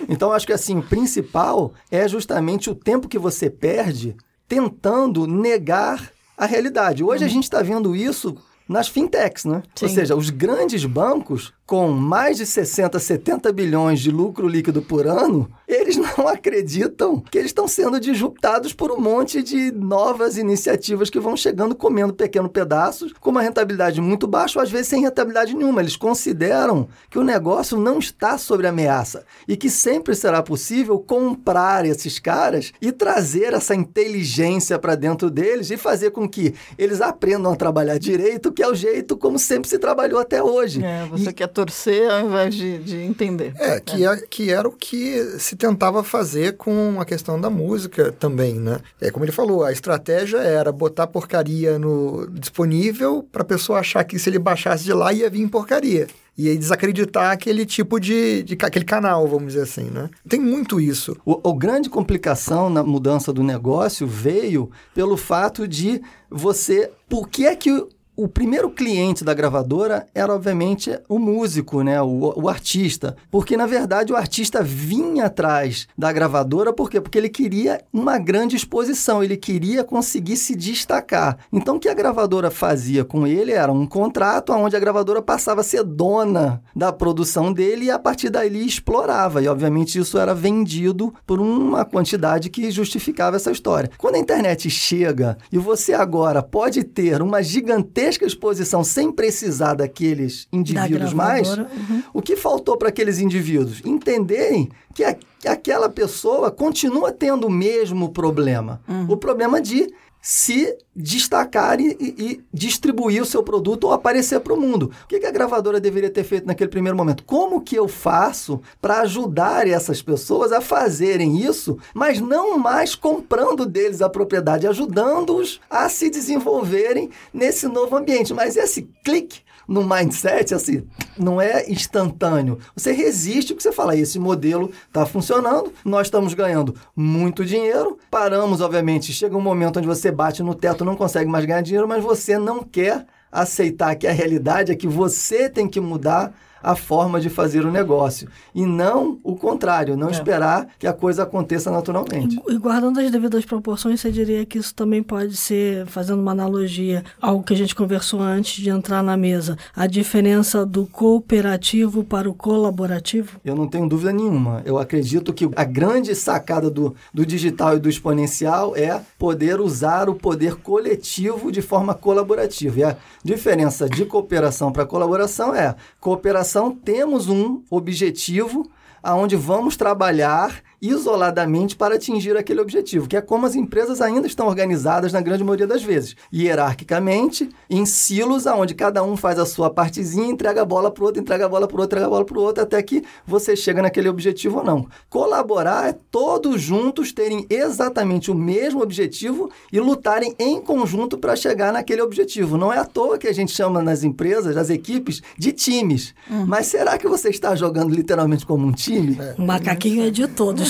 Então, 0.10 0.32
acho 0.32 0.46
que 0.46 0.54
assim, 0.54 0.78
o 0.78 0.84
principal 0.84 1.74
é 1.92 2.08
justamente 2.08 2.70
o 2.70 2.76
tempo 2.76 3.08
que 3.08 3.20
você 3.20 3.50
perde 3.50 4.16
tentando 4.48 5.26
negar 5.28 6.12
a 6.38 6.46
realidade. 6.46 7.04
Hoje 7.04 7.24
a 7.24 7.28
gente 7.28 7.44
está 7.46 7.62
vendo 7.62 7.96
isso 7.96 8.36
nas 8.68 8.88
fintechs, 8.88 9.46
né? 9.46 9.64
Ou 9.82 9.88
Sim. 9.88 9.96
seja, 9.96 10.16
os 10.16 10.30
grandes 10.30 10.86
bancos 10.86 11.54
com 11.66 11.90
mais 11.90 12.38
de 12.38 12.46
60, 12.46 13.00
70 13.00 13.52
bilhões 13.52 14.00
de 14.00 14.12
lucro 14.12 14.48
líquido 14.48 14.82
por 14.84 15.08
ano, 15.08 15.50
eles 15.68 15.98
não 16.18 16.28
acreditam 16.28 17.20
que 17.20 17.38
eles 17.38 17.50
estão 17.50 17.68
sendo 17.68 18.00
disruptados 18.00 18.72
por 18.72 18.92
um 18.92 19.00
monte 19.00 19.42
de 19.42 19.72
novas 19.72 20.38
iniciativas 20.38 21.10
que 21.10 21.20
vão 21.20 21.36
chegando 21.36 21.76
comendo 21.76 22.14
pequenos 22.14 22.52
pedaços, 22.52 23.14
com 23.20 23.32
uma 23.32 23.42
rentabilidade 23.42 24.00
muito 24.00 24.28
baixa, 24.28 24.60
ou 24.60 24.64
às 24.64 24.70
vezes 24.70 24.88
sem 24.88 25.02
rentabilidade 25.02 25.56
nenhuma. 25.56 25.82
Eles 25.82 25.96
consideram 25.96 26.88
que 27.10 27.18
o 27.18 27.24
negócio 27.24 27.80
não 27.80 27.98
está 27.98 28.38
sob 28.38 28.66
ameaça 28.68 29.26
e 29.48 29.58
que 29.58 29.70
sempre 29.70 30.14
será 30.14 30.44
possível 30.44 31.00
comprar 31.00 31.86
esses 31.86 32.20
caras 32.20 32.72
e 32.80 32.92
trazer 32.92 33.54
essa 33.54 33.74
inteligência 33.74 34.78
para 34.78 34.96
dentro 34.96 35.32
deles 35.32 35.72
e 35.72 35.78
fazer 35.78 36.12
com 36.12 36.30
que 36.30 36.54
eles 36.78 37.02
aprendam 37.02 37.52
a 37.52 37.56
trabalhar 37.56 37.98
direito, 37.98 38.54
que 38.56 38.64
é 38.64 38.68
o 38.68 38.74
jeito 38.74 39.18
como 39.18 39.38
sempre 39.38 39.70
se 39.70 39.78
trabalhou 39.78 40.20
até 40.20 40.42
hoje. 40.42 40.84
É, 40.84 41.06
você 41.06 41.32
quer 41.32 41.48
torcer 41.48 42.10
ao 42.10 42.22
invés 42.22 42.56
de, 42.56 42.78
de 42.80 43.02
entender. 43.02 43.54
É, 43.58 43.80
que, 43.80 44.06
é, 44.06 44.18
que 44.28 44.52
era 44.52 44.68
o 44.68 44.72
que 44.72 45.38
se 45.38 45.56
tentava 45.56 46.04
fazer 46.04 46.58
com 46.58 47.00
a 47.00 47.06
questão 47.06 47.40
da 47.40 47.50
música 47.50 48.12
também, 48.14 48.56
né? 48.56 48.80
É 49.00 49.12
como 49.12 49.26
ele 49.26 49.32
falou, 49.32 49.64
a 49.64 49.72
estratégia 49.72 50.38
era 50.38 50.72
botar 50.72 51.08
porcaria 51.08 51.78
no 51.78 52.28
disponível 52.32 53.28
para 53.32 53.42
a 53.42 53.46
pessoa 53.46 53.80
achar 53.80 54.04
que 54.04 54.18
se 54.18 54.30
ele 54.30 54.40
baixasse 54.40 54.84
de 54.84 54.94
lá 54.94 55.12
ia 55.12 55.30
vir 55.30 55.48
porcaria. 55.50 56.08
E 56.38 56.50
aí 56.50 56.58
desacreditar 56.58 57.32
aquele 57.32 57.66
tipo 57.66 57.98
de, 57.98 58.44
de 58.44 58.58
aquele 58.62 58.84
canal, 58.84 59.26
vamos 59.26 59.54
dizer 59.54 59.62
assim, 59.62 59.86
né? 59.86 60.10
Tem 60.28 60.40
muito 60.40 60.82
isso. 60.82 61.16
O, 61.26 61.50
a 61.50 61.58
grande 61.58 61.90
complicação 61.90 62.70
na 62.70 62.84
mudança 62.84 63.32
do 63.32 63.42
negócio 63.42 64.06
veio 64.06 64.70
pelo 64.94 65.16
fato 65.16 65.66
de 65.66 66.02
você. 66.30 66.92
Por 67.08 67.30
que 67.30 67.46
é 67.46 67.56
que 67.56 67.88
o, 68.16 68.28
primeiro 68.28 68.70
cliente 68.70 69.24
da 69.24 69.34
gravadora 69.34 70.08
era, 70.14 70.34
obviamente, 70.34 70.98
o 71.10 71.20
músico, 71.20 71.82
né? 71.82 72.02
O, 72.02 72.34
o 72.36 72.50
artista. 72.50 73.16
Porque, 73.30 73.58
na 73.58 73.66
verdade, 73.66 74.14
o 74.14 74.16
artista 74.16 74.64
vinha 74.64 75.26
atrás 75.26 75.88
da 75.98 76.12
gravadora, 76.12 76.72
por 76.72 76.90
quê? 76.90 77.02
Porque 77.02 77.18
ele 77.18 77.30
queria 77.30 77.82
uma 77.92 78.18
grande 78.18 78.56
exposição, 78.56 79.24
ele 79.24 79.36
queria 79.36 79.84
conseguir 79.84 80.38
se 80.38 80.56
destacar. 80.56 81.38
Então, 81.52 81.76
o 81.76 81.80
que 81.80 81.90
a 81.90 81.94
gravadora 81.94 82.50
fazia 82.50 83.04
com 83.04 83.28
ele 83.28 83.52
era 83.52 83.72
um 83.72 83.86
contrato 83.86 84.54
onde 84.54 84.76
a 84.76 84.80
gravadora 84.80 85.22
passava 85.22 85.62
a 85.62 85.64
ser 85.64 85.84
dona 85.84 86.62
da 86.76 86.94
produção 86.94 87.52
dele 87.52 87.86
e 87.86 87.92
a 87.92 88.00
partir 88.00 88.30
dali 88.30 88.66
explorava. 88.66 89.42
E, 89.42 89.48
obviamente, 89.48 90.00
isso 90.00 90.18
era 90.18 90.34
vendido 90.34 91.14
por 91.26 91.40
uma 91.40 91.84
quantidade 91.84 92.50
que 92.50 92.72
justificava 92.72 93.36
essa 93.36 93.52
história. 93.52 93.90
Quando 93.98 94.16
a 94.16 94.20
internet 94.20 94.70
chega 94.70 95.38
e 95.52 95.58
você 95.58 95.94
agora 95.94 96.42
pode 96.42 96.84
ter 96.84 97.22
uma 97.22 97.44
gigantesca 97.44 98.05
exposição 98.26 98.84
sem 98.84 99.12
precisar 99.12 99.74
daqueles 99.74 100.48
indivíduos 100.52 101.14
mais, 101.14 101.48
gravadora, 101.56 101.70
uhum. 101.90 102.04
o 102.14 102.22
que 102.22 102.36
faltou 102.36 102.78
para 102.78 102.90
aqueles 102.90 103.20
indivíduos? 103.20 103.82
Entenderem 103.86 104.70
que, 104.94 105.04
a- 105.04 105.16
que 105.40 105.48
aquela 105.48 105.90
pessoa 105.90 106.52
continua 106.52 107.12
tendo 107.12 107.48
o 107.48 107.52
mesmo 107.52 108.10
problema. 108.10 108.82
O 109.08 109.18
problema 109.18 109.62
de 109.62 109.92
se 110.28 110.76
destacar 110.96 111.80
e, 111.80 111.96
e- 112.00 112.44
distribuir 112.52 113.22
o 113.22 113.26
seu 113.28 113.44
produto 113.44 113.84
ou 113.84 113.94
aparecer 113.94 114.40
para 114.40 114.56
o 114.56 114.60
mundo. 114.60 114.92
O 115.04 115.08
que 115.08 115.24
a 115.24 115.30
gravadora 115.30 115.80
deveria 115.80 116.10
ter 116.10 116.24
feito 116.24 116.48
naquele 116.48 116.72
primeiro 116.72 116.98
momento? 116.98 117.24
Como 117.24 117.62
que 117.62 117.76
eu 117.76 117.88
faço 117.88 118.60
para 118.82 119.02
ajudar 119.02 119.68
essas 119.68 120.02
pessoas 120.02 120.52
a 120.52 120.62
fazerem 120.62 121.38
isso, 121.38 121.78
mas 121.94 122.20
não 122.20 122.58
mais 122.58 122.96
comprando 122.96 123.68
deles 123.68 124.02
a 124.02 124.10
propriedade, 124.10 124.66
ajudando-os 124.66 125.62
a 125.70 125.88
se 125.90 126.10
desenvolverem 126.10 127.12
nesse 127.32 127.68
novo 127.68 127.96
ambiente. 127.96 128.34
Mas 128.34 128.58
esse 128.58 128.90
clique 129.04 129.45
no 129.68 129.84
mindset, 129.88 130.54
assim, 130.54 130.84
não 131.18 131.42
é 131.42 131.70
instantâneo. 131.70 132.60
Você 132.76 132.92
resiste 132.92 133.54
o 133.54 133.56
que 133.56 133.64
você 133.64 133.72
fala, 133.72 133.96
esse 133.96 134.20
modelo 134.20 134.72
está 134.88 135.06
funcionando, 135.06 135.72
nós 135.84 136.08
estamos 136.08 136.34
ganhando 136.34 136.76
muito 136.96 137.46
dinheiro, 137.46 137.98
paramos, 138.10 138.62
obviamente, 138.62 139.14
chega 139.14 139.38
um 139.38 139.42
momento 139.42 139.78
onde 139.78 139.88
você 139.88 140.12
bate 140.12 140.44
no 140.44 140.56
teto, 140.56 140.86
não 140.86 140.96
consegue 140.96 141.30
mais 141.30 141.46
ganhar 141.46 141.62
dinheiro, 141.62 141.88
mas 141.88 142.04
você 142.04 142.38
não 142.38 142.64
quer 142.64 143.06
aceitar 143.32 143.96
que 143.96 144.08
a 144.08 144.12
realidade 144.14 144.72
é 144.72 144.76
que 144.76 144.88
você 144.88 145.50
tem 145.50 145.68
que 145.68 145.80
mudar 145.80 146.34
a 146.66 146.76
forma 146.76 147.22
de 147.22 147.30
fazer 147.30 147.64
o 147.64 147.72
negócio 147.72 148.28
e 148.54 148.66
não 148.66 149.20
o 149.24 149.36
contrário, 149.36 149.96
não 149.96 150.10
esperar 150.10 150.68
que 150.80 150.88
a 150.88 150.94
coisa 150.94 151.22
aconteça 151.22 151.70
naturalmente. 151.70 152.42
E 152.50 152.58
guardando 152.58 153.00
as 153.00 153.12
devidas 153.12 153.46
proporções, 153.46 154.02
você 154.02 154.12
diria 154.12 154.44
que 154.48 154.58
isso 154.58 154.74
também 154.74 155.04
pode 155.04 155.38
ser, 155.38 155.86
fazendo 155.86 156.20
uma 156.20 156.32
analogia 156.32 157.04
ao 157.22 157.44
que 157.44 157.54
a 157.54 157.56
gente 157.56 157.76
conversou 157.76 158.20
antes 158.20 158.64
de 158.64 158.72
entrar 158.72 159.04
na 159.04 159.16
mesa, 159.16 159.56
a 159.76 159.86
diferença 159.86 160.66
do 160.66 160.88
cooperativo 160.88 162.04
para 162.04 162.28
o 162.28 162.34
colaborativo? 162.34 163.40
Eu 163.46 163.56
não 163.56 163.68
tenho 163.68 163.88
dúvida 163.88 164.12
nenhuma. 164.12 164.64
Eu 164.66 164.80
acredito 164.80 165.34
que 165.34 165.48
a 165.56 165.64
grande 165.64 166.16
sacada 166.16 166.68
do, 166.72 166.96
do 167.14 167.24
digital 167.24 167.76
e 167.76 167.80
do 167.80 167.88
exponencial 167.88 168.76
é 168.76 169.00
poder 169.20 169.62
usar 169.62 170.10
o 170.10 170.16
poder 170.16 170.56
coletivo 170.56 171.52
de 171.52 171.62
forma 171.62 171.94
colaborativa. 171.94 172.80
E 172.80 172.84
a 172.84 172.98
diferença 173.24 173.88
de 173.88 174.04
cooperação 174.04 174.72
para 174.72 174.84
colaboração 174.84 175.54
é 175.54 175.76
cooperação 176.00 176.55
temos 176.72 177.28
um 177.28 177.64
objetivo 177.70 178.72
aonde 179.06 179.36
vamos 179.36 179.78
trabalhar 179.78 180.64
isoladamente 180.82 181.76
para 181.76 181.96
atingir 181.96 182.36
aquele 182.38 182.60
objetivo, 182.60 183.08
que 183.08 183.16
é 183.18 183.22
como 183.22 183.46
as 183.46 183.56
empresas 183.56 184.02
ainda 184.02 184.28
estão 184.28 184.48
organizadas 184.48 185.14
na 185.14 185.22
grande 185.22 185.44
maioria 185.44 185.68
das 185.68 185.84
vezes, 185.84 186.16
hierarquicamente, 186.34 187.50
em 187.70 187.86
silos, 187.86 188.46
aonde 188.46 188.74
cada 188.74 189.04
um 189.04 189.16
faz 189.16 189.40
a 189.40 189.46
sua 189.46 189.70
partezinha, 189.70 190.28
entrega 190.28 190.62
a 190.62 190.66
bola 190.66 190.92
para 190.92 191.04
o 191.04 191.06
outro, 191.06 191.22
entrega 191.22 191.46
a 191.46 191.50
bola 191.50 191.68
para 191.68 191.78
o 191.78 191.82
outro, 191.82 191.98
entrega 191.98 192.06
a 192.06 192.10
bola 192.10 192.26
para 192.26 192.38
o 192.38 192.42
outro, 192.42 192.64
até 192.64 192.82
que 192.84 193.04
você 193.26 193.56
chega 193.56 193.82
naquele 193.82 194.10
objetivo 194.10 194.60
ou 194.60 194.64
não. 194.64 194.88
Colaborar 195.10 195.90
é 195.90 195.94
todos 196.12 196.62
juntos 196.62 197.12
terem 197.12 197.46
exatamente 197.50 198.30
o 198.30 198.36
mesmo 198.36 198.82
objetivo 198.82 199.50
e 199.72 199.80
lutarem 199.80 200.36
em 200.38 200.62
conjunto 200.62 201.18
para 201.18 201.36
chegar 201.36 201.72
naquele 201.72 202.02
objetivo. 202.02 202.58
Não 202.58 202.72
é 202.72 202.78
à 202.78 202.86
toa 202.86 203.18
que 203.18 203.28
a 203.28 203.34
gente 203.34 203.52
chama 203.52 203.82
nas 203.82 204.04
empresas, 204.04 204.58
as 204.58 204.70
equipes, 204.70 205.22
de 205.38 205.52
times. 205.52 206.14
Uhum. 206.30 206.46
Mas 206.46 206.68
será 206.68 206.98
que 206.98 207.08
você 207.08 207.30
está 207.30 207.56
jogando 207.56 207.94
literalmente 207.94 208.46
como 208.46 208.68
um 208.68 208.72
time? 208.72 208.95
É. 208.98 209.36
O 209.38 209.46
macaquinho 209.46 210.08
é 210.08 210.10
de 210.10 210.28
todos. 210.28 210.70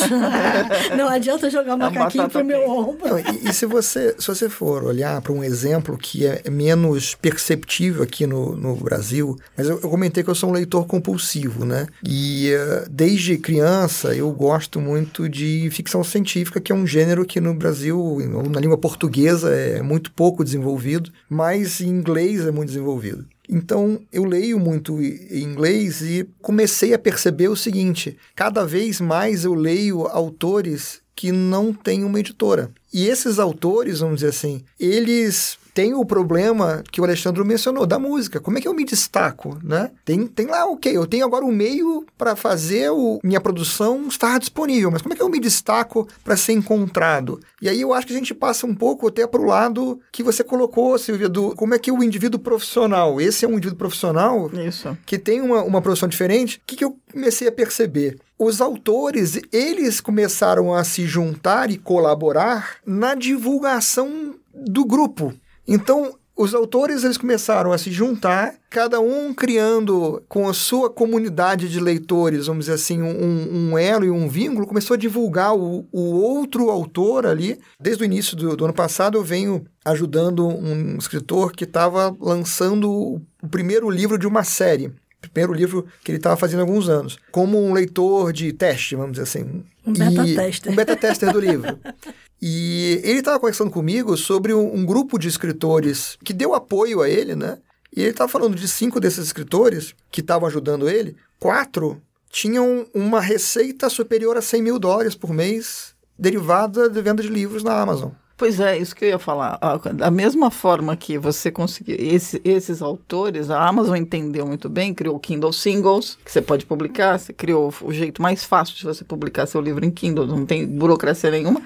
não 0.98 1.08
adianta 1.08 1.50
jogar 1.50 1.74
é 1.74 1.76
macaquinho 1.76 2.30
pro 2.30 2.44
meu 2.44 2.70
ombro. 2.70 3.20
E, 3.20 3.50
e, 3.50 3.54
se 3.54 3.66
você 3.66 4.16
se 4.18 4.28
você 4.28 4.50
for 4.50 4.84
olhar 4.84 5.22
para 5.22 5.32
um 5.32 5.44
exemplo 5.44 5.98
que 5.98 6.26
é 6.26 6.42
menos 6.50 7.16
perceptível 7.16 8.04
aqui 8.04 8.26
no, 8.26 8.56
no 8.56 8.76
Brasil, 8.76 9.38
mas 9.58 9.68
eu, 9.68 9.80
eu, 9.82 9.90
comentei 9.90 10.24
que 10.24 10.30
eu 10.30 10.36
sou 10.36 10.50
um 10.50 10.54
leitor 10.54 10.86
compulsivo, 10.86 11.66
né? 11.66 11.88
E 12.04 12.52
uh, 12.54 12.90
desde 12.90 13.38
criança 13.38 14.16
eu 14.16 14.32
gosto 14.32 14.80
muito 14.80 15.30
de 15.30 15.70
ficção 15.72 16.04
científica, 16.04 16.60
que 16.60 16.72
é 16.72 16.76
um 16.76 16.88
gênero 16.88 17.26
que 17.26 17.40
no 17.40 17.54
Brasil, 17.54 18.18
na 18.50 18.60
língua 18.60 18.78
portuguesa, 18.78 19.54
é 19.54 19.82
muito 19.82 20.12
pouco 20.12 20.44
desenvolvido, 20.44 21.12
mas 21.30 21.82
em 21.82 21.88
inglês 21.88 22.46
é 22.46 22.52
muito 22.52 22.70
desenvolvido. 22.70 23.26
Então, 23.50 24.00
eu 24.12 24.24
leio 24.24 24.60
muito 24.60 25.02
em 25.02 25.44
inglês 25.44 26.02
e 26.02 26.28
comecei 26.42 26.94
a 26.94 27.00
perceber 27.00 27.48
o 27.48 27.56
seguinte: 27.56 28.18
cada 28.36 28.66
vez 28.66 29.00
mais 29.00 29.46
eu 29.46 29.54
leio 29.54 30.08
autores 30.08 31.02
que 31.16 31.32
não 31.32 31.74
têm 31.74 32.04
uma 32.04 32.20
editora. 32.20 32.72
E 32.94 33.08
esses 33.08 33.40
autores, 33.40 34.00
vamos 34.00 34.16
dizer 34.16 34.30
assim, 34.30 34.64
eles 34.80 35.58
tem 35.76 35.94
o 35.94 36.06
problema 36.06 36.82
que 36.90 37.02
o 37.02 37.04
Alexandre 37.04 37.44
mencionou, 37.44 37.86
da 37.86 38.00
música. 38.00 38.40
Como 38.40 38.58
é 38.58 38.62
que 38.62 38.68
eu 38.68 38.74
me 38.74 38.86
destaco, 38.86 39.60
né? 39.62 39.92
Tem, 40.06 40.26
tem 40.26 40.48
lá, 40.48 40.66
ok, 40.66 40.96
eu 40.96 41.06
tenho 41.06 41.26
agora 41.26 41.44
um 41.44 41.52
meio 41.52 42.06
para 42.18 42.34
fazer 42.34 42.90
o, 42.92 43.20
minha 43.22 43.42
produção 43.42 44.08
estar 44.08 44.40
disponível, 44.40 44.90
mas 44.90 45.02
como 45.02 45.14
é 45.14 45.18
que 45.18 45.22
eu 45.22 45.28
me 45.28 45.38
destaco 45.38 46.08
para 46.24 46.38
ser 46.38 46.54
encontrado? 46.54 47.42
E 47.62 47.68
aí 47.68 47.82
eu 47.82 47.94
acho 47.94 48.08
que 48.08 48.14
a 48.14 48.16
gente 48.16 48.34
passa 48.34 48.66
um 48.66 48.74
pouco 48.74 49.10
até 49.10 49.28
para 49.28 49.42
o 49.42 49.46
lado 49.46 50.00
que 50.14 50.24
você 50.24 50.46
colocou, 50.46 50.98
Silvia, 50.98 51.28
do 51.28 51.54
como 51.58 51.74
é 51.74 51.80
que 51.80 51.92
o 51.92 52.02
indivíduo 52.02 52.40
profissional, 52.40 53.20
esse 53.20 53.44
é 53.44 53.48
um 53.48 53.56
indivíduo 53.56 53.78
profissional 53.78 54.50
Isso. 54.54 54.98
que 55.06 55.20
tem 55.20 55.42
uma, 55.42 55.62
uma 55.62 55.82
profissão 55.82 56.08
diferente, 56.08 56.56
o 56.56 56.62
que, 56.66 56.78
que 56.78 56.86
eu 56.86 56.98
comecei 57.12 57.50
a 57.50 57.52
perceber? 57.52 58.18
os 58.38 58.60
autores, 58.60 59.40
eles 59.52 60.02
começaram 60.02 60.74
a 60.74 60.84
se 60.84 61.08
juntar 61.08 61.72
e 61.72 61.78
colaborar 61.78 62.78
na 62.86 63.16
divulgação 63.16 64.36
do 64.54 64.84
grupo. 64.84 65.34
Então, 65.68 66.14
os 66.38 66.54
autores 66.54 67.04
eles 67.04 67.18
começaram 67.18 67.72
a 67.72 67.78
se 67.78 67.90
juntar, 67.92 68.56
cada 68.70 69.00
um 69.00 69.34
criando 69.34 70.22
com 70.28 70.50
a 70.50 70.54
sua 70.54 70.90
comunidade 70.90 71.70
de 71.70 71.80
leitores, 71.80 72.48
vamos 72.48 72.66
dizer 72.66 72.76
assim, 72.76 73.02
um, 73.02 73.72
um 73.72 73.78
elo 73.78 74.04
e 74.04 74.12
um 74.12 74.28
vínculo, 74.28 74.68
começou 74.68 74.96
a 74.96 74.98
divulgar 74.98 75.56
o, 75.56 75.88
o 75.94 76.02
outro 76.02 76.70
autor 76.70 77.26
ali. 77.26 77.58
Desde 77.80 78.04
o 78.04 78.06
início 78.06 78.36
do, 78.36 78.56
do 78.58 78.66
ano 78.66 78.74
passado, 78.74 79.18
eu 79.18 79.24
venho 79.24 79.66
ajudando 79.86 80.46
um 80.46 80.98
escritor 80.98 81.54
que 81.54 81.64
estava 81.64 82.14
lançando 82.20 82.92
o 82.92 83.48
primeiro 83.50 83.90
livro 83.90 84.18
de 84.18 84.28
uma 84.28 84.44
série. 84.44 84.92
Primeiro 85.22 85.54
livro 85.54 85.88
que 86.04 86.12
ele 86.12 86.18
estava 86.18 86.36
fazendo 86.36 86.60
há 86.60 86.64
alguns 86.64 86.90
anos, 86.90 87.18
como 87.32 87.58
um 87.58 87.74
leitor 87.74 88.32
de 88.34 88.52
teste, 88.52 88.96
vamos 88.96 89.14
dizer 89.14 89.24
assim. 89.24 89.64
Um 89.86 89.94
beta-tester. 89.94 90.72
Um 90.72 90.76
beta-tester 90.76 91.32
do 91.32 91.40
livro. 91.40 91.80
E 92.42 93.02
ele 93.04 93.20
estava 93.20 93.40
conversando 93.40 93.72
comigo 93.72 94.16
sobre 94.18 94.54
um, 94.54 94.76
um, 94.76 94.86
grupo 94.86 95.18
de 95.18 95.28
escritores 95.28 96.18
que 96.24 96.34
deu 96.34 96.54
apoio 96.54 97.02
a 97.02 97.10
ele, 97.10 97.36
né? 97.36 97.58
E 97.96 98.02
ele 98.02 98.12
estava 98.12 98.32
falando 98.32 98.56
de 98.56 98.68
cinco 98.68 99.00
desses 99.00 99.26
escritores 99.26 99.96
que 100.12 100.22
estavam 100.22 100.48
ajudando 100.48 100.90
ele, 100.90 101.16
quatro 101.40 102.02
tinham 102.30 102.86
uma 102.94 103.22
receita 103.22 103.90
superior 103.90 104.36
a 104.36 104.42
100 104.42 104.62
mil 104.62 104.78
dólares 104.78 105.16
por 105.16 105.34
mês 105.34 105.96
derivada 106.20 106.90
de 106.90 107.02
venda 107.02 107.24
de 107.24 107.30
livros 107.30 107.64
na 107.64 107.80
Amazon. 107.80 108.12
Pois 108.38 108.60
é, 108.60 108.78
isso 108.78 108.94
que 108.94 109.06
eu 109.06 109.10
ia 109.10 109.20
falar. 109.20 109.58
Da 109.94 110.12
mesma 110.12 110.52
forma 110.52 110.96
que 110.98 111.18
você 111.18 111.50
conseguiu, 111.50 111.96
esse, 111.98 112.42
esses 112.44 112.82
autores, 112.82 113.50
a 113.50 113.66
Amazon 113.66 113.96
entendeu 113.96 114.46
muito 114.46 114.68
bem, 114.68 114.94
criou 114.94 115.16
o 115.16 115.20
Kindle 115.20 115.54
Singles, 115.54 116.18
que 116.24 116.32
você 116.32 116.42
pode 116.42 116.66
publicar, 116.66 117.18
você 117.18 117.32
criou 117.32 117.74
o 117.82 117.94
jeito 117.94 118.22
mais 118.22 118.44
fácil 118.44 118.76
de 118.76 118.84
você 118.84 119.06
publicar 119.06 119.46
seu 119.46 119.62
livro 119.62 119.86
em 119.86 119.92
Kindle, 119.92 120.28
não 120.28 120.46
tem 120.46 120.68
burocracia 120.68 121.32
nenhuma. 121.32 121.62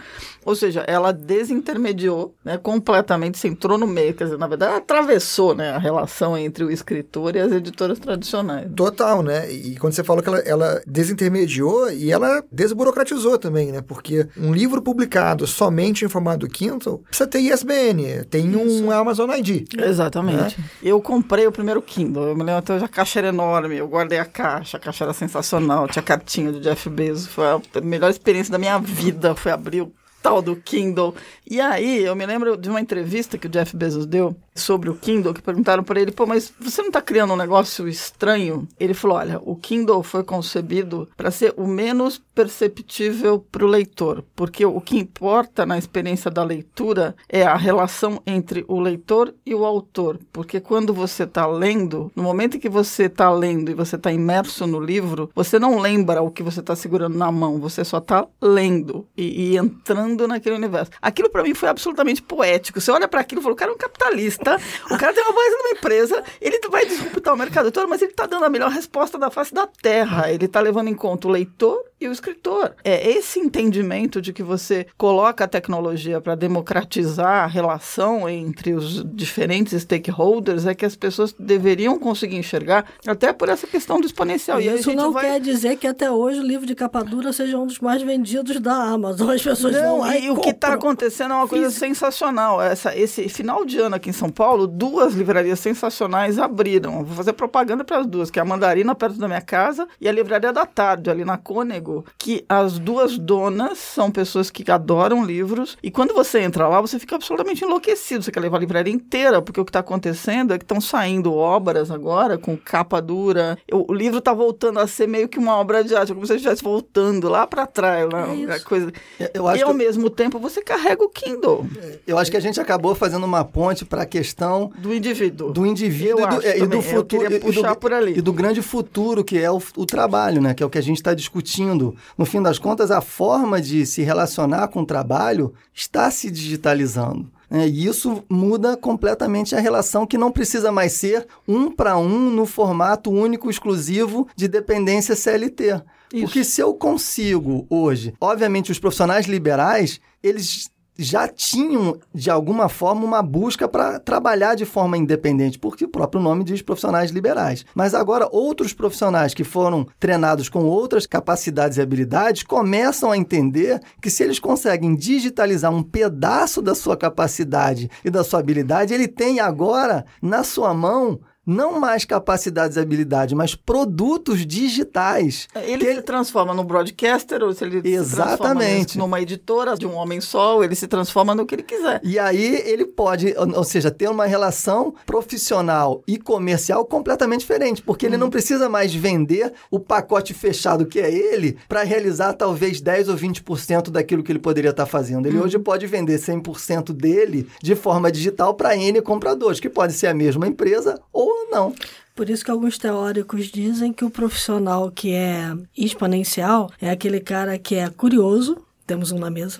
Ou 0.45 0.55
seja, 0.55 0.81
ela 0.87 1.11
desintermediou 1.11 2.35
né, 2.45 2.57
completamente, 2.57 3.37
se 3.37 3.47
entrou 3.47 3.77
no 3.77 3.87
meio, 3.87 4.13
quer 4.13 4.25
dizer, 4.25 4.37
na 4.37 4.47
verdade, 4.47 4.75
atravessou 4.75 5.55
né, 5.55 5.71
a 5.71 5.77
relação 5.77 6.37
entre 6.37 6.63
o 6.63 6.71
escritor 6.71 7.35
e 7.35 7.39
as 7.39 7.51
editoras 7.51 7.99
tradicionais. 7.99 8.69
Total, 8.75 9.21
né? 9.21 9.51
E 9.51 9.75
quando 9.77 9.93
você 9.93 10.03
falou 10.03 10.23
que 10.23 10.29
ela, 10.29 10.39
ela 10.39 10.81
desintermediou 10.85 11.91
e 11.91 12.11
ela 12.11 12.43
desburocratizou 12.51 13.37
também, 13.37 13.71
né? 13.71 13.81
Porque 13.81 14.27
um 14.37 14.53
livro 14.53 14.81
publicado 14.81 15.45
somente 15.45 16.05
em 16.05 16.09
formato 16.09 16.47
Kindle 16.59 16.97
precisa 17.07 17.25
ter 17.25 17.39
ISBN, 17.39 18.25
tem 18.29 18.49
Isso. 18.49 18.83
um 18.83 18.91
Amazon 18.91 19.29
ID. 19.31 19.73
Exatamente. 19.77 20.59
Né? 20.59 20.65
Eu 20.83 21.01
comprei 21.01 21.47
o 21.47 21.51
primeiro 21.53 21.81
Kindle, 21.81 22.27
eu 22.27 22.35
me 22.35 22.43
lembro 22.43 22.57
até 22.57 22.73
hoje 22.73 22.83
a 22.83 22.87
caixa 22.89 23.19
era 23.19 23.29
enorme, 23.29 23.77
eu 23.77 23.87
guardei 23.87 24.19
a 24.19 24.25
caixa, 24.25 24.75
a 24.75 24.79
caixa 24.79 25.05
era 25.05 25.13
sensacional, 25.13 25.87
tinha 25.87 26.03
cartinha 26.03 26.51
do 26.51 26.59
Jeff 26.59 26.89
Bezos, 26.89 27.27
foi 27.27 27.45
a 27.45 27.61
melhor 27.81 28.09
experiência 28.09 28.51
da 28.51 28.57
minha 28.57 28.77
vida, 28.77 29.33
foi 29.35 29.53
abrir 29.53 29.83
o 29.83 29.91
tal 30.21 30.41
do 30.41 30.55
Kindle. 30.55 31.15
E 31.49 31.59
aí, 31.59 32.03
eu 32.03 32.15
me 32.15 32.25
lembro 32.25 32.55
de 32.55 32.69
uma 32.69 32.81
entrevista 32.81 33.37
que 33.37 33.47
o 33.47 33.49
Jeff 33.49 33.75
Bezos 33.75 34.05
deu 34.05 34.35
sobre 34.55 34.89
o 34.89 34.95
Kindle, 34.95 35.33
que 35.33 35.41
perguntaram 35.41 35.83
para 35.83 35.99
ele, 35.99 36.11
pô, 36.11 36.25
mas 36.25 36.53
você 36.59 36.81
não 36.81 36.89
está 36.89 37.01
criando 37.01 37.33
um 37.33 37.37
negócio 37.37 37.87
estranho? 37.87 38.67
Ele 38.79 38.93
falou, 38.93 39.17
olha, 39.17 39.39
o 39.43 39.55
Kindle 39.55 40.03
foi 40.03 40.23
concebido 40.23 41.09
para 41.15 41.31
ser 41.31 41.53
o 41.57 41.65
menos 41.65 42.21
perceptível 42.35 43.39
para 43.51 43.65
o 43.65 43.67
leitor, 43.67 44.23
porque 44.35 44.65
o 44.65 44.79
que 44.81 44.97
importa 44.97 45.65
na 45.65 45.77
experiência 45.77 46.29
da 46.29 46.43
leitura 46.43 47.15
é 47.27 47.43
a 47.43 47.55
relação 47.55 48.21
entre 48.27 48.65
o 48.67 48.79
leitor 48.79 49.33
e 49.45 49.55
o 49.55 49.65
autor, 49.65 50.19
porque 50.31 50.59
quando 50.59 50.93
você 50.93 51.23
está 51.23 51.47
lendo, 51.47 52.11
no 52.15 52.23
momento 52.23 52.57
em 52.57 52.59
que 52.59 52.69
você 52.69 53.03
está 53.03 53.31
lendo 53.31 53.71
e 53.71 53.73
você 53.73 53.95
está 53.95 54.11
imerso 54.11 54.67
no 54.67 54.79
livro, 54.79 55.29
você 55.33 55.57
não 55.57 55.79
lembra 55.79 56.21
o 56.21 56.31
que 56.31 56.43
você 56.43 56.59
está 56.59 56.75
segurando 56.75 57.17
na 57.17 57.31
mão, 57.31 57.59
você 57.59 57.83
só 57.83 57.97
está 57.97 58.27
lendo 58.41 59.07
e, 59.17 59.53
e 59.53 59.57
entrando 59.57 60.08
naquele 60.27 60.55
universo. 60.55 60.91
Aquilo 61.01 61.29
para 61.29 61.43
mim 61.43 61.53
foi 61.53 61.69
absolutamente 61.69 62.21
poético. 62.21 62.79
Você 62.79 62.91
olha 62.91 63.07
para 63.07 63.21
aquilo 63.21 63.41
e 63.41 63.43
fala, 63.43 63.53
o 63.53 63.57
cara 63.57 63.71
é 63.71 63.73
um 63.73 63.77
capitalista, 63.77 64.59
o 64.85 64.97
cara 64.97 65.13
tem 65.13 65.23
uma 65.23 65.33
voz 65.33 65.51
numa 65.51 65.71
empresa, 65.71 66.23
ele 66.41 66.59
vai 66.69 66.85
disruptar 66.85 67.33
o 67.33 67.37
mercado 67.37 67.71
todo, 67.71 67.87
mas 67.87 68.01
ele 68.01 68.11
está 68.11 68.25
dando 68.25 68.45
a 68.45 68.49
melhor 68.49 68.69
resposta 68.69 69.17
da 69.17 69.29
face 69.29 69.53
da 69.53 69.67
terra. 69.67 70.31
Ele 70.31 70.45
está 70.45 70.59
levando 70.59 70.87
em 70.87 70.95
conta 70.95 71.27
o 71.27 71.31
leitor 71.31 71.83
e 71.99 72.07
o 72.07 72.11
escritor. 72.11 72.75
É 72.83 73.09
esse 73.09 73.39
entendimento 73.39 74.21
de 74.21 74.31
que 74.31 74.41
você 74.41 74.87
coloca 74.97 75.43
a 75.43 75.47
tecnologia 75.47 76.21
para 76.21 76.35
democratizar 76.35 77.43
a 77.43 77.47
relação 77.47 78.29
entre 78.29 78.73
os 78.73 79.03
diferentes 79.13 79.81
stakeholders 79.81 80.65
é 80.65 80.73
que 80.73 80.85
as 80.85 80.95
pessoas 80.95 81.33
deveriam 81.37 81.99
conseguir 81.99 82.37
enxergar, 82.37 82.85
até 83.05 83.33
por 83.33 83.49
essa 83.49 83.67
questão 83.67 83.99
do 83.99 84.07
exponencial. 84.07 84.61
E 84.61 84.67
isso 84.67 84.93
não 84.93 85.11
vai... 85.11 85.25
quer 85.25 85.39
dizer 85.39 85.75
que 85.77 85.87
até 85.87 86.09
hoje 86.09 86.39
o 86.39 86.43
livro 86.43 86.65
de 86.65 86.75
capa 86.75 87.03
dura 87.03 87.33
seja 87.33 87.57
um 87.57 87.67
dos 87.67 87.79
mais 87.79 88.01
vendidos 88.01 88.59
da 88.59 88.73
Amazon. 88.73 89.29
As 89.29 89.41
pessoas 89.41 89.73
não, 89.73 89.97
vão 89.97 89.98
e, 90.07 90.25
e 90.25 90.29
o 90.29 90.37
que 90.37 90.49
está 90.49 90.73
acontecendo 90.73 91.33
é 91.33 91.35
uma 91.37 91.47
coisa 91.47 91.65
Físico. 91.65 91.85
sensacional. 91.85 92.61
Essa, 92.61 92.95
esse 92.95 93.27
final 93.29 93.65
de 93.65 93.79
ano 93.79 93.95
aqui 93.95 94.09
em 94.09 94.13
São 94.13 94.29
Paulo, 94.29 94.67
duas 94.67 95.13
livrarias 95.13 95.59
sensacionais 95.59 96.37
abriram. 96.39 97.03
Vou 97.03 97.15
fazer 97.15 97.33
propaganda 97.33 97.83
para 97.83 97.99
as 97.99 98.07
duas, 98.07 98.29
que 98.29 98.39
é 98.39 98.41
a 98.41 98.45
Mandarina 98.45 98.95
perto 98.95 99.17
da 99.17 99.27
minha 99.27 99.41
casa 99.41 99.87
e 99.99 100.07
a 100.07 100.11
Livraria 100.11 100.51
da 100.51 100.65
Tarde, 100.65 101.09
ali 101.09 101.25
na 101.25 101.37
Cônego 101.37 102.05
que 102.17 102.45
as 102.47 102.77
duas 102.77 103.17
donas 103.17 103.77
são 103.77 104.11
pessoas 104.11 104.49
que 104.49 104.69
adoram 104.69 105.23
livros 105.23 105.77
e 105.81 105.89
quando 105.89 106.13
você 106.13 106.39
entra 106.39 106.67
lá, 106.67 106.81
você 106.81 106.99
fica 106.99 107.15
absolutamente 107.15 107.63
enlouquecido. 107.63 108.23
Você 108.23 108.31
quer 108.31 108.39
levar 108.39 108.57
a 108.57 108.59
livraria 108.59 108.93
inteira, 108.93 109.41
porque 109.41 109.59
o 109.59 109.65
que 109.65 109.69
está 109.69 109.79
acontecendo 109.79 110.53
é 110.53 110.57
que 110.57 110.63
estão 110.63 110.81
saindo 110.81 111.33
obras 111.33 111.89
agora 111.89 112.37
com 112.37 112.57
capa 112.57 113.01
dura. 113.01 113.57
O, 113.71 113.91
o 113.91 113.95
livro 113.95 114.19
está 114.19 114.33
voltando 114.33 114.79
a 114.79 114.87
ser 114.87 115.07
meio 115.07 115.27
que 115.27 115.39
uma 115.39 115.55
obra 115.55 115.83
de 115.83 115.95
arte, 115.95 116.13
como 116.13 116.25
se 116.25 116.35
estivesse 116.35 116.63
voltando 116.63 117.29
lá 117.29 117.47
para 117.47 117.65
trás. 117.65 118.07
Lá, 118.11 118.27
é 118.55 118.59
coisa. 118.59 118.91
Eu 119.33 119.47
acho 119.47 119.59
e 119.59 119.63
ao 119.63 119.71
que... 119.71 119.77
mesmo 119.77 119.88
tempo 120.09 120.39
você 120.39 120.61
carrega 120.61 121.03
o 121.03 121.09
Kindle. 121.09 121.65
Eu 122.05 122.17
acho 122.17 122.29
que 122.29 122.37
a 122.37 122.39
gente 122.39 122.59
acabou 122.59 122.93
fazendo 122.93 123.25
uma 123.25 123.43
ponte 123.43 123.85
para 123.85 124.03
a 124.03 124.05
questão 124.05 124.71
do 124.77 124.93
indivíduo. 124.93 125.51
Do 125.51 125.65
indivíduo 125.65 126.21
e 126.21 126.27
do, 126.27 126.45
é, 126.45 126.57
e 126.59 126.67
do, 126.67 126.81
futuro. 126.81 127.25
e 127.25 127.39
do. 127.39 128.19
E 128.19 128.21
do 128.21 128.33
grande 128.33 128.61
futuro 128.61 129.23
que 129.23 129.37
é 129.37 129.49
o, 129.49 129.61
o 129.77 129.85
trabalho, 129.85 130.41
né? 130.41 130.53
Que 130.53 130.61
é 130.61 130.65
o 130.65 130.69
que 130.69 130.77
a 130.77 130.83
gente 130.83 130.97
está 130.97 131.13
discutindo 131.13 131.95
no 132.17 132.25
fim 132.25 132.41
das 132.41 132.59
contas, 132.59 132.91
a 132.91 133.01
forma 133.01 133.61
de 133.61 133.85
se 133.85 134.01
relacionar 134.01 134.67
com 134.67 134.81
o 134.81 134.85
trabalho 134.85 135.53
está 135.73 136.11
se 136.11 136.29
digitalizando. 136.29 137.29
Né? 137.49 137.67
E 137.67 137.87
isso 137.87 138.23
muda 138.29 138.77
completamente 138.77 139.55
a 139.55 139.59
relação 139.59 140.05
que 140.05 140.17
não 140.17 140.31
precisa 140.31 140.71
mais 140.71 140.93
ser 140.93 141.27
um 141.47 141.71
para 141.71 141.97
um 141.97 142.29
no 142.29 142.45
formato 142.45 143.09
único 143.09 143.49
exclusivo 143.49 144.27
de 144.35 144.47
dependência 144.47 145.15
CLT 145.15 145.81
Isso. 146.13 146.25
Porque 146.25 146.43
se 146.43 146.61
eu 146.61 146.73
consigo 146.73 147.65
hoje, 147.69 148.13
obviamente 148.19 148.71
os 148.71 148.79
profissionais 148.79 149.25
liberais, 149.25 149.99
eles 150.23 150.69
já 150.99 151.29
tinham, 151.29 151.97
de 152.13 152.29
alguma 152.29 152.67
forma, 152.67 153.05
uma 153.05 153.23
busca 153.23 153.69
para 153.69 153.99
trabalhar 153.99 154.55
de 154.55 154.65
forma 154.65 154.97
independente, 154.97 155.57
porque 155.57 155.85
o 155.85 155.89
próprio 155.89 156.21
nome 156.21 156.43
diz 156.43 156.61
profissionais 156.61 157.09
liberais. 157.09 157.65
Mas 157.73 157.93
agora, 157.93 158.27
outros 158.29 158.73
profissionais 158.73 159.33
que 159.33 159.45
foram 159.45 159.87
treinados 159.97 160.49
com 160.49 160.65
outras 160.65 161.07
capacidades 161.07 161.77
e 161.77 161.81
habilidades 161.81 162.43
começam 162.43 163.11
a 163.11 163.17
entender 163.17 163.79
que 164.01 164.09
se 164.09 164.23
eles 164.23 164.39
conseguem 164.39 164.93
digitalizar 164.93 165.73
um 165.73 165.81
pedaço 165.81 166.61
da 166.61 166.75
sua 166.75 166.97
capacidade 166.97 167.89
e 168.03 168.09
da 168.09 168.23
sua 168.23 168.41
habilidade, 168.41 168.93
ele 168.93 169.07
tem 169.07 169.39
agora 169.39 170.05
na 170.21 170.43
sua 170.43 170.73
mão 170.73 171.21
não 171.49 171.79
mais 171.79 172.05
capacidades 172.05 172.77
e 172.77 172.79
habilidades, 172.79 173.33
mas 173.33 173.55
produtos 173.55 174.45
digitais. 174.45 175.47
Ele 175.55 175.95
se 175.95 176.01
transforma 176.03 176.53
no 176.53 176.63
broadcaster, 176.63 177.41
ou 177.43 177.51
se 177.53 177.63
ele 177.63 177.81
Exatamente. 177.83 178.03
se 178.03 178.37
transforma 178.37 179.05
numa 179.07 179.21
editora 179.21 179.75
de 179.75 179.87
um 179.87 179.95
homem 179.95 180.21
só, 180.21 180.63
ele 180.63 180.75
se 180.75 180.87
transforma 180.87 181.33
no 181.33 181.45
que 181.45 181.55
ele 181.55 181.63
quiser. 181.63 181.99
E 182.03 182.19
aí 182.19 182.61
ele 182.65 182.85
pode, 182.85 183.33
ou 183.37 183.63
seja, 183.63 183.89
ter 183.89 184.07
uma 184.07 184.25
relação 184.25 184.93
profissional 185.05 186.03
e 186.07 186.17
comercial 186.17 186.85
completamente 186.85 187.41
diferente, 187.41 187.81
porque 187.81 188.05
ele 188.05 188.17
não 188.17 188.29
precisa 188.29 188.69
mais 188.69 188.93
vender 188.93 189.51
o 189.71 189.79
pacote 189.79 190.33
fechado 190.33 190.85
que 190.85 190.99
é 190.99 191.11
ele 191.11 191.57
para 191.67 191.81
realizar 191.81 192.33
talvez 192.33 192.79
10 192.79 193.09
ou 193.09 193.15
20% 193.15 193.89
daquilo 193.89 194.21
que 194.21 194.31
ele 194.31 194.39
poderia 194.39 194.69
estar 194.69 194.85
fazendo. 194.85 195.25
Ele 195.25 195.39
hoje 195.39 195.57
pode 195.57 195.87
vender 195.87 196.19
100% 196.19 196.93
dele 196.93 197.47
de 197.61 197.75
forma 197.75 198.11
digital 198.11 198.53
para 198.53 198.77
N 198.77 199.01
compradores, 199.01 199.59
que 199.59 199.69
pode 199.69 199.93
ser 199.93 200.07
a 200.07 200.13
mesma 200.13 200.47
empresa 200.47 200.99
ou 201.11 201.38
não. 201.49 201.73
Por 202.15 202.29
isso 202.29 202.43
que 202.43 202.51
alguns 202.51 202.77
teóricos 202.77 203.45
dizem 203.45 203.93
que 203.93 204.03
o 204.03 204.09
profissional 204.09 204.91
que 204.91 205.13
é 205.13 205.53
exponencial 205.77 206.69
é 206.81 206.89
aquele 206.89 207.19
cara 207.19 207.57
que 207.57 207.75
é 207.75 207.89
curioso, 207.89 208.57
temos 208.85 209.11
um 209.11 209.19
na 209.19 209.29
mesa, 209.29 209.59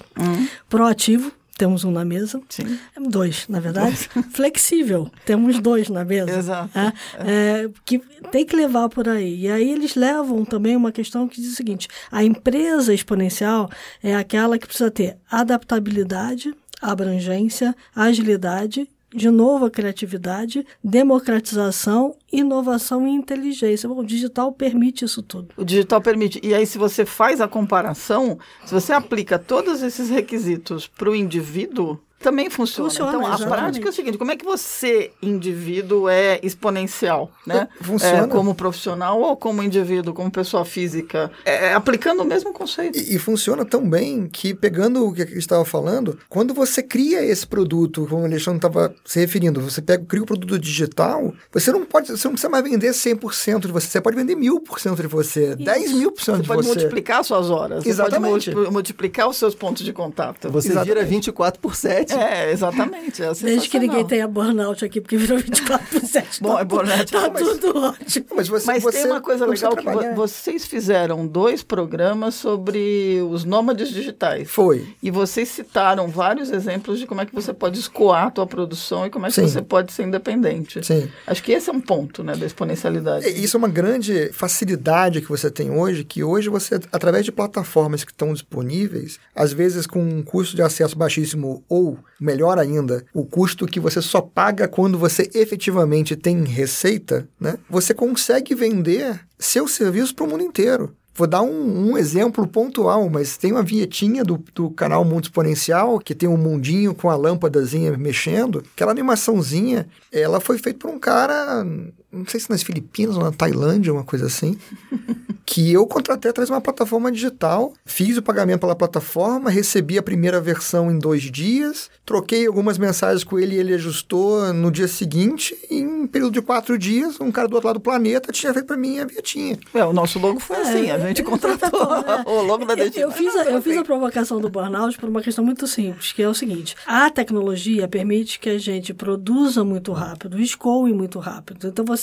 proativo, 0.67 1.31
temos 1.59 1.83
um 1.83 1.91
na 1.91 2.05
mesa, 2.05 2.41
Sim. 2.49 2.79
dois, 3.09 3.45
na 3.49 3.59
verdade, 3.59 4.09
flexível, 4.31 5.11
temos 5.25 5.59
dois 5.59 5.89
na 5.89 6.05
mesa. 6.05 6.31
Exato. 6.31 6.71
É, 6.77 6.93
é, 7.19 7.69
que 7.85 7.99
tem 8.31 8.45
que 8.45 8.55
levar 8.55 8.87
por 8.89 9.07
aí. 9.07 9.41
E 9.41 9.49
aí 9.49 9.71
eles 9.71 9.95
levam 9.95 10.45
também 10.45 10.75
uma 10.75 10.91
questão 10.91 11.27
que 11.27 11.41
diz 11.41 11.53
o 11.53 11.55
seguinte: 11.55 11.87
a 12.09 12.23
empresa 12.23 12.93
exponencial 12.93 13.69
é 14.01 14.15
aquela 14.15 14.57
que 14.57 14.67
precisa 14.67 14.89
ter 14.89 15.17
adaptabilidade, 15.29 16.55
abrangência, 16.81 17.75
agilidade 17.93 18.87
de 19.13 19.29
novo 19.29 19.65
a 19.65 19.71
criatividade, 19.71 20.65
democratização, 20.83 22.15
inovação 22.31 23.07
e 23.07 23.11
inteligência. 23.11 23.89
Bom, 23.89 23.99
o 23.99 24.05
digital 24.05 24.51
permite 24.51 25.05
isso 25.05 25.21
tudo. 25.21 25.49
O 25.57 25.63
digital 25.63 26.01
permite. 26.01 26.39
E 26.43 26.53
aí, 26.53 26.65
se 26.65 26.77
você 26.77 27.05
faz 27.05 27.41
a 27.41 27.47
comparação, 27.47 28.37
se 28.65 28.73
você 28.73 28.93
aplica 28.93 29.39
todos 29.39 29.81
esses 29.81 30.09
requisitos 30.09 30.87
para 30.87 31.09
o 31.09 31.15
indivíduo, 31.15 31.99
também 32.19 32.49
funciona. 32.49 32.89
Funciona, 32.89 33.09
então, 33.17 33.21
a 33.25 33.29
exatamente. 33.35 33.57
prática 33.59 33.87
é 33.87 33.89
o 33.89 33.93
seguinte: 33.93 34.17
como 34.17 34.31
é 34.31 34.35
que 34.35 34.45
você, 34.45 35.11
indivíduo, 35.21 36.07
é 36.09 36.39
exponencial, 36.43 37.31
né? 37.45 37.67
Funciona. 37.81 38.25
É, 38.25 38.27
como 38.27 38.53
profissional 38.53 39.19
ou 39.21 39.35
como 39.37 39.63
indivíduo, 39.63 40.13
como 40.13 40.29
pessoa 40.29 40.65
física? 40.65 41.31
É, 41.45 41.73
aplicando 41.73 42.21
o 42.21 42.25
mesmo 42.25 42.51
conceito. 42.53 42.97
E, 42.97 43.15
e 43.15 43.19
funciona 43.19 43.65
tão 43.65 43.89
bem 43.89 44.27
que, 44.27 44.53
pegando 44.53 45.05
o 45.07 45.13
que 45.13 45.21
a 45.21 45.25
gente 45.25 45.37
estava 45.39 45.63
falando, 45.65 46.17
quando 46.29 46.53
você 46.53 46.83
cria 46.83 47.23
esse 47.23 47.45
produto, 47.47 48.05
como 48.09 48.23
o 48.23 48.25
Alexandre 48.25 48.57
estava 48.57 48.93
se 49.05 49.19
referindo, 49.19 49.61
você 49.61 49.81
pega, 49.81 50.03
cria 50.05 50.21
o 50.23 50.25
produto 50.25 50.59
digital, 50.59 51.33
você 51.51 51.71
não 51.71 51.85
pode, 51.85 52.07
você 52.11 52.27
não 52.27 52.33
precisa 52.33 52.49
mais 52.49 52.63
vender 52.63 52.91
100% 52.91 53.61
de 53.67 53.71
você, 53.71 53.87
você 53.87 54.01
pode 54.01 54.15
vender 54.15 54.35
1000% 54.35 54.95
de 55.01 55.07
você, 55.07 55.55
10 55.55 55.93
mil 55.93 56.11
por 56.11 56.21
cento 56.23 56.35
Você 56.37 56.41
de 56.43 56.47
pode 56.47 56.61
você. 56.63 56.67
multiplicar 56.79 57.23
suas 57.23 57.49
horas. 57.49 57.85
Exatamente. 57.85 58.45
Você 58.45 58.51
pode 58.51 58.55
multi- 58.65 58.73
multiplicar 58.73 59.27
os 59.29 59.37
seus 59.37 59.55
pontos 59.55 59.83
de 59.83 59.93
contato. 59.93 60.49
Você 60.49 60.69
Exatamente. 60.69 60.93
vira 60.95 61.05
24 61.05 61.59
por 61.61 61.75
7. 61.75 62.08
É, 62.15 62.51
exatamente. 62.51 63.21
É 63.23 63.31
Desde 63.33 63.67
que 63.69 63.79
ninguém 63.79 64.05
tenha 64.05 64.27
burnout 64.27 64.83
aqui, 64.83 64.99
porque 65.01 65.17
virou 65.17 65.37
24 65.37 65.99
por 65.99 66.07
7. 66.07 66.41
Bom, 66.43 66.55
tá 66.55 66.61
é 66.61 66.65
burnout, 66.65 67.11
Tá 67.11 67.29
mas- 67.33 67.47
tudo 67.47 67.77
ótimo. 67.77 68.25
Mas, 68.35 68.47
você, 68.47 68.65
Mas 68.67 68.83
você 68.83 69.01
tem 69.03 69.11
uma 69.11 69.21
coisa 69.21 69.45
legal 69.45 69.75
que 69.75 69.83
trabalhar. 69.83 70.09
vo- 70.15 70.27
vocês 70.27 70.65
fizeram 70.65 71.25
dois 71.27 71.63
programas 71.63 72.35
sobre 72.35 73.19
os 73.29 73.43
nômades 73.43 73.89
digitais. 73.89 74.49
Foi. 74.49 74.87
E 75.01 75.11
vocês 75.11 75.49
citaram 75.49 76.07
vários 76.07 76.49
exemplos 76.51 76.99
de 76.99 77.05
como 77.07 77.21
é 77.21 77.25
que 77.25 77.33
você 77.35 77.53
pode 77.53 77.79
escoar 77.79 78.27
a 78.27 78.31
tua 78.31 78.47
produção 78.47 79.05
e 79.05 79.09
como 79.09 79.25
é 79.25 79.29
que 79.29 79.35
Sim. 79.35 79.47
você 79.47 79.61
pode 79.61 79.91
ser 79.91 80.03
independente. 80.03 80.83
Sim. 80.85 81.09
Acho 81.27 81.43
que 81.43 81.51
esse 81.51 81.69
é 81.69 81.73
um 81.73 81.81
ponto, 81.81 82.23
né, 82.23 82.35
da 82.35 82.45
exponencialidade. 82.45 83.25
É, 83.25 83.29
Isso 83.29 83.55
é 83.55 83.59
uma 83.59 83.67
grande 83.67 84.31
facilidade 84.33 85.21
que 85.21 85.29
você 85.29 85.49
tem 85.51 85.71
hoje, 85.71 86.03
que 86.03 86.23
hoje 86.23 86.49
você, 86.49 86.75
através 86.91 87.25
de 87.25 87.31
plataformas 87.31 88.03
que 88.03 88.11
estão 88.11 88.33
disponíveis, 88.33 89.19
às 89.35 89.53
vezes 89.53 89.85
com 89.85 90.01
um 90.01 90.23
custo 90.23 90.55
de 90.55 90.61
acesso 90.61 90.97
baixíssimo 90.97 91.63
ou, 91.69 91.97
melhor 92.19 92.57
ainda, 92.57 93.05
o 93.13 93.25
custo 93.25 93.65
que 93.65 93.79
você 93.79 94.01
só 94.01 94.21
paga 94.21 94.67
quando 94.67 94.97
você 94.97 95.29
efetivamente 95.33 96.15
tem 96.15 96.43
receita, 96.43 97.27
né? 97.39 97.57
Você 97.69 97.93
consegue 97.93 98.55
vender 98.55 99.19
seu 99.37 99.67
serviço 99.67 100.15
para 100.15 100.25
o 100.25 100.29
mundo 100.29 100.43
inteiro. 100.43 100.95
Vou 101.19 101.27
dar 101.27 101.41
um, 101.41 101.91
um 101.91 101.97
exemplo 101.97 102.47
pontual, 102.47 103.09
mas 103.09 103.35
tem 103.35 103.51
uma 103.51 103.61
vinhetinha 103.61 104.23
do, 104.23 104.41
do 104.55 104.69
canal 104.69 105.03
Mundo 105.03 105.25
Exponencial, 105.25 105.99
que 105.99 106.15
tem 106.15 106.29
um 106.29 106.37
mundinho 106.37 106.95
com 106.95 107.09
a 107.09 107.15
lâmpadazinha 107.17 107.97
mexendo. 107.97 108.63
Aquela 108.73 108.91
animaçãozinha, 108.91 109.85
ela 110.13 110.39
foi 110.39 110.57
feita 110.57 110.79
por 110.79 110.89
um 110.89 110.97
cara, 110.97 111.65
não 112.11 112.25
sei 112.25 112.39
se 112.39 112.49
nas 112.49 112.63
Filipinas 112.63 113.15
ou 113.17 113.23
na 113.23 113.31
Tailândia, 113.31 113.93
uma 113.93 114.03
coisa 114.03 114.25
assim, 114.25 114.57
que 115.45 115.71
eu 115.73 115.85
contratei 115.87 116.29
através 116.29 116.47
de 116.49 116.53
uma 116.53 116.61
plataforma 116.61 117.11
digital, 117.11 117.73
fiz 117.85 118.17
o 118.17 118.21
pagamento 118.21 118.59
pela 118.59 118.75
plataforma, 118.75 119.49
recebi 119.49 119.97
a 119.97 120.03
primeira 120.03 120.39
versão 120.39 120.91
em 120.91 120.99
dois 120.99 121.23
dias, 121.23 121.89
troquei 122.05 122.45
algumas 122.45 122.77
mensagens 122.77 123.23
com 123.23 123.39
ele 123.39 123.55
e 123.55 123.57
ele 123.59 123.73
ajustou 123.73 124.53
no 124.53 124.69
dia 124.71 124.87
seguinte, 124.87 125.57
e 125.69 125.79
em 125.79 125.87
um 126.03 126.07
período 126.07 126.33
de 126.33 126.41
quatro 126.41 126.77
dias, 126.77 127.19
um 127.19 127.31
cara 127.31 127.47
do 127.47 127.55
outro 127.55 127.67
lado 127.67 127.77
do 127.77 127.81
planeta 127.81 128.31
tinha 128.31 128.53
feito 128.53 128.65
para 128.67 128.77
mim 128.77 128.99
a 128.99 129.05
vinhetinha. 129.05 129.57
É, 129.73 129.83
o 129.83 129.91
nosso 129.93 130.19
logo 130.19 130.39
foi 130.39 130.57
assim, 130.57 130.91
a 130.91 130.99
gente 130.99 131.21
contratou 131.23 131.69
o 132.27 132.41
logo 132.43 132.65
da 132.65 132.73
Eu, 132.73 132.77
Dedinho. 132.77 133.03
eu 133.03 133.11
fiz 133.11 133.35
a, 133.35 133.45
eu 133.45 133.61
fiz 133.61 133.77
a 133.77 133.83
provocação 133.83 134.39
do 134.39 134.49
burnout 134.49 134.97
por 134.99 135.09
uma 135.09 135.21
questão 135.21 135.43
muito 135.43 135.65
simples, 135.65 136.11
que 136.11 136.21
é 136.21 136.29
o 136.29 136.33
seguinte: 136.33 136.75
a 136.85 137.09
tecnologia 137.09 137.87
permite 137.87 138.39
que 138.39 138.49
a 138.49 138.57
gente 138.59 138.93
produza 138.93 139.63
muito 139.63 139.91
rápido, 139.93 140.39
escoe 140.39 140.93
muito 140.93 141.17
rápido. 141.17 141.67
Então 141.67 141.83
você 141.85 141.98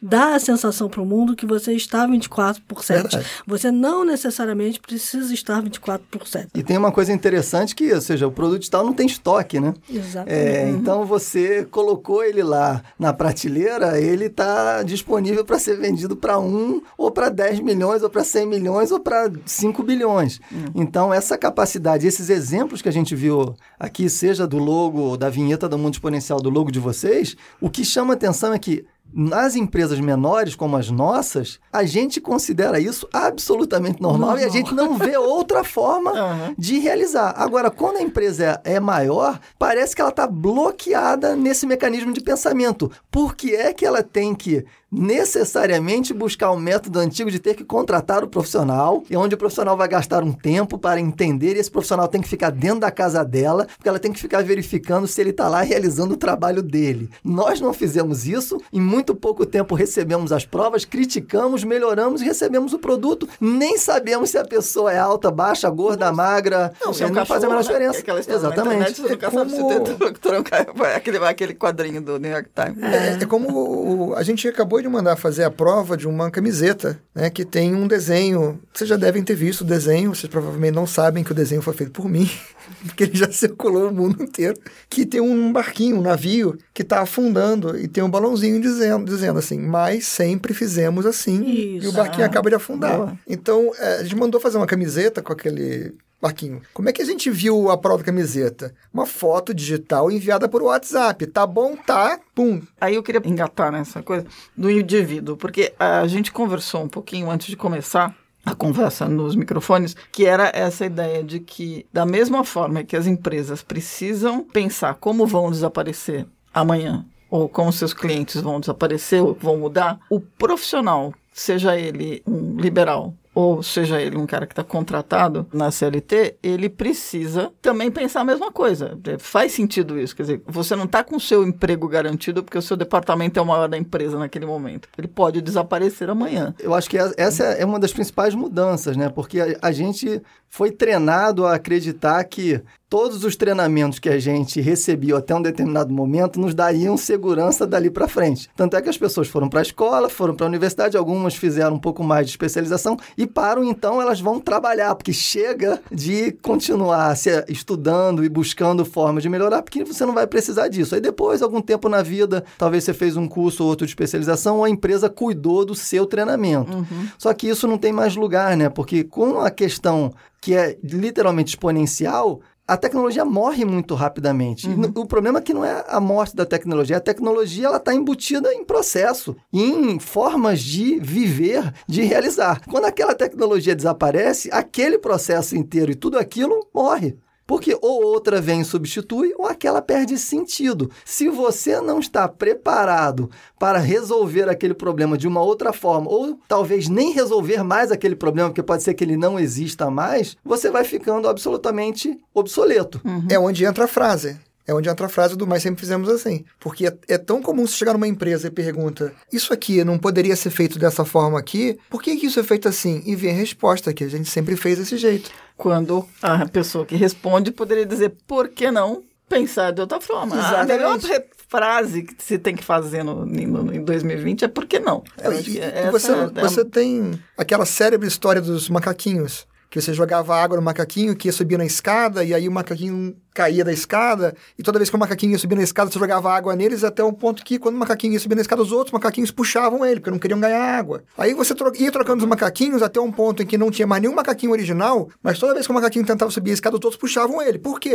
dá 0.00 0.34
a 0.34 0.38
sensação 0.38 0.88
para 0.88 1.02
o 1.02 1.06
mundo 1.06 1.36
que 1.36 1.46
você 1.46 1.72
está 1.72 2.06
24 2.06 2.62
por 2.66 2.84
7. 2.84 3.02
Verdade. 3.02 3.26
Você 3.46 3.70
não 3.70 4.04
necessariamente 4.04 4.80
precisa 4.80 5.32
estar 5.32 5.60
24 5.60 6.06
por 6.10 6.26
7. 6.26 6.48
E 6.54 6.62
tem 6.62 6.76
uma 6.76 6.92
coisa 6.92 7.12
interessante 7.12 7.74
que, 7.74 7.92
ou 7.92 8.00
seja, 8.00 8.26
o 8.26 8.32
produto 8.32 8.60
digital 8.60 8.84
não 8.84 8.92
tem 8.92 9.06
estoque, 9.06 9.60
né? 9.60 9.74
Exatamente. 9.90 10.32
É, 10.32 10.68
então 10.70 11.04
você 11.04 11.64
colocou 11.70 12.22
ele 12.22 12.42
lá 12.42 12.82
na 12.98 13.12
prateleira, 13.12 14.00
ele 14.00 14.26
está 14.26 14.82
disponível 14.82 15.44
para 15.44 15.58
ser 15.58 15.76
vendido 15.78 16.16
para 16.16 16.38
um, 16.38 16.82
ou 16.96 17.10
para 17.10 17.28
10 17.28 17.60
milhões, 17.60 18.02
ou 18.02 18.10
para 18.10 18.24
100 18.24 18.46
milhões, 18.46 18.90
ou 18.90 19.00
para 19.00 19.30
5 19.46 19.82
bilhões. 19.82 20.40
Então, 20.74 21.12
essa 21.12 21.36
capacidade, 21.36 22.06
esses 22.06 22.30
exemplos 22.30 22.82
que 22.82 22.88
a 22.88 22.92
gente 22.92 23.14
viu 23.14 23.54
aqui, 23.78 24.08
seja 24.08 24.46
do 24.46 24.58
logo, 24.58 25.16
da 25.16 25.28
vinheta 25.28 25.68
do 25.68 25.78
Mundo 25.78 25.94
Exponencial, 25.94 26.40
do 26.40 26.50
logo 26.50 26.70
de 26.70 26.78
vocês, 26.78 27.36
o 27.60 27.70
que 27.70 27.84
chama 27.84 28.14
atenção 28.14 28.52
é 28.52 28.58
que 28.58 28.84
nas 29.12 29.56
empresas 29.56 29.98
menores 30.00 30.54
como 30.54 30.76
as 30.76 30.90
nossas, 30.90 31.58
a 31.72 31.84
gente 31.84 32.20
considera 32.20 32.78
isso 32.80 33.08
absolutamente 33.12 34.00
normal, 34.00 34.38
e 34.38 34.42
a 34.42 34.46
Normal. 34.46 34.52
gente 34.52 34.74
não 34.74 34.96
vê 34.96 35.16
outra 35.16 35.64
forma 35.64 36.10
Aham. 36.16 36.54
de 36.56 36.78
realizar. 36.78 37.34
Agora, 37.36 37.70
quando 37.70 37.96
a 37.98 38.02
empresa 38.02 38.60
é 38.64 38.78
é 38.78 38.80
maior, 38.80 39.40
parece 39.58 39.94
que 39.96 40.00
ela 40.00 40.10
está 40.10 40.26
bloqueada 40.26 41.34
nesse 41.34 41.66
mecanismo 41.66 42.12
de 42.12 42.20
pensamento. 42.20 42.90
Por 43.10 43.34
que 43.34 43.54
é 43.54 43.72
que 43.72 43.84
ela 43.84 44.02
tem 44.04 44.34
que 44.34 44.64
necessariamente 44.90 46.14
buscar 46.14 46.50
o 46.50 46.56
método 46.58 46.98
antigo 46.98 47.30
de 47.30 47.38
ter 47.38 47.54
que 47.54 47.64
contratar 47.64 48.24
o 48.24 48.28
profissional, 48.28 49.02
e 49.10 49.16
onde 49.16 49.34
o 49.34 49.38
profissional 49.38 49.76
vai 49.76 49.88
gastar 49.88 50.22
um 50.24 50.32
tempo 50.32 50.78
para 50.78 51.00
entender, 51.00 51.56
e 51.56 51.58
esse 51.58 51.70
profissional 51.70 52.08
tem 52.08 52.20
que 52.20 52.28
ficar 52.28 52.50
dentro 52.50 52.80
da 52.80 52.90
casa 52.90 53.24
dela, 53.24 53.66
porque 53.76 53.88
ela 53.88 53.98
tem 53.98 54.12
que 54.12 54.20
ficar 54.20 54.42
verificando 54.42 55.06
se 55.06 55.20
ele 55.20 55.30
está 55.30 55.48
lá 55.48 55.60
realizando 55.62 56.14
o 56.14 56.16
trabalho 56.16 56.62
dele. 56.62 57.10
Nós 57.22 57.60
não 57.60 57.72
fizemos 57.72 58.26
isso, 58.26 58.58
em 58.72 58.80
muito 58.80 59.14
pouco 59.14 59.44
tempo 59.44 59.74
recebemos 59.74 60.32
as 60.32 60.44
provas, 60.46 60.84
criticamos, 60.84 61.64
melhoramos 61.64 62.22
e 62.22 62.24
recebemos 62.24 62.72
o 62.72 62.78
produto, 62.78 63.28
nem 63.40 63.76
sabemos 63.76 64.30
se 64.30 64.38
a 64.38 64.44
pessoa 64.44 64.92
é 64.92 64.98
alta, 64.98 65.30
baixa, 65.30 65.68
gorda, 65.70 66.10
magra, 66.12 66.72
Não, 66.84 66.92
se 66.94 67.02
é 67.02 67.06
um 67.06 67.10
não 67.10 67.26
faz 67.26 67.44
a 67.44 67.46
menor 67.46 67.58
cachorro, 67.58 67.78
né? 67.78 67.78
diferença. 67.90 68.00
Aquela 68.00 68.20
história 68.20 68.40
na 68.42 68.48
Exatamente. 68.48 68.74
internet, 68.92 69.00
você 69.02 69.12
nunca 69.12 69.26
É 69.26 69.30
sabe 69.30 69.50
se 69.50 69.58
como- 69.58 70.84
aquele, 70.96 71.18
aquele 71.18 71.54
quadrinho 71.54 72.00
do 72.00 72.18
New 72.18 72.30
York 72.30 72.48
Times. 72.54 72.82
É, 72.82 73.18
é 73.22 73.26
como 73.26 74.14
a 74.14 74.22
gente 74.22 74.46
acabou 74.48 74.77
de 74.82 74.88
mandar 74.88 75.16
fazer 75.16 75.44
a 75.44 75.50
prova 75.50 75.96
de 75.96 76.06
uma 76.06 76.30
camiseta, 76.30 77.00
né, 77.14 77.30
que 77.30 77.44
tem 77.44 77.74
um 77.74 77.86
desenho. 77.86 78.60
Vocês 78.72 78.88
já 78.88 78.96
devem 78.96 79.22
ter 79.22 79.34
visto 79.34 79.62
o 79.62 79.64
desenho, 79.64 80.14
vocês 80.14 80.30
provavelmente 80.30 80.74
não 80.74 80.86
sabem 80.86 81.22
que 81.24 81.32
o 81.32 81.34
desenho 81.34 81.62
foi 81.62 81.74
feito 81.74 81.92
por 81.92 82.08
mim. 82.08 82.28
porque 82.84 83.04
ele 83.04 83.16
já 83.16 83.30
circulou 83.32 83.88
o 83.88 83.94
mundo 83.94 84.22
inteiro, 84.22 84.58
que 84.88 85.06
tem 85.06 85.20
um 85.20 85.52
barquinho, 85.52 85.96
um 85.98 86.02
navio, 86.02 86.56
que 86.74 86.82
está 86.82 87.00
afundando 87.00 87.78
e 87.78 87.88
tem 87.88 88.02
um 88.04 88.10
balãozinho 88.10 88.60
dizendo, 88.60 89.04
dizendo 89.04 89.38
assim, 89.38 89.58
mas 89.58 90.06
sempre 90.06 90.52
fizemos 90.54 91.06
assim 91.06 91.42
Isso. 91.76 91.86
e 91.86 91.88
o 91.88 91.92
barquinho 91.92 92.24
Ah, 92.24 92.26
acaba 92.26 92.48
de 92.50 92.56
afundar. 92.56 92.96
boa. 92.96 93.18
Então, 93.26 93.72
é, 93.78 93.94
a 93.96 94.02
gente 94.02 94.16
mandou 94.16 94.40
fazer 94.40 94.58
uma 94.58 94.66
camiseta 94.66 95.22
com 95.22 95.32
aquele 95.32 95.94
barquinho. 96.20 96.62
Como 96.74 96.88
é 96.88 96.92
que 96.92 97.02
a 97.02 97.04
gente 97.04 97.30
viu 97.30 97.70
a 97.70 97.78
prova 97.78 98.02
camiseta? 98.02 98.74
Uma 98.92 99.06
foto 99.06 99.54
digital 99.54 100.10
enviada 100.10 100.48
por 100.48 100.62
WhatsApp. 100.62 101.26
Tá 101.26 101.46
bom? 101.46 101.76
Tá. 101.76 102.18
Pum. 102.34 102.60
Aí 102.80 102.94
eu 102.94 103.02
queria 103.02 103.22
engatar 103.24 103.72
nessa 103.72 104.02
coisa 104.02 104.26
do 104.56 104.70
indivíduo, 104.70 105.36
porque 105.36 105.72
a 105.78 106.06
gente 106.06 106.32
conversou 106.32 106.82
um 106.82 106.88
pouquinho 106.88 107.30
antes 107.30 107.46
de 107.46 107.56
começar 107.56 108.14
a 108.44 108.54
conversa 108.54 109.08
nos 109.08 109.36
microfones, 109.36 109.94
que 110.10 110.24
era 110.24 110.50
essa 110.54 110.86
ideia 110.86 111.22
de 111.22 111.40
que, 111.40 111.86
da 111.92 112.06
mesma 112.06 112.44
forma 112.44 112.82
que 112.82 112.96
as 112.96 113.06
empresas 113.06 113.62
precisam 113.62 114.42
pensar 114.42 114.94
como 114.94 115.26
vão 115.26 115.50
desaparecer 115.50 116.26
amanhã, 116.52 117.04
ou 117.30 117.48
como 117.48 117.72
seus 117.72 117.92
clientes 117.92 118.40
vão 118.40 118.58
desaparecer 118.58 119.22
ou 119.22 119.36
vão 119.38 119.58
mudar, 119.58 120.00
o 120.08 120.18
profissional, 120.18 121.12
seja 121.30 121.76
ele 121.78 122.22
um 122.26 122.56
liberal 122.56 123.14
ou 123.38 123.62
seja 123.62 124.02
ele 124.02 124.16
um 124.16 124.26
cara 124.26 124.48
que 124.48 124.52
está 124.52 124.64
contratado 124.64 125.46
na 125.52 125.70
CLT, 125.70 126.38
ele 126.42 126.68
precisa 126.68 127.52
também 127.62 127.88
pensar 127.88 128.22
a 128.22 128.24
mesma 128.24 128.50
coisa. 128.50 128.98
É, 129.04 129.16
Faz 129.16 129.52
sentido 129.52 129.96
isso. 129.96 130.16
Quer 130.16 130.22
dizer, 130.22 130.42
você 130.44 130.74
não 130.74 130.86
está 130.86 131.04
com 131.04 131.14
o 131.14 131.20
seu 131.20 131.46
emprego 131.46 131.86
garantido 131.86 132.42
porque 132.42 132.58
o 132.58 132.62
seu 132.62 132.76
departamento 132.76 133.38
é 133.38 133.42
o 133.42 133.46
maior 133.46 133.68
da 133.68 133.78
empresa 133.78 134.18
naquele 134.18 134.44
momento. 134.44 134.88
Ele 134.98 135.06
pode 135.06 135.40
desaparecer 135.40 136.10
amanhã. 136.10 136.52
Eu 136.58 136.74
acho 136.74 136.90
que 136.90 136.98
essa 136.98 137.44
é 137.44 137.64
uma 137.64 137.78
das 137.78 137.92
principais 137.92 138.34
mudanças, 138.34 138.96
né? 138.96 139.08
Porque 139.08 139.38
a 139.62 139.70
gente 139.70 140.20
foi 140.48 140.72
treinado 140.72 141.46
a 141.46 141.54
acreditar 141.54 142.24
que 142.24 142.60
todos 142.88 143.22
os 143.24 143.36
treinamentos 143.36 143.98
que 143.98 144.08
a 144.08 144.18
gente 144.18 144.60
recebia 144.60 145.16
até 145.16 145.34
um 145.34 145.42
determinado 145.42 145.92
momento 145.92 146.40
nos 146.40 146.54
dariam 146.54 146.96
segurança 146.96 147.66
dali 147.66 147.90
para 147.90 148.08
frente. 148.08 148.48
Tanto 148.56 148.76
é 148.76 148.82
que 148.82 148.88
as 148.88 148.96
pessoas 148.96 149.28
foram 149.28 149.48
para 149.48 149.60
a 149.60 149.62
escola, 149.62 150.08
foram 150.08 150.34
para 150.34 150.46
a 150.46 150.48
universidade, 150.48 150.96
algumas 150.96 151.34
fizeram 151.34 151.76
um 151.76 151.78
pouco 151.78 152.02
mais 152.02 152.26
de 152.26 152.32
especialização 152.32 152.96
e 153.16 153.26
param, 153.26 153.62
então 153.62 154.00
elas 154.00 154.20
vão 154.20 154.40
trabalhar, 154.40 154.94
porque 154.94 155.12
chega 155.12 155.80
de 155.92 156.32
continuar 156.42 157.14
se 157.16 157.44
estudando 157.48 158.24
e 158.24 158.28
buscando 158.28 158.84
formas 158.84 159.22
de 159.22 159.28
melhorar, 159.28 159.62
porque 159.62 159.84
você 159.84 160.06
não 160.06 160.14
vai 160.14 160.26
precisar 160.26 160.68
disso. 160.68 160.94
Aí 160.94 161.00
depois, 161.00 161.42
algum 161.42 161.60
tempo 161.60 161.88
na 161.88 162.02
vida, 162.02 162.44
talvez 162.56 162.84
você 162.84 162.94
fez 162.94 163.16
um 163.16 163.28
curso 163.28 163.62
ou 163.62 163.68
outro 163.68 163.86
de 163.86 163.90
especialização, 163.90 164.58
ou 164.58 164.64
a 164.64 164.70
empresa 164.70 165.10
cuidou 165.10 165.64
do 165.64 165.74
seu 165.74 166.06
treinamento. 166.06 166.86
Só 167.18 167.34
que 167.34 167.48
isso 167.48 167.66
não 167.68 167.76
tem 167.76 167.92
mais 167.92 168.16
lugar, 168.16 168.56
né? 168.56 168.68
Porque 168.68 169.04
com 169.04 169.40
a 169.40 169.50
questão 169.50 170.12
que 170.40 170.54
é 170.54 170.78
literalmente 170.82 171.50
exponencial, 171.50 172.40
a 172.68 172.76
tecnologia 172.76 173.24
morre 173.24 173.64
muito 173.64 173.94
rapidamente. 173.94 174.68
E 174.68 174.98
o 174.98 175.06
problema 175.06 175.38
é 175.38 175.42
que 175.42 175.54
não 175.54 175.64
é 175.64 175.86
a 175.88 175.98
morte 175.98 176.36
da 176.36 176.44
tecnologia. 176.44 176.98
A 176.98 177.00
tecnologia 177.00 177.66
ela 177.66 177.78
está 177.78 177.94
embutida 177.94 178.52
em 178.52 178.62
processo, 178.62 179.34
em 179.50 179.98
formas 179.98 180.60
de 180.60 181.00
viver, 181.00 181.72
de 181.88 182.02
realizar. 182.02 182.60
Quando 182.68 182.84
aquela 182.84 183.14
tecnologia 183.14 183.74
desaparece, 183.74 184.50
aquele 184.52 184.98
processo 184.98 185.56
inteiro 185.56 185.92
e 185.92 185.94
tudo 185.94 186.18
aquilo 186.18 186.68
morre. 186.74 187.16
Porque 187.48 187.78
ou 187.80 188.04
outra 188.04 188.42
vem 188.42 188.60
e 188.60 188.64
substitui, 188.64 189.32
ou 189.38 189.46
aquela 189.46 189.80
perde 189.80 190.18
sentido. 190.18 190.90
Se 191.02 191.30
você 191.30 191.80
não 191.80 191.98
está 191.98 192.28
preparado 192.28 193.30
para 193.58 193.78
resolver 193.78 194.50
aquele 194.50 194.74
problema 194.74 195.16
de 195.16 195.26
uma 195.26 195.40
outra 195.40 195.72
forma, 195.72 196.10
ou 196.10 196.38
talvez 196.46 196.90
nem 196.90 197.10
resolver 197.10 197.64
mais 197.64 197.90
aquele 197.90 198.14
problema, 198.14 198.50
porque 198.50 198.62
pode 198.62 198.82
ser 198.82 198.92
que 198.92 199.02
ele 199.02 199.16
não 199.16 199.40
exista 199.40 199.90
mais, 199.90 200.36
você 200.44 200.70
vai 200.70 200.84
ficando 200.84 201.26
absolutamente 201.26 202.20
obsoleto. 202.34 203.00
É 203.30 203.38
onde 203.38 203.64
entra 203.64 203.84
a 203.84 203.88
frase. 203.88 204.38
É 204.68 204.74
onde 204.74 204.88
entra 204.88 205.06
a 205.06 205.08
frase 205.08 205.34
do 205.34 205.46
mas 205.46 205.62
sempre 205.62 205.80
fizemos 205.80 206.08
assim. 206.10 206.44
Porque 206.60 206.86
é, 206.86 206.96
é 207.08 207.16
tão 207.18 207.40
comum 207.42 207.66
você 207.66 207.74
chegar 207.74 207.94
numa 207.94 208.06
empresa 208.06 208.46
e 208.46 208.50
pergunta: 208.50 209.12
Isso 209.32 209.52
aqui 209.52 209.82
não 209.82 209.98
poderia 209.98 210.36
ser 210.36 210.50
feito 210.50 210.78
dessa 210.78 211.04
forma 211.06 211.38
aqui? 211.38 211.78
Por 211.88 212.02
que, 212.02 212.14
que 212.16 212.26
isso 212.26 212.38
é 212.38 212.42
feito 212.44 212.68
assim? 212.68 213.02
E 213.06 213.16
vem 213.16 213.30
a 213.30 213.34
resposta 213.34 213.92
que 213.94 214.04
a 214.04 214.08
gente 214.08 214.28
sempre 214.28 214.54
fez 214.56 214.78
desse 214.78 214.98
jeito. 214.98 215.30
Quando 215.56 216.06
a 216.22 216.46
pessoa 216.46 216.84
que 216.84 216.94
responde 216.96 217.50
poderia 217.50 217.86
dizer, 217.86 218.12
por 218.26 218.48
que 218.50 218.70
não 218.70 219.02
pensar 219.28 219.72
de 219.72 219.80
outra 219.80 220.00
forma? 220.00 220.36
A 220.36 220.38
Exatamente. 220.38 220.68
melhor 220.68 220.98
re- 220.98 221.24
frase 221.48 222.02
que 222.02 222.22
se 222.22 222.38
tem 222.38 222.54
que 222.54 222.62
fazer 222.62 223.02
no, 223.02 223.24
no- 223.24 223.74
em 223.74 223.82
2020 223.82 224.44
é 224.44 224.48
por 224.48 224.66
que 224.66 224.78
não? 224.78 225.02
Acho 225.16 225.50
E- 225.50 225.58
e 225.58 225.90
você, 225.90 226.12
é- 226.12 226.42
você 226.42 226.62
tem 226.64 227.18
aquela 227.38 227.64
célebre 227.64 228.06
história 228.06 228.40
dos 228.42 228.68
macaquinhos. 228.68 229.46
Que 229.70 229.82
você 229.82 229.92
jogava 229.92 230.34
água 230.34 230.56
no 230.56 230.62
macaquinho 230.62 231.14
que 231.14 231.28
ia 231.28 231.32
subir 231.32 231.58
na 231.58 231.64
escada, 231.66 232.24
e 232.24 232.32
aí 232.32 232.48
o 232.48 232.52
macaquinho 232.52 233.14
caía 233.38 233.64
da 233.64 233.72
escada, 233.72 234.34
e 234.58 234.64
toda 234.64 234.80
vez 234.80 234.90
que 234.90 234.96
o 234.96 234.98
macaquinho 234.98 235.30
ia 235.30 235.38
subir 235.38 235.54
na 235.54 235.62
escada, 235.62 235.88
você 235.92 235.98
jogava 235.98 236.32
água 236.34 236.56
neles, 236.56 236.82
até 236.82 237.04
um 237.04 237.12
ponto 237.12 237.44
que, 237.44 237.56
quando 237.56 237.76
o 237.76 237.78
macaquinho 237.78 238.14
ia 238.14 238.18
subir 238.18 238.34
na 238.34 238.40
escada, 238.40 238.60
os 238.62 238.72
outros 238.72 238.92
macaquinhos 238.92 239.30
puxavam 239.30 239.86
ele, 239.86 240.00
porque 240.00 240.10
não 240.10 240.18
queriam 240.18 240.40
ganhar 240.40 240.60
água. 240.60 241.04
Aí 241.16 241.34
você 241.34 241.54
tro- 241.54 241.70
ia 241.76 241.92
trocando 241.92 242.24
os 242.24 242.28
macaquinhos 242.28 242.82
até 242.82 243.00
um 243.00 243.12
ponto 243.12 243.40
em 243.40 243.46
que 243.46 243.56
não 243.56 243.70
tinha 243.70 243.86
mais 243.86 244.02
nenhum 244.02 244.14
macaquinho 244.14 244.50
original, 244.50 245.08
mas 245.22 245.38
toda 245.38 245.54
vez 245.54 245.66
que 245.66 245.70
o 245.70 245.74
macaquinho 245.74 246.04
tentava 246.04 246.32
subir 246.32 246.50
a 246.50 246.54
escada, 246.54 246.76
os 246.76 246.84
outros 246.84 247.00
puxavam 247.00 247.40
ele. 247.40 247.60
Por 247.60 247.78
quê? 247.78 247.94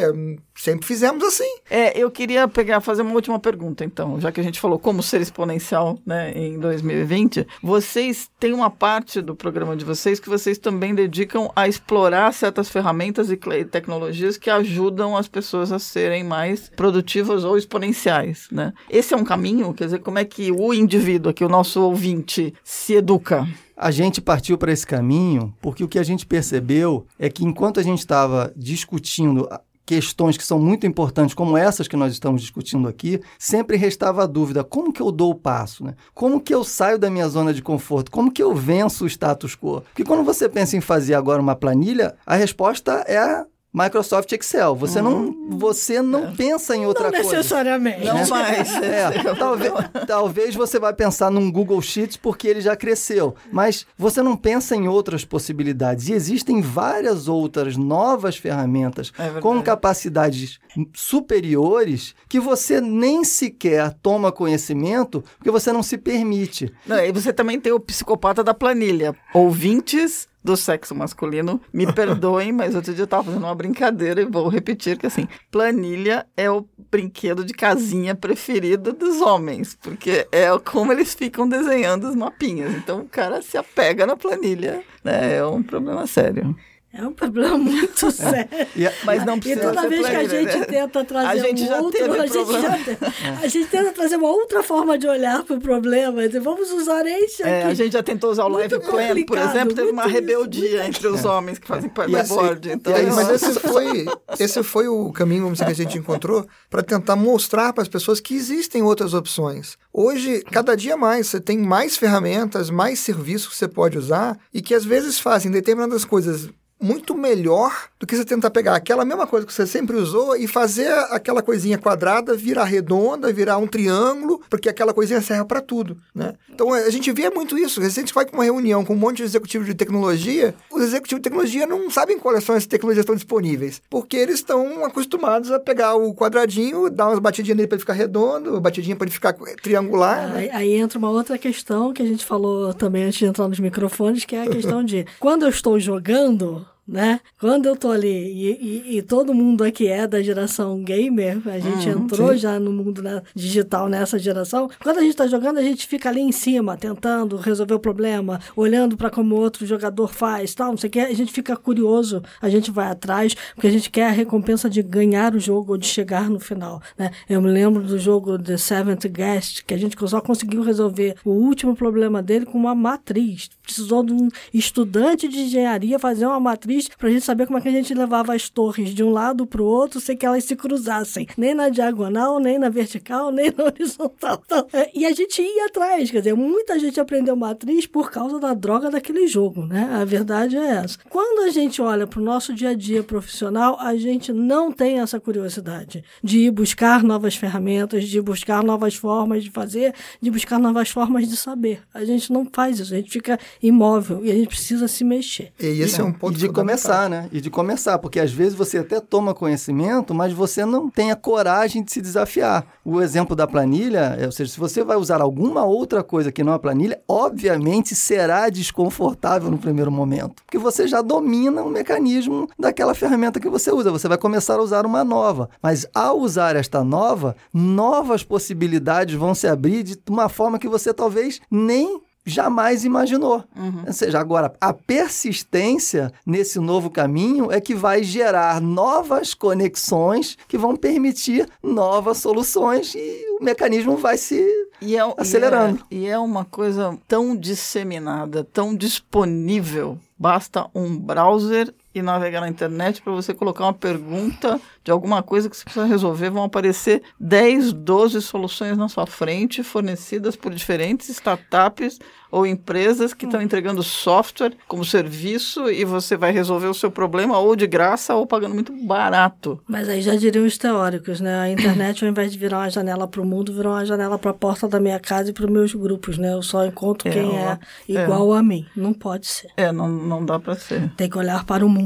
Sempre 0.55 0.85
fizemos 0.85 1.21
assim. 1.25 1.57
É, 1.69 1.97
eu 1.99 2.09
queria 2.09 2.47
pegar, 2.47 2.79
fazer 2.79 3.01
uma 3.01 3.13
última 3.13 3.37
pergunta, 3.39 3.83
então, 3.83 4.21
já 4.21 4.31
que 4.31 4.39
a 4.39 4.43
gente 4.43 4.61
falou 4.61 4.79
como 4.79 5.03
ser 5.03 5.19
exponencial 5.19 5.99
né, 6.05 6.31
em 6.33 6.57
2020. 6.57 7.45
Vocês 7.61 8.29
têm 8.39 8.53
uma 8.53 8.69
parte 8.69 9.21
do 9.21 9.35
programa 9.35 9.75
de 9.75 9.83
vocês 9.83 10.19
que 10.21 10.29
vocês 10.29 10.57
também 10.57 10.95
dedicam 10.95 11.51
a 11.53 11.67
explorar 11.67 12.33
certas 12.33 12.69
ferramentas 12.69 13.29
e 13.29 13.37
tecnologias 13.65 14.37
que 14.37 14.49
ajudam 14.49 15.17
as 15.17 15.27
pessoas 15.33 15.71
a 15.71 15.79
serem 15.79 16.23
mais 16.23 16.69
produtivas 16.69 17.43
ou 17.43 17.57
exponenciais, 17.57 18.47
né? 18.51 18.71
Esse 18.89 19.13
é 19.13 19.17
um 19.17 19.23
caminho, 19.23 19.73
quer 19.73 19.85
dizer, 19.85 19.99
como 19.99 20.19
é 20.19 20.23
que 20.23 20.51
o 20.51 20.73
indivíduo 20.73 21.31
aqui, 21.31 21.43
o 21.43 21.49
nosso 21.49 21.81
ouvinte, 21.81 22.53
se 22.63 22.93
educa? 22.93 23.47
A 23.75 23.89
gente 23.89 24.21
partiu 24.21 24.57
para 24.57 24.71
esse 24.71 24.85
caminho 24.85 25.53
porque 25.59 25.83
o 25.83 25.87
que 25.87 25.97
a 25.97 26.03
gente 26.03 26.25
percebeu 26.25 27.07
é 27.17 27.27
que 27.29 27.43
enquanto 27.43 27.79
a 27.79 27.83
gente 27.83 27.99
estava 27.99 28.53
discutindo 28.55 29.49
questões 29.85 30.37
que 30.37 30.43
são 30.43 30.59
muito 30.59 30.87
importantes, 30.87 31.35
como 31.35 31.57
essas 31.57 31.87
que 31.87 31.95
nós 31.95 32.13
estamos 32.13 32.41
discutindo 32.41 32.87
aqui, 32.87 33.19
sempre 33.37 33.77
restava 33.77 34.23
a 34.23 34.27
dúvida: 34.27 34.63
como 34.63 34.93
que 34.93 35.01
eu 35.01 35.11
dou 35.11 35.31
o 35.31 35.35
passo? 35.35 35.83
Né? 35.83 35.95
Como 36.13 36.39
que 36.39 36.53
eu 36.53 36.63
saio 36.63 36.99
da 36.99 37.09
minha 37.09 37.27
zona 37.27 37.53
de 37.53 37.61
conforto? 37.61 38.11
Como 38.11 38.31
que 38.31 38.41
eu 38.41 38.53
venço 38.53 39.05
o 39.05 39.07
status 39.07 39.55
quo? 39.55 39.81
Porque 39.81 40.03
quando 40.03 40.23
você 40.23 40.47
pensa 40.47 40.77
em 40.77 40.81
fazer 40.81 41.15
agora 41.15 41.41
uma 41.41 41.55
planilha, 41.55 42.15
a 42.25 42.35
resposta 42.35 43.03
é 43.07 43.45
Microsoft 43.73 44.31
Excel. 44.31 44.75
Você 44.75 45.01
não, 45.01 45.35
você 45.49 46.01
não 46.01 46.35
pensa 46.35 46.75
em 46.75 46.85
outra 46.85 47.05
Não 47.05 47.21
coisa. 47.21 47.37
necessariamente. 47.37 48.05
Não 48.05 48.27
mais. 48.27 48.71
É, 48.83 49.33
talvez, 49.35 49.73
talvez 50.05 50.55
você 50.55 50.77
vai 50.77 50.93
pensar 50.93 51.31
num 51.31 51.51
Google 51.51 51.81
Sheets 51.81 52.17
porque 52.17 52.47
ele 52.47 52.61
já 52.61 52.75
cresceu, 52.75 53.33
mas 53.51 53.85
você 53.97 54.21
não 54.21 54.35
pensa 54.35 54.75
em 54.75 54.87
outras 54.87 55.25
possibilidades. 55.25 56.09
E 56.09 56.13
existem 56.13 56.61
várias 56.61 57.27
outras 57.27 57.75
novas 57.77 58.35
ferramentas 58.37 59.11
É 59.17 59.39
com 59.39 59.61
capacidades 59.61 60.59
superiores 60.93 62.13
que 62.29 62.39
você 62.39 62.79
nem 62.81 63.23
sequer 63.23 63.93
toma 64.01 64.31
conhecimento 64.31 65.23
porque 65.37 65.49
você 65.51 65.71
não 65.71 65.81
se 65.81 65.97
permite. 65.97 66.71
Não, 66.85 66.97
e 66.97 67.11
você 67.11 67.31
também 67.33 67.59
tem 67.59 67.71
o 67.71 67.79
psicopata 67.79 68.43
da 68.43 68.53
planilha. 68.53 69.15
Ouvintes 69.33 70.27
do 70.43 70.57
sexo 70.57 70.93
masculino, 70.93 71.61
me 71.71 71.85
perdoem, 71.93 72.51
mas 72.51 72.75
outro 72.75 72.93
dia 72.93 73.03
eu 73.03 73.07
tava 73.07 73.25
fazendo 73.25 73.43
uma 73.43 73.55
brincadeira 73.55 74.21
e 74.21 74.25
vou 74.25 74.47
repetir 74.47 74.97
que 74.97 75.07
assim, 75.07 75.27
planilha 75.51 76.25
é 76.35 76.49
o 76.49 76.67
brinquedo 76.91 77.45
de 77.45 77.53
casinha 77.53 78.13
preferido 78.13 78.93
dos 78.93 79.21
homens, 79.21 79.77
porque 79.81 80.27
é 80.31 80.47
como 80.59 80.91
eles 80.91 81.13
ficam 81.13 81.47
desenhando 81.47 82.09
os 82.09 82.15
mapinhas. 82.15 82.73
Então 82.75 83.01
o 83.01 83.07
cara 83.07 83.41
se 83.41 83.57
apega 83.57 84.05
na 84.05 84.15
planilha, 84.15 84.83
né? 85.03 85.37
É 85.37 85.45
um 85.45 85.63
problema 85.63 86.05
sério. 86.07 86.55
É 86.95 87.03
um 87.07 87.11
problema 87.11 87.57
muito 87.57 88.09
sério. 88.11 88.47
E 88.75 88.85
a- 88.85 88.93
Mas 89.03 89.25
não 89.25 89.37
E 89.37 89.39
precisa 89.39 89.61
toda 89.69 89.81
ser 89.81 89.89
vez 89.89 90.01
que 90.01 90.07
a 90.07 90.11
planilha, 90.19 90.41
gente 90.43 90.57
né? 90.59 90.65
tenta 90.65 91.03
trazer 91.03 91.27
A 91.27 91.35
gente 91.37 91.63
um 91.63 91.67
já 91.67 91.77
outro, 91.81 91.99
teve 91.99 92.19
a 92.19 92.25
gente, 92.27 92.31
problema. 92.33 92.61
já 92.61 92.77
tem- 92.83 92.97
a 93.43 93.47
gente 93.47 93.67
tenta 93.67 93.91
trazer 93.93 94.15
uma 94.17 94.29
outra 94.29 94.61
forma 94.61 94.95
de 94.97 95.07
olhar 95.07 95.43
para 95.43 95.55
o 95.55 95.59
problema. 95.59 96.27
Dizer, 96.27 96.39
Vamos 96.39 96.71
usar 96.71 97.03
este 97.07 97.41
aqui. 97.41 97.51
É, 97.51 97.63
a 97.63 97.73
gente 97.73 97.93
já 97.93 98.03
tentou 98.03 98.29
usar 98.29 98.45
o 98.45 98.49
Muito 98.49 98.75
Live 98.75 98.85
Plan, 98.85 99.25
por 99.25 99.37
exemplo, 99.39 99.73
teve 99.73 99.89
uma 99.91 100.03
isso, 100.03 100.11
rebeldia 100.13 100.85
entre 100.85 101.07
os 101.07 101.25
homens 101.25 101.57
que 101.57 101.67
fazem 101.67 101.89
E 101.89 101.93
paddleboard. 101.93 102.71
Então, 102.71 102.93
e 102.93 102.95
aí, 102.95 103.05
mas 103.11 103.29
esse 103.29 103.59
foi, 103.59 104.05
esse 104.39 104.61
foi 104.61 104.87
o 104.87 105.11
caminho 105.11 105.43
vamos 105.43 105.57
dizer, 105.57 105.65
que 105.65 105.71
a 105.71 105.83
gente 105.85 105.97
encontrou 105.97 106.45
para 106.69 106.83
tentar 106.83 107.15
mostrar 107.15 107.73
para 107.73 107.81
as 107.81 107.87
pessoas 107.89 108.19
que 108.19 108.35
existem 108.35 108.83
outras 108.83 109.15
opções. 109.15 109.77
Hoje, 109.91 110.43
cada 110.51 110.75
dia 110.75 110.95
mais, 110.95 111.25
você 111.27 111.39
tem 111.39 111.57
mais 111.57 111.97
ferramentas, 111.97 112.69
mais 112.69 112.99
serviços 112.99 113.49
que 113.49 113.55
você 113.55 113.67
pode 113.67 113.97
usar 113.97 114.37
e 114.53 114.61
que 114.61 114.75
às 114.75 114.85
vezes 114.85 115.19
fazem 115.19 115.51
determinadas 115.51 116.05
coisas 116.05 116.49
muito 116.81 117.15
melhor 117.15 117.87
do 117.99 118.05
que 118.05 118.15
você 118.15 118.25
tentar 118.25 118.49
pegar 118.49 118.75
aquela 118.75 119.05
mesma 119.05 119.25
coisa 119.25 119.45
que 119.45 119.53
você 119.53 119.65
sempre 119.65 119.95
usou 119.95 120.35
e 120.35 120.47
fazer 120.47 120.91
aquela 121.09 121.41
coisinha 121.41 121.77
quadrada 121.77 122.35
virar 122.35 122.65
redonda, 122.65 123.31
virar 123.31 123.57
um 123.57 123.67
triângulo, 123.67 124.41
porque 124.49 124.67
aquela 124.67 124.93
coisinha 124.93 125.21
serve 125.21 125.45
para 125.45 125.61
tudo, 125.61 125.97
né? 126.13 126.33
Então 126.49 126.73
a 126.73 126.89
gente 126.89 127.11
vê 127.11 127.29
muito 127.29 127.57
isso. 127.57 127.81
A 127.81 127.89
gente 127.89 128.13
vai 128.13 128.25
com 128.25 128.35
uma 128.35 128.43
reunião 128.43 128.83
com 128.83 128.93
um 128.93 128.97
monte 128.97 129.17
de 129.17 129.23
executivos 129.23 129.65
de 129.65 129.73
tecnologia, 129.73 130.53
os 130.69 130.83
executivos 130.83 131.21
de 131.21 131.29
tecnologia 131.29 131.65
não 131.65 131.89
sabem 131.89 132.19
quais 132.19 132.43
são 132.43 132.55
as 132.55 132.65
tecnologias 132.65 133.05
que 133.05 133.11
estão 133.11 133.15
disponíveis, 133.15 133.81
porque 133.89 134.17
eles 134.17 134.35
estão 134.35 134.83
acostumados 134.83 135.51
a 135.51 135.59
pegar 135.59 135.95
o 135.95 136.13
quadradinho, 136.13 136.89
dar 136.89 137.07
umas 137.07 137.19
batidinhas 137.19 137.57
nele 137.57 137.67
para 137.67 137.75
ele 137.75 137.81
ficar 137.81 137.93
redondo, 137.93 138.59
batidinha 138.59 138.95
para 138.95 139.05
ele 139.05 139.13
ficar 139.13 139.33
triangular. 139.61 140.33
Né? 140.33 140.49
aí 140.51 140.73
entra 140.73 140.99
uma 140.99 141.09
outra 141.09 141.37
questão 141.37 141.93
que 141.93 142.01
a 142.01 142.05
gente 142.05 142.25
falou 142.25 142.73
também 142.73 143.05
antes 143.05 143.19
de 143.19 143.25
entrar 143.25 143.47
nos 143.47 143.59
microfones, 143.59 144.25
que 144.25 144.35
é 144.35 144.43
a 144.43 144.49
questão 144.49 144.83
de 144.83 145.05
quando 145.19 145.43
eu 145.43 145.49
estou 145.49 145.79
jogando, 145.79 146.65
né? 146.87 147.19
Quando 147.39 147.65
eu 147.65 147.75
tô 147.75 147.91
ali 147.91 148.09
e, 148.09 148.51
e, 148.51 148.97
e, 148.97 149.01
todo 149.01 149.33
mundo 149.33 149.63
aqui 149.63 149.87
é 149.87 150.05
da 150.05 150.21
geração 150.21 150.83
gamer, 150.83 151.41
a 151.47 151.57
gente 151.59 151.89
uhum, 151.89 152.03
entrou 152.03 152.33
sim. 152.33 152.37
já 152.37 152.59
no 152.59 152.71
mundo 152.71 153.01
né, 153.01 153.21
digital 153.33 153.87
nessa 153.87 154.19
geração. 154.19 154.69
Quando 154.81 154.97
a 154.97 155.01
gente 155.01 155.15
tá 155.15 155.25
jogando, 155.25 155.59
a 155.59 155.61
gente 155.61 155.87
fica 155.87 156.09
ali 156.09 156.19
em 156.19 156.31
cima, 156.31 156.75
tentando 156.75 157.37
resolver 157.37 157.73
o 157.73 157.79
problema, 157.79 158.39
olhando 158.55 158.97
para 158.97 159.09
como 159.09 159.35
outro 159.35 159.65
jogador 159.65 160.09
faz, 160.09 160.53
tal, 160.53 160.71
não 160.71 160.77
sei 160.77 160.89
o 160.89 160.91
que. 160.91 160.99
A 160.99 161.15
gente 161.15 161.31
fica 161.31 161.55
curioso, 161.55 162.21
a 162.41 162.49
gente 162.49 162.69
vai 162.69 162.87
atrás, 162.87 163.33
porque 163.55 163.67
a 163.67 163.71
gente 163.71 163.89
quer 163.89 164.07
a 164.07 164.11
recompensa 164.11 164.69
de 164.69 164.83
ganhar 164.83 165.33
o 165.33 165.39
jogo 165.39 165.73
ou 165.73 165.77
de 165.77 165.87
chegar 165.87 166.29
no 166.29 166.39
final, 166.39 166.81
né? 166.97 167.11
Eu 167.29 167.41
me 167.41 167.49
lembro 167.49 167.81
do 167.83 167.97
jogo 167.97 168.37
The 168.37 168.57
Seventh 168.57 169.07
Guest, 169.07 169.63
que 169.65 169.73
a 169.73 169.77
gente 169.77 169.95
só 170.07 170.19
conseguiu 170.19 170.61
resolver 170.63 171.15
o 171.23 171.31
último 171.31 171.75
problema 171.75 172.21
dele 172.21 172.45
com 172.45 172.57
uma 172.57 172.75
matriz. 172.75 173.49
Precisou 173.63 174.03
de 174.03 174.13
um 174.13 174.27
estudante 174.53 175.27
de 175.27 175.39
engenharia 175.39 175.97
fazer 175.97 176.25
uma 176.25 176.39
matriz 176.39 176.89
para 176.89 177.07
a 177.07 177.11
gente 177.11 177.23
saber 177.23 177.47
como 177.47 177.57
é 177.57 177.61
que 177.61 177.69
a 177.69 177.71
gente 177.71 177.93
levava 177.93 178.35
as 178.35 178.49
torres 178.49 178.93
de 178.93 179.03
um 179.03 179.09
lado 179.09 179.47
para 179.47 179.61
o 179.61 179.65
outro 179.65 179.99
sem 179.99 180.17
que 180.17 180.25
elas 180.25 180.43
se 180.43 180.55
cruzassem, 180.55 181.27
nem 181.37 181.53
na 181.53 181.69
diagonal, 181.69 182.39
nem 182.39 182.59
na 182.59 182.69
vertical, 182.69 183.31
nem 183.31 183.53
na 183.57 183.65
horizontal. 183.71 184.41
Então, 184.45 184.67
é, 184.73 184.91
e 184.93 185.05
a 185.05 185.11
gente 185.11 185.41
ia 185.41 185.65
atrás, 185.65 186.11
quer 186.11 186.19
dizer, 186.19 186.35
muita 186.35 186.77
gente 186.77 186.99
aprendeu 186.99 187.35
matriz 187.35 187.87
por 187.87 188.11
causa 188.11 188.39
da 188.39 188.53
droga 188.53 188.89
daquele 188.89 189.27
jogo, 189.27 189.65
né? 189.65 189.89
A 189.93 190.05
verdade 190.05 190.57
é 190.57 190.71
essa. 190.71 190.99
Quando 191.09 191.47
a 191.47 191.49
gente 191.49 191.81
olha 191.81 192.05
para 192.05 192.19
o 192.19 192.23
nosso 192.23 192.53
dia 192.53 192.69
a 192.69 192.73
dia 192.73 193.03
profissional, 193.03 193.77
a 193.79 193.95
gente 193.95 194.33
não 194.33 194.71
tem 194.71 194.99
essa 194.99 195.19
curiosidade 195.19 196.03
de 196.23 196.39
ir 196.39 196.51
buscar 196.51 197.03
novas 197.03 197.35
ferramentas, 197.35 198.05
de 198.05 198.21
buscar 198.21 198.63
novas 198.63 198.95
formas 198.95 199.43
de 199.43 199.51
fazer, 199.51 199.93
de 200.21 200.29
buscar 200.29 200.59
novas 200.59 200.89
formas 200.89 201.27
de 201.27 201.37
saber. 201.37 201.81
A 201.93 202.03
gente 202.03 202.31
não 202.31 202.47
faz 202.51 202.79
isso, 202.79 202.93
a 202.93 202.97
gente 202.97 203.11
fica 203.11 203.39
imóvel 203.61 204.23
e 204.23 204.31
a 204.31 204.33
gente 204.33 204.47
precisa 204.47 204.87
se 204.87 205.03
mexer. 205.03 205.51
E 205.59 205.81
esse 205.81 205.99
é 205.99 206.03
um 206.03 206.11
ponto 206.11 206.37
de 206.37 206.49
começar, 206.49 207.09
né? 207.09 207.29
E 207.31 207.41
de 207.41 207.49
começar, 207.49 207.97
porque 207.99 208.19
às 208.19 208.31
vezes 208.31 208.53
você 208.53 208.79
até 208.79 208.99
toma 208.99 209.33
conhecimento, 209.33 210.13
mas 210.13 210.33
você 210.33 210.65
não 210.65 210.89
tem 210.89 211.11
a 211.11 211.15
coragem 211.15 211.83
de 211.83 211.91
se 211.91 212.01
desafiar. 212.01 212.65
O 212.83 213.01
exemplo 213.01 213.35
da 213.35 213.47
planilha, 213.47 214.15
é, 214.19 214.25
ou 214.25 214.31
seja, 214.31 214.51
se 214.51 214.59
você 214.59 214.83
vai 214.83 214.97
usar 214.97 215.21
alguma 215.21 215.63
outra 215.63 216.03
coisa 216.03 216.31
que 216.31 216.43
não 216.43 216.53
a 216.53 216.59
planilha, 216.59 217.01
obviamente 217.07 217.95
será 217.95 218.49
desconfortável 218.49 219.49
no 219.49 219.57
primeiro 219.57 219.91
momento, 219.91 220.43
porque 220.43 220.57
você 220.57 220.87
já 220.87 221.01
domina 221.01 221.63
o 221.63 221.69
mecanismo 221.69 222.49
daquela 222.57 222.93
ferramenta 222.93 223.39
que 223.39 223.49
você 223.49 223.71
usa. 223.71 223.91
Você 223.91 224.07
vai 224.07 224.17
começar 224.17 224.55
a 224.55 224.61
usar 224.61 224.85
uma 224.85 225.03
nova, 225.03 225.49
mas 225.61 225.85
ao 225.93 226.19
usar 226.19 226.55
esta 226.55 226.83
nova, 226.83 227.35
novas 227.53 228.23
possibilidades 228.23 229.15
vão 229.15 229.33
se 229.33 229.47
abrir 229.47 229.83
de 229.83 229.97
uma 230.09 230.29
forma 230.29 230.59
que 230.59 230.67
você 230.67 230.93
talvez 230.93 231.39
nem 231.49 232.01
jamais 232.25 232.85
imaginou. 232.85 233.43
Uhum. 233.55 233.83
Ou 233.87 233.93
seja, 233.93 234.19
agora, 234.19 234.53
a 234.59 234.73
persistência 234.73 236.11
nesse 236.25 236.59
novo 236.59 236.89
caminho 236.89 237.51
é 237.51 237.59
que 237.59 237.75
vai 237.75 238.03
gerar 238.03 238.61
novas 238.61 239.33
conexões 239.33 240.37
que 240.47 240.57
vão 240.57 240.75
permitir 240.75 241.47
novas 241.61 242.19
soluções 242.19 242.93
e 242.95 243.37
o 243.39 243.43
mecanismo 243.43 243.97
vai 243.97 244.17
se 244.17 244.45
e 244.81 244.97
é, 244.97 245.13
acelerando. 245.17 245.85
E 245.89 245.95
é, 245.95 245.99
e 245.99 246.07
é 246.07 246.19
uma 246.19 246.43
coisa 246.45 246.97
tão 247.07 247.35
disseminada, 247.35 248.43
tão 248.43 248.75
disponível. 248.75 249.97
Basta 250.17 250.69
um 250.75 250.97
browser 250.97 251.73
e 251.93 252.01
navegar 252.01 252.41
na 252.41 252.49
internet 252.49 253.01
para 253.01 253.13
você 253.13 253.33
colocar 253.33 253.65
uma 253.65 253.73
pergunta 253.73 254.59
de 254.83 254.91
alguma 254.91 255.21
coisa 255.21 255.49
que 255.49 255.55
você 255.55 255.63
precisa 255.63 255.85
resolver. 255.85 256.29
Vão 256.29 256.43
aparecer 256.43 257.03
10, 257.19 257.73
12 257.73 258.21
soluções 258.21 258.77
na 258.77 258.89
sua 258.89 259.05
frente, 259.05 259.63
fornecidas 259.63 260.35
por 260.35 260.53
diferentes 260.53 261.09
startups 261.09 261.99
ou 262.33 262.47
empresas 262.47 263.13
que 263.13 263.25
estão 263.25 263.39
hum. 263.39 263.43
entregando 263.43 263.83
software 263.83 264.53
como 264.67 264.83
serviço 264.83 265.69
e 265.69 265.85
você 265.85 266.17
vai 266.17 266.31
resolver 266.31 266.65
o 266.65 266.73
seu 266.73 266.89
problema 266.89 267.37
ou 267.37 267.55
de 267.55 267.67
graça 267.67 268.15
ou 268.15 268.25
pagando 268.25 268.55
muito 268.55 268.73
barato. 268.73 269.61
Mas 269.67 269.87
aí 269.87 270.01
já 270.01 270.15
diriam 270.15 270.43
os 270.43 270.57
teóricos, 270.57 271.21
né? 271.21 271.41
A 271.41 271.49
internet, 271.51 272.03
ao 272.03 272.09
invés 272.09 272.31
de 272.31 272.39
virar 272.39 272.57
uma 272.57 272.71
janela 272.71 273.07
para 273.07 273.21
o 273.21 273.25
mundo, 273.25 273.53
virou 273.53 273.73
uma 273.73 273.85
janela 273.85 274.17
para 274.17 274.31
a 274.31 274.33
porta 274.33 274.67
da 274.67 274.79
minha 274.79 274.99
casa 274.99 275.29
e 275.29 275.33
para 275.33 275.45
os 275.45 275.51
meus 275.51 275.75
grupos, 275.75 276.17
né? 276.17 276.33
Eu 276.33 276.41
só 276.41 276.65
encontro 276.65 277.07
é, 277.07 277.11
quem 277.11 277.37
é, 277.37 277.59
é 277.87 278.03
igual 278.03 278.35
é. 278.35 278.39
a 278.39 278.41
mim. 278.41 278.65
Não 278.75 278.93
pode 278.93 279.27
ser. 279.27 279.51
É, 279.55 279.71
não, 279.71 279.87
não 279.87 280.25
dá 280.25 280.39
para 280.39 280.55
ser. 280.55 280.91
Tem 280.97 281.07
que 281.07 281.17
olhar 281.19 281.45
para 281.45 281.63
o 281.63 281.69
mundo. 281.69 281.82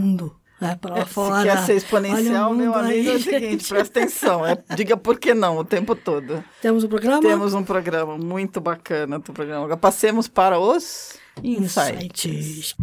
É, 0.59 0.75
para 0.75 0.99
é, 0.99 1.05
fora. 1.05 1.41
Se 1.41 1.47
quer 1.47 1.65
ser 1.65 1.75
exponencial, 1.75 2.53
meu 2.53 2.73
amigo, 2.73 2.91
aí, 2.91 3.07
é 3.07 3.13
o 3.13 3.21
seguinte, 3.21 3.67
presta 3.69 3.99
atenção. 3.99 4.45
É, 4.45 4.57
diga 4.75 4.97
por 4.97 5.19
que 5.19 5.33
não 5.33 5.57
o 5.57 5.63
tempo 5.63 5.95
todo. 5.95 6.43
Temos 6.61 6.83
um 6.83 6.87
programa? 6.87 7.21
Temos 7.21 7.53
um 7.53 7.63
programa 7.63 8.17
muito 8.17 8.59
bacana 8.59 9.19
do 9.19 9.31
programa. 9.33 9.65
Agora 9.65 9.77
passemos 9.77 10.27
para 10.27 10.57
os 10.57 11.15
insights. 11.43 12.25
insights. 12.25 12.75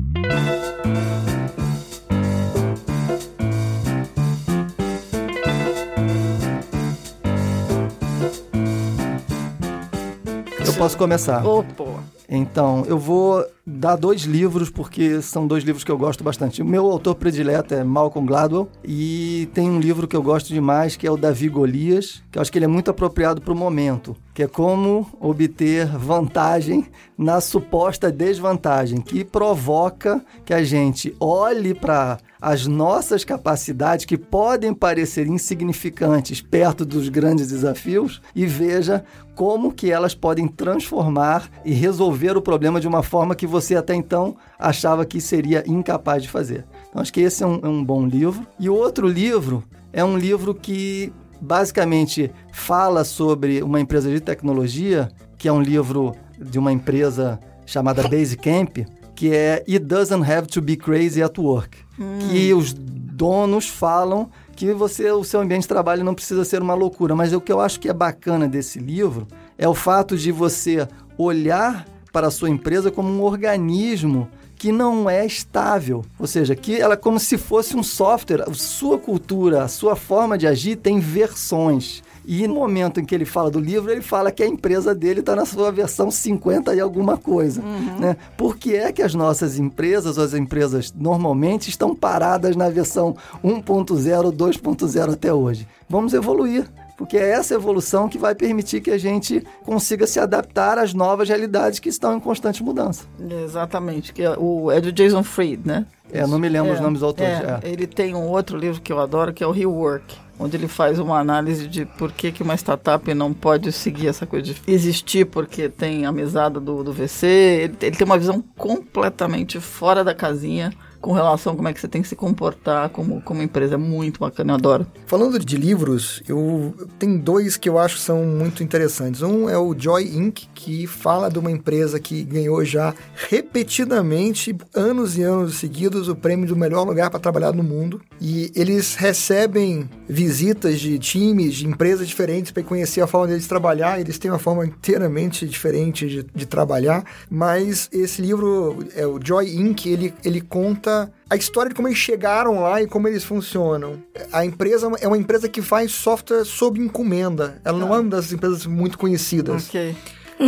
Eu 10.74 10.78
posso 10.78 10.98
começar. 10.98 11.46
Opa. 11.46 12.02
Então, 12.28 12.84
eu 12.88 12.98
vou 12.98 13.44
dar 13.64 13.96
dois 13.96 14.22
livros, 14.22 14.70
porque 14.70 15.22
são 15.22 15.46
dois 15.46 15.62
livros 15.62 15.84
que 15.84 15.90
eu 15.90 15.96
gosto 15.96 16.24
bastante. 16.24 16.62
O 16.62 16.64
meu 16.64 16.90
autor 16.90 17.14
predileto 17.14 17.74
é 17.74 17.84
Malcolm 17.84 18.26
Gladwell, 18.26 18.68
e 18.82 19.48
tem 19.54 19.70
um 19.70 19.78
livro 19.78 20.08
que 20.08 20.16
eu 20.16 20.22
gosto 20.22 20.48
demais, 20.48 20.96
que 20.96 21.06
é 21.06 21.10
o 21.10 21.16
Davi 21.16 21.48
Golias, 21.48 22.22
que 22.32 22.38
eu 22.38 22.42
acho 22.42 22.50
que 22.50 22.58
ele 22.58 22.64
é 22.64 22.68
muito 22.68 22.90
apropriado 22.90 23.40
para 23.40 23.52
o 23.52 23.56
momento, 23.56 24.16
que 24.32 24.42
é 24.42 24.48
como 24.48 25.06
obter 25.20 25.86
vantagem 25.86 26.86
na 27.16 27.40
suposta 27.40 28.10
desvantagem, 28.10 29.00
que 29.00 29.24
provoca 29.24 30.24
que 30.44 30.52
a 30.52 30.64
gente 30.64 31.14
olhe 31.20 31.72
para 31.72 32.18
as 32.45 32.66
nossas 32.66 33.24
capacidades, 33.24 34.05
que 34.05 34.18
podem 34.18 34.74
parecer 34.74 35.26
insignificantes 35.26 36.42
perto 36.42 36.84
dos 36.84 37.09
grandes 37.09 37.49
desafios, 37.49 38.20
e 38.34 38.45
veja 38.45 39.03
como 39.34 39.72
que 39.72 39.90
elas 39.90 40.14
podem 40.14 40.47
transformar 40.47 41.49
e 41.64 41.72
resolver 41.72 42.36
o 42.36 42.42
problema 42.42 42.78
de 42.78 42.86
uma 42.86 43.03
forma 43.03 43.34
que 43.34 43.47
você 43.47 43.76
até 43.76 43.95
então 43.95 44.36
achava 44.59 45.07
que 45.07 45.22
seria 45.22 45.64
incapaz 45.66 46.22
de 46.22 46.28
fazer. 46.28 46.66
Então, 46.90 47.01
acho 47.01 47.14
que 47.14 47.22
esse 47.22 47.42
é 47.42 47.47
um, 47.47 47.61
é 47.62 47.66
um 47.66 47.82
bom 47.82 48.07
livro. 48.07 48.47
E 48.61 48.68
outro 48.68 49.09
livro 49.09 49.64
é 49.90 50.05
um 50.05 50.18
livro 50.18 50.55
que 50.55 51.11
basicamente 51.40 52.30
fala 52.53 53.05
sobre 53.05 53.62
uma 53.62 53.80
empresa 53.80 54.11
de 54.11 54.20
tecnologia, 54.20 55.11
que 55.38 55.49
é 55.49 55.53
um 55.53 55.62
livro 55.62 56.14
de 56.38 56.59
uma 56.59 56.70
empresa 56.70 57.40
chamada 57.64 58.07
Basecamp, 58.07 58.84
que 59.14 59.34
é 59.34 59.64
It 59.68 59.80
Doesn't 59.80 60.30
Have 60.30 60.48
to 60.48 60.60
Be 60.60 60.76
Crazy 60.76 61.22
at 61.22 61.38
Work. 61.38 61.78
Hum. 61.98 62.18
Que 62.28 62.52
os 62.52 62.72
donos 62.72 63.68
falam 63.68 64.28
que 64.54 64.72
você, 64.72 65.10
o 65.10 65.24
seu 65.24 65.40
ambiente 65.40 65.62
de 65.62 65.68
trabalho 65.68 66.04
não 66.04 66.14
precisa 66.14 66.44
ser 66.44 66.62
uma 66.62 66.74
loucura. 66.74 67.14
Mas 67.14 67.32
o 67.32 67.40
que 67.40 67.52
eu 67.52 67.60
acho 67.60 67.80
que 67.80 67.88
é 67.88 67.92
bacana 67.92 68.48
desse 68.48 68.78
livro 68.78 69.26
é 69.58 69.68
o 69.68 69.74
fato 69.74 70.16
de 70.16 70.30
você 70.32 70.88
olhar 71.18 71.86
para 72.12 72.28
a 72.28 72.30
sua 72.30 72.48
empresa 72.48 72.90
como 72.90 73.08
um 73.08 73.22
organismo 73.22 74.28
que 74.56 74.70
não 74.70 75.10
é 75.10 75.26
estável, 75.26 76.04
ou 76.18 76.26
seja, 76.26 76.54
que 76.54 76.80
ela 76.80 76.94
é 76.94 76.96
como 76.96 77.18
se 77.18 77.36
fosse 77.36 77.76
um 77.76 77.82
software. 77.82 78.44
A 78.48 78.54
sua 78.54 78.96
cultura, 78.96 79.64
a 79.64 79.68
sua 79.68 79.96
forma 79.96 80.38
de 80.38 80.46
agir 80.46 80.76
tem 80.76 81.00
versões. 81.00 82.03
E 82.26 82.46
no 82.46 82.54
momento 82.54 83.00
em 83.00 83.04
que 83.04 83.14
ele 83.14 83.24
fala 83.24 83.50
do 83.50 83.60
livro, 83.60 83.90
ele 83.90 84.02
fala 84.02 84.30
que 84.30 84.42
a 84.42 84.46
empresa 84.46 84.94
dele 84.94 85.20
está 85.20 85.36
na 85.36 85.44
sua 85.44 85.70
versão 85.70 86.10
50 86.10 86.74
e 86.74 86.80
alguma 86.80 87.16
coisa. 87.16 87.60
Uhum. 87.60 87.98
Né? 87.98 88.16
Por 88.36 88.56
que 88.56 88.74
é 88.74 88.92
que 88.92 89.02
as 89.02 89.14
nossas 89.14 89.58
empresas, 89.58 90.16
ou 90.18 90.24
as 90.24 90.34
empresas 90.34 90.92
normalmente, 90.96 91.68
estão 91.68 91.94
paradas 91.94 92.56
na 92.56 92.68
versão 92.70 93.16
1.0, 93.44 94.32
2.0 94.32 95.12
até 95.12 95.32
hoje? 95.32 95.66
Vamos 95.88 96.14
evoluir 96.14 96.68
porque 96.96 97.16
é 97.16 97.30
essa 97.30 97.54
evolução 97.54 98.08
que 98.08 98.18
vai 98.18 98.34
permitir 98.34 98.80
que 98.80 98.90
a 98.90 98.98
gente 98.98 99.44
consiga 99.64 100.06
se 100.06 100.20
adaptar 100.20 100.78
às 100.78 100.94
novas 100.94 101.28
realidades 101.28 101.80
que 101.80 101.88
estão 101.88 102.16
em 102.16 102.20
constante 102.20 102.62
mudança. 102.62 103.04
Exatamente, 103.44 104.12
que 104.12 104.22
é, 104.22 104.30
o, 104.38 104.70
é 104.70 104.80
do 104.80 104.92
Jason 104.92 105.22
Fried, 105.22 105.66
né? 105.66 105.86
É, 106.12 106.26
não 106.26 106.38
me 106.38 106.48
lembro 106.48 106.70
é, 106.70 106.74
os 106.74 106.80
nomes 106.80 107.00
dos 107.00 107.08
autores. 107.08 107.32
É, 107.32 107.60
é. 107.62 107.68
Ele 107.68 107.86
tem 107.86 108.14
um 108.14 108.28
outro 108.28 108.56
livro 108.56 108.80
que 108.80 108.92
eu 108.92 109.00
adoro, 109.00 109.32
que 109.32 109.42
é 109.42 109.46
o 109.46 109.50
Rework, 109.50 110.16
onde 110.39 110.57
ele 110.57 110.68
faz 110.68 110.99
uma 110.99 111.18
análise 111.18 111.66
de 111.66 111.85
por 111.85 112.12
que, 112.12 112.32
que 112.32 112.43
uma 112.43 112.55
startup 112.55 113.12
não 113.14 113.32
pode 113.32 113.70
seguir 113.72 114.09
essa 114.09 114.26
coisa 114.26 114.45
de 114.45 114.57
existir 114.66 115.26
porque 115.26 115.68
tem 115.68 116.07
a 116.07 116.12
mesada 116.12 116.61
do, 116.61 116.82
do 116.82 116.93
VC. 116.93 117.26
Ele, 117.26 117.76
ele 117.80 117.97
tem 117.97 118.05
uma 118.05 118.18
visão 118.18 118.43
completamente 118.57 119.61
fora 119.61 120.03
da 120.03 120.14
casinha 120.14 120.72
com 121.05 121.12
relação 121.12 121.52
a 121.52 121.57
como 121.57 121.68
é 121.68 121.72
que 121.74 121.78
você 121.78 121.86
tem 121.86 122.00
que 122.00 122.09
se 122.09 122.16
comportar 122.16 122.88
como, 122.88 123.20
como 123.20 123.42
empresa. 123.42 123.74
É 123.74 123.76
muito 123.76 124.18
bacana, 124.18 124.52
eu 124.52 124.55
adoro. 124.55 124.86
Falando 125.05 125.38
de 125.38 125.55
livros, 125.55 126.22
eu 126.26 126.74
tem 126.98 127.18
dois 127.18 127.59
que 127.59 127.68
eu 127.68 127.78
acho 127.78 127.98
são 127.98 128.24
muito 128.24 128.62
interessantes. 128.62 129.20
Um 129.20 129.46
é 129.50 129.59
o 129.59 129.78
Joy 129.78 130.16
Inc., 130.16 130.46
que 130.55 130.86
fala 130.86 131.28
de 131.28 131.38
uma 131.38 131.50
empresa 131.50 132.00
que 132.00 132.22
ganhou 132.22 132.64
já 132.64 132.94
repetidamente, 133.28 134.57
anos 134.74 135.18
e 135.18 135.22
anos 135.22 135.57
seguidos, 135.57 136.09
o 136.09 136.16
prêmio 136.16 136.48
do 136.48 136.57
melhor 136.57 136.86
lugar 136.86 137.11
para 137.11 137.20
trabalhar 137.20 137.52
no 137.52 137.62
mundo. 137.62 138.00
E 138.18 138.50
eles 138.57 138.94
recebem 138.94 139.90
visitas 140.09 140.80
de 140.80 140.98
times, 140.98 141.57
de 141.57 141.66
empresas 141.66 142.09
diferentes 142.09 142.50
para 142.50 142.62
conhecer 142.62 143.02
a 143.02 143.07
forma 143.07 143.26
deles 143.26 143.46
trabalhar. 143.46 144.00
Eles 144.00 144.18
têm 144.18 144.30
uma 144.30 144.38
forma 144.38 144.64
inteiramente 144.64 145.46
diferente 145.46 146.09
de, 146.09 146.26
de 146.34 146.46
trabalhar, 146.46 147.05
mas 147.28 147.90
esse 147.92 148.22
livro, 148.22 148.86
é 148.96 149.07
o 149.07 149.20
Joy 149.22 149.55
Inc., 149.55 149.84
ele, 149.84 150.14
ele 150.24 150.40
conta 150.40 150.93
a 151.28 151.36
história 151.36 151.68
de 151.68 151.74
como 151.74 151.88
eles 151.88 151.99
chegaram 151.99 152.61
lá 152.61 152.82
e 152.82 152.86
como 152.86 153.09
eles 153.09 153.24
funcionam. 153.24 154.03
A 154.32 154.45
empresa 154.45 154.90
é 155.01 155.07
uma 155.07 155.18
empresa 155.18 155.49
que 155.49 155.62
faz 155.62 155.92
software 155.92 156.45
sob 156.45 156.80
encomenda. 156.80 157.61
Ela 157.64 157.78
não 157.78 157.95
é 157.95 157.99
uma 157.99 158.11
das 158.11 158.32
empresas 158.32 158.66
muito 158.66 158.99
conhecidas. 158.99 159.68
Ok. 159.68 159.97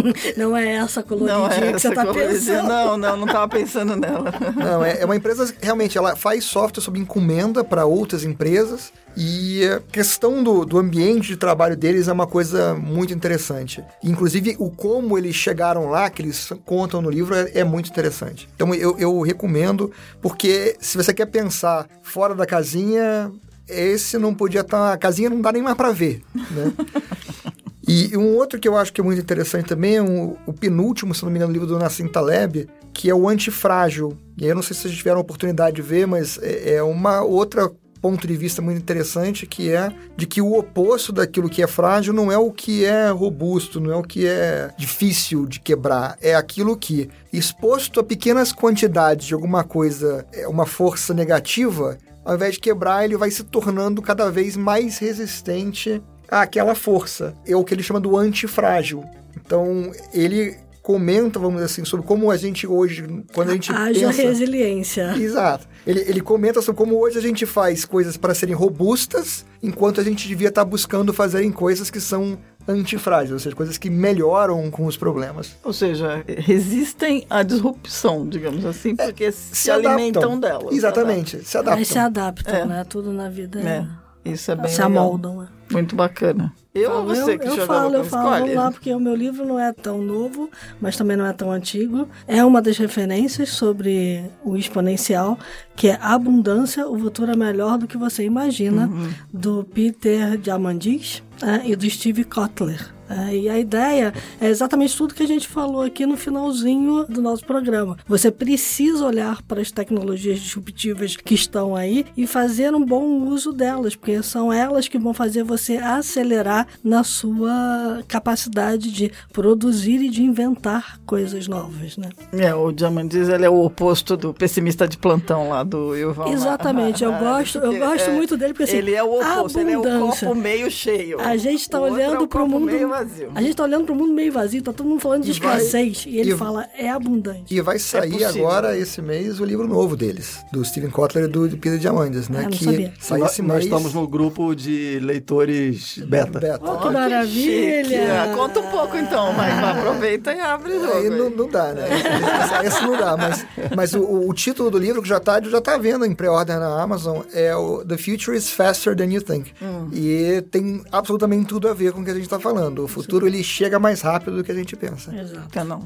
Não 0.36 0.56
é 0.56 0.74
essa 0.76 1.02
coloridinha 1.02 1.38
Não 1.38 1.46
é 1.46 1.72
que 1.72 1.80
você 1.80 1.86
essa 1.88 1.94
tá 1.94 2.06
coloridinha. 2.06 2.34
pensando. 2.34 2.68
Não, 2.68 2.96
não, 2.96 3.16
não 3.16 3.26
tava 3.26 3.48
pensando 3.48 3.96
nela. 3.96 4.32
Não, 4.56 4.84
é, 4.84 5.00
é 5.00 5.04
uma 5.04 5.16
empresa 5.16 5.54
realmente 5.60 5.96
ela 5.96 6.16
faz 6.16 6.44
software 6.44 6.82
sob 6.82 6.98
encomenda 6.98 7.64
para 7.64 7.84
outras 7.84 8.24
empresas 8.24 8.92
e 9.16 9.64
a 9.64 9.80
questão 9.80 10.42
do, 10.42 10.64
do 10.64 10.78
ambiente 10.78 11.28
de 11.28 11.36
trabalho 11.36 11.76
deles 11.76 12.08
é 12.08 12.12
uma 12.12 12.26
coisa 12.26 12.74
muito 12.74 13.14
interessante. 13.14 13.82
Inclusive 14.02 14.56
o 14.58 14.70
como 14.70 15.16
eles 15.16 15.34
chegaram 15.34 15.88
lá, 15.88 16.10
que 16.10 16.22
eles 16.22 16.50
contam 16.64 17.00
no 17.00 17.08
livro, 17.08 17.34
é, 17.34 17.50
é 17.54 17.64
muito 17.64 17.88
interessante. 17.88 18.48
Então 18.54 18.74
eu, 18.74 18.98
eu 18.98 19.20
recomendo 19.22 19.90
porque 20.20 20.76
se 20.80 20.96
você 20.96 21.14
quer 21.14 21.26
pensar 21.26 21.86
fora 22.02 22.34
da 22.34 22.44
casinha, 22.44 23.32
esse 23.68 24.18
não 24.18 24.34
podia 24.34 24.60
estar, 24.60 24.92
a 24.92 24.98
casinha 24.98 25.30
não 25.30 25.40
dá 25.40 25.50
nem 25.50 25.62
mais 25.62 25.76
para 25.76 25.90
ver, 25.92 26.22
né? 26.34 26.72
E 27.88 28.16
um 28.16 28.34
outro 28.36 28.58
que 28.58 28.66
eu 28.66 28.76
acho 28.76 28.92
que 28.92 29.00
é 29.00 29.04
muito 29.04 29.20
interessante 29.20 29.66
também 29.66 29.96
é 29.96 30.02
um- 30.02 30.36
o 30.44 30.52
penúltimo, 30.52 31.14
se 31.14 31.22
não 31.22 31.30
me 31.30 31.38
engano, 31.38 31.52
livro 31.52 31.68
do 31.68 31.78
Nassim 31.78 32.08
Taleb, 32.08 32.68
que 32.92 33.08
é 33.08 33.14
o 33.14 33.28
Antifrágil. 33.28 34.16
E 34.36 34.44
aí 34.44 34.50
eu 34.50 34.54
não 34.56 34.62
sei 34.62 34.74
se 34.74 34.82
vocês 34.82 34.96
tiveram 34.96 35.18
a 35.18 35.20
oportunidade 35.20 35.76
de 35.76 35.82
ver, 35.82 36.06
mas 36.06 36.38
é 36.42 36.74
é 36.74 36.82
uma 36.82 37.22
outra 37.22 37.70
ponto 38.00 38.26
de 38.26 38.36
vista 38.36 38.60
muito 38.62 38.78
interessante 38.78 39.46
que 39.46 39.70
é 39.72 39.90
de 40.16 40.26
que 40.26 40.40
o 40.40 40.56
oposto 40.56 41.12
daquilo 41.12 41.48
que 41.48 41.62
é 41.62 41.66
frágil 41.66 42.12
não 42.12 42.30
é 42.30 42.38
o 42.38 42.52
que 42.52 42.84
é 42.84 43.08
robusto, 43.10 43.80
não 43.80 43.90
é 43.90 43.96
o 43.96 44.02
que 44.02 44.26
é 44.26 44.70
difícil 44.78 45.46
de 45.46 45.58
quebrar, 45.58 46.16
é 46.20 46.34
aquilo 46.34 46.76
que 46.76 47.08
exposto 47.32 47.98
a 47.98 48.04
pequenas 48.04 48.52
quantidades 48.52 49.26
de 49.26 49.34
alguma 49.34 49.64
coisa, 49.64 50.24
é 50.32 50.46
uma 50.46 50.66
força 50.66 51.14
negativa, 51.14 51.98
ao 52.24 52.34
invés 52.34 52.54
de 52.54 52.60
quebrar, 52.60 53.04
ele 53.04 53.16
vai 53.16 53.30
se 53.30 53.42
tornando 53.44 54.02
cada 54.02 54.30
vez 54.30 54.56
mais 54.56 54.98
resistente 54.98 56.02
àquela 56.30 56.74
força. 56.74 57.34
É 57.46 57.54
o 57.56 57.64
que 57.64 57.74
ele 57.74 57.82
chama 57.82 58.00
do 58.00 58.16
antifrágil. 58.16 59.04
Então, 59.36 59.90
ele 60.12 60.56
comenta, 60.82 61.36
vamos 61.40 61.54
dizer 61.56 61.64
assim, 61.66 61.84
sobre 61.84 62.06
como 62.06 62.30
a 62.30 62.36
gente 62.36 62.64
hoje, 62.64 63.04
quando 63.34 63.50
a 63.50 63.52
gente 63.54 63.72
Haja 63.72 64.06
pensa... 64.06 64.22
resiliência. 64.22 65.14
Exato. 65.18 65.66
Ele, 65.84 66.00
ele 66.02 66.20
comenta 66.20 66.62
sobre 66.62 66.78
como 66.78 66.96
hoje 66.96 67.18
a 67.18 67.20
gente 67.20 67.44
faz 67.44 67.84
coisas 67.84 68.16
para 68.16 68.32
serem 68.34 68.54
robustas, 68.54 69.44
enquanto 69.60 70.00
a 70.00 70.04
gente 70.04 70.28
devia 70.28 70.46
estar 70.48 70.64
buscando 70.64 71.12
fazerem 71.12 71.50
coisas 71.50 71.90
que 71.90 72.00
são 72.00 72.38
antifrágeis, 72.68 73.32
ou 73.32 73.38
seja, 73.40 73.54
coisas 73.56 73.76
que 73.78 73.90
melhoram 73.90 74.70
com 74.70 74.86
os 74.86 74.96
problemas. 74.96 75.56
Ou 75.64 75.72
seja, 75.72 76.24
resistem 76.26 77.26
à 77.28 77.42
disrupção, 77.42 78.28
digamos 78.28 78.64
assim, 78.64 78.94
porque 78.94 79.30
se, 79.32 79.70
alimentam 79.70 80.38
dela. 80.38 80.72
Exatamente, 80.72 81.44
se 81.44 81.56
adaptam. 81.58 81.78
Mas 81.80 81.88
se 81.88 81.98
adaptam, 81.98 82.54
É. 82.54 82.64
né? 82.64 82.84
Tudo 82.88 83.12
na 83.12 83.28
vida 83.28 83.60
É, 83.60 83.86
isso 84.30 84.50
é 84.52 84.54
bem 84.54 84.70
se 84.70 84.82
legal. 84.82 85.04
amoldam. 85.04 85.36
né? 85.40 85.48
Muito 85.70 85.96
bacana. 85.96 86.52
Eu 86.74 86.90
ou 86.90 86.96
Falo, 87.06 87.14
você 87.14 87.34
eu, 87.34 87.38
que 87.38 87.48
eu 87.48 87.66
falo, 87.66 87.94
eu 87.96 88.04
falo, 88.04 88.30
vamos 88.40 88.54
lá, 88.54 88.70
porque 88.70 88.92
o 88.92 89.00
meu 89.00 89.14
livro 89.14 89.46
não 89.46 89.58
é 89.58 89.72
tão 89.72 89.98
novo, 90.02 90.50
mas 90.80 90.94
também 90.96 91.16
não 91.16 91.24
é 91.26 91.32
tão 91.32 91.50
antigo. 91.50 92.06
É 92.28 92.44
uma 92.44 92.60
das 92.60 92.76
referências 92.76 93.48
sobre 93.48 94.22
o 94.44 94.56
exponencial, 94.56 95.38
que 95.74 95.88
é 95.88 95.98
Abundância, 96.02 96.86
o 96.86 96.98
futuro 96.98 97.32
é 97.32 97.36
melhor 97.36 97.78
do 97.78 97.86
que 97.86 97.96
você 97.96 98.24
imagina, 98.24 98.86
Uhum. 98.88 99.08
do 99.32 99.64
Peter 99.64 100.36
Diamandis 100.36 101.22
né, 101.40 101.62
e 101.64 101.74
do 101.74 101.88
Steve 101.88 102.24
Kotler. 102.24 102.94
É, 103.08 103.36
e 103.36 103.48
a 103.48 103.58
ideia 103.58 104.12
é 104.40 104.48
exatamente 104.48 104.96
tudo 104.96 105.14
que 105.14 105.22
a 105.22 105.26
gente 105.26 105.46
falou 105.48 105.82
aqui 105.82 106.06
no 106.06 106.16
finalzinho 106.16 107.04
do 107.08 107.22
nosso 107.22 107.44
programa. 107.44 107.96
Você 108.06 108.30
precisa 108.30 109.04
olhar 109.06 109.42
para 109.42 109.60
as 109.60 109.70
tecnologias 109.70 110.40
disruptivas 110.40 111.16
que 111.16 111.34
estão 111.34 111.76
aí 111.76 112.04
e 112.16 112.26
fazer 112.26 112.74
um 112.74 112.84
bom 112.84 113.04
uso 113.28 113.52
delas, 113.52 113.94
porque 113.94 114.22
são 114.22 114.52
elas 114.52 114.88
que 114.88 114.98
vão 114.98 115.14
fazer 115.14 115.42
você 115.42 115.76
acelerar 115.76 116.66
na 116.82 117.04
sua 117.04 118.02
capacidade 118.08 118.90
de 118.90 119.12
produzir 119.32 120.02
e 120.02 120.08
de 120.08 120.22
inventar 120.22 120.98
coisas 121.06 121.46
novas, 121.48 121.96
né? 121.96 122.08
É, 122.32 122.54
o 122.54 122.72
Diamandis, 122.72 123.28
ele 123.28 123.44
é 123.44 123.50
o 123.50 123.64
oposto 123.64 124.16
do 124.16 124.34
pessimista 124.34 124.86
de 124.88 124.98
plantão 124.98 125.50
lá 125.50 125.62
do 125.62 125.94
Yuval. 125.94 126.32
Exatamente, 126.32 127.04
eu 127.04 127.12
gosto, 127.18 127.58
eu 127.58 127.78
gosto 127.78 128.10
é, 128.10 128.12
muito 128.12 128.36
dele 128.36 128.52
porque 128.52 128.64
assim, 128.64 128.76
Ele 128.76 128.94
é 128.94 129.02
o 129.02 129.20
oposto, 129.20 129.58
ele 129.58 129.72
é 129.72 129.78
o 129.78 129.82
copo 129.82 130.34
meio 130.34 130.70
cheio. 130.70 131.20
A 131.20 131.36
gente 131.36 131.60
está 131.62 131.78
é 131.78 131.80
olhando 131.80 132.24
o 132.24 132.28
para 132.28 132.42
o 132.42 132.48
mundo. 132.48 132.66
Vazio. 132.98 133.30
A 133.34 133.40
gente 133.40 133.50
está 133.52 133.62
olhando 133.64 133.84
para 133.84 133.92
o 133.92 133.96
mundo 133.96 134.12
meio 134.12 134.32
vazio, 134.32 134.62
tá 134.62 134.72
todo 134.72 134.86
mundo 134.88 135.00
falando 135.00 135.24
de 135.24 135.30
E 135.30 135.40
vai- 135.40 135.56
escassez. 135.58 136.04
E 136.06 136.18
ele 136.18 136.32
e- 136.32 136.36
fala, 136.36 136.66
é 136.76 136.88
abundante. 136.90 137.54
E 137.54 137.60
vai 137.60 137.78
sair 137.78 138.12
possível. 138.12 138.46
agora, 138.48 138.76
esse 138.76 139.00
mês, 139.02 139.40
o 139.40 139.44
livro 139.44 139.66
novo 139.66 139.96
deles, 139.96 140.44
do 140.52 140.64
Steven 140.64 140.90
Kotler 140.90 141.24
e 141.24 141.28
do, 141.28 141.48
do 141.48 141.56
Peter 141.56 141.78
Diamandis, 141.78 142.28
né? 142.28 142.44
Ah, 142.46 142.48
que 142.50 142.64
sabia. 142.64 142.92
sai 143.00 143.18
nós, 143.20 143.32
esse 143.32 143.42
nós 143.42 143.52
mês. 143.58 143.64
estamos 143.66 143.94
no 143.94 144.06
grupo 144.06 144.54
de 144.54 144.98
leitores 145.00 145.98
beta. 146.06 146.60
Oh, 146.62 146.76
que 146.78 146.90
maravilha! 146.90 148.22
Ah, 148.24 148.34
Conta 148.36 148.60
um 148.60 148.70
pouco 148.70 148.96
então, 148.96 149.32
mas 149.32 149.52
aproveita 149.62 150.32
e 150.32 150.40
abre 150.40 150.72
o 150.74 150.80
jogo. 150.80 150.96
Aí 150.98 151.10
não, 151.10 151.30
não 151.30 151.48
dá, 151.48 151.72
né? 151.72 151.84
Esse, 151.88 152.66
esse 152.76 152.82
não 152.86 152.96
dá, 152.96 153.16
mas, 153.16 153.46
mas 153.74 153.94
o, 153.94 154.28
o 154.28 154.32
título 154.34 154.70
do 154.70 154.78
livro 154.78 155.02
que 155.02 155.08
já 155.08 155.18
tá, 155.20 155.40
já 155.42 155.60
tá 155.60 155.76
vendo 155.78 156.04
em 156.04 156.14
pré-order 156.14 156.58
na 156.58 156.82
Amazon 156.82 157.22
é 157.32 157.54
o 157.56 157.84
The 157.84 157.96
Future 157.96 158.36
is 158.36 158.50
Faster 158.50 158.94
Than 158.96 159.06
You 159.12 159.22
Think. 159.22 159.52
Hum. 159.62 159.88
E 159.92 160.42
tem 160.50 160.82
absolutamente 160.92 161.46
tudo 161.46 161.68
a 161.68 161.74
ver 161.74 161.92
com 161.92 162.00
o 162.00 162.04
que 162.04 162.10
a 162.10 162.14
gente 162.14 162.28
tá 162.28 162.38
falando. 162.38 162.85
O 162.86 162.88
futuro, 162.88 163.26
ele 163.26 163.42
chega 163.42 163.78
mais 163.78 164.00
rápido 164.00 164.36
do 164.38 164.44
que 164.44 164.50
a 164.52 164.54
gente 164.54 164.74
pensa. 164.76 165.14
Exato. 165.14 165.58
Ah, 165.58 165.64
não, 165.64 165.80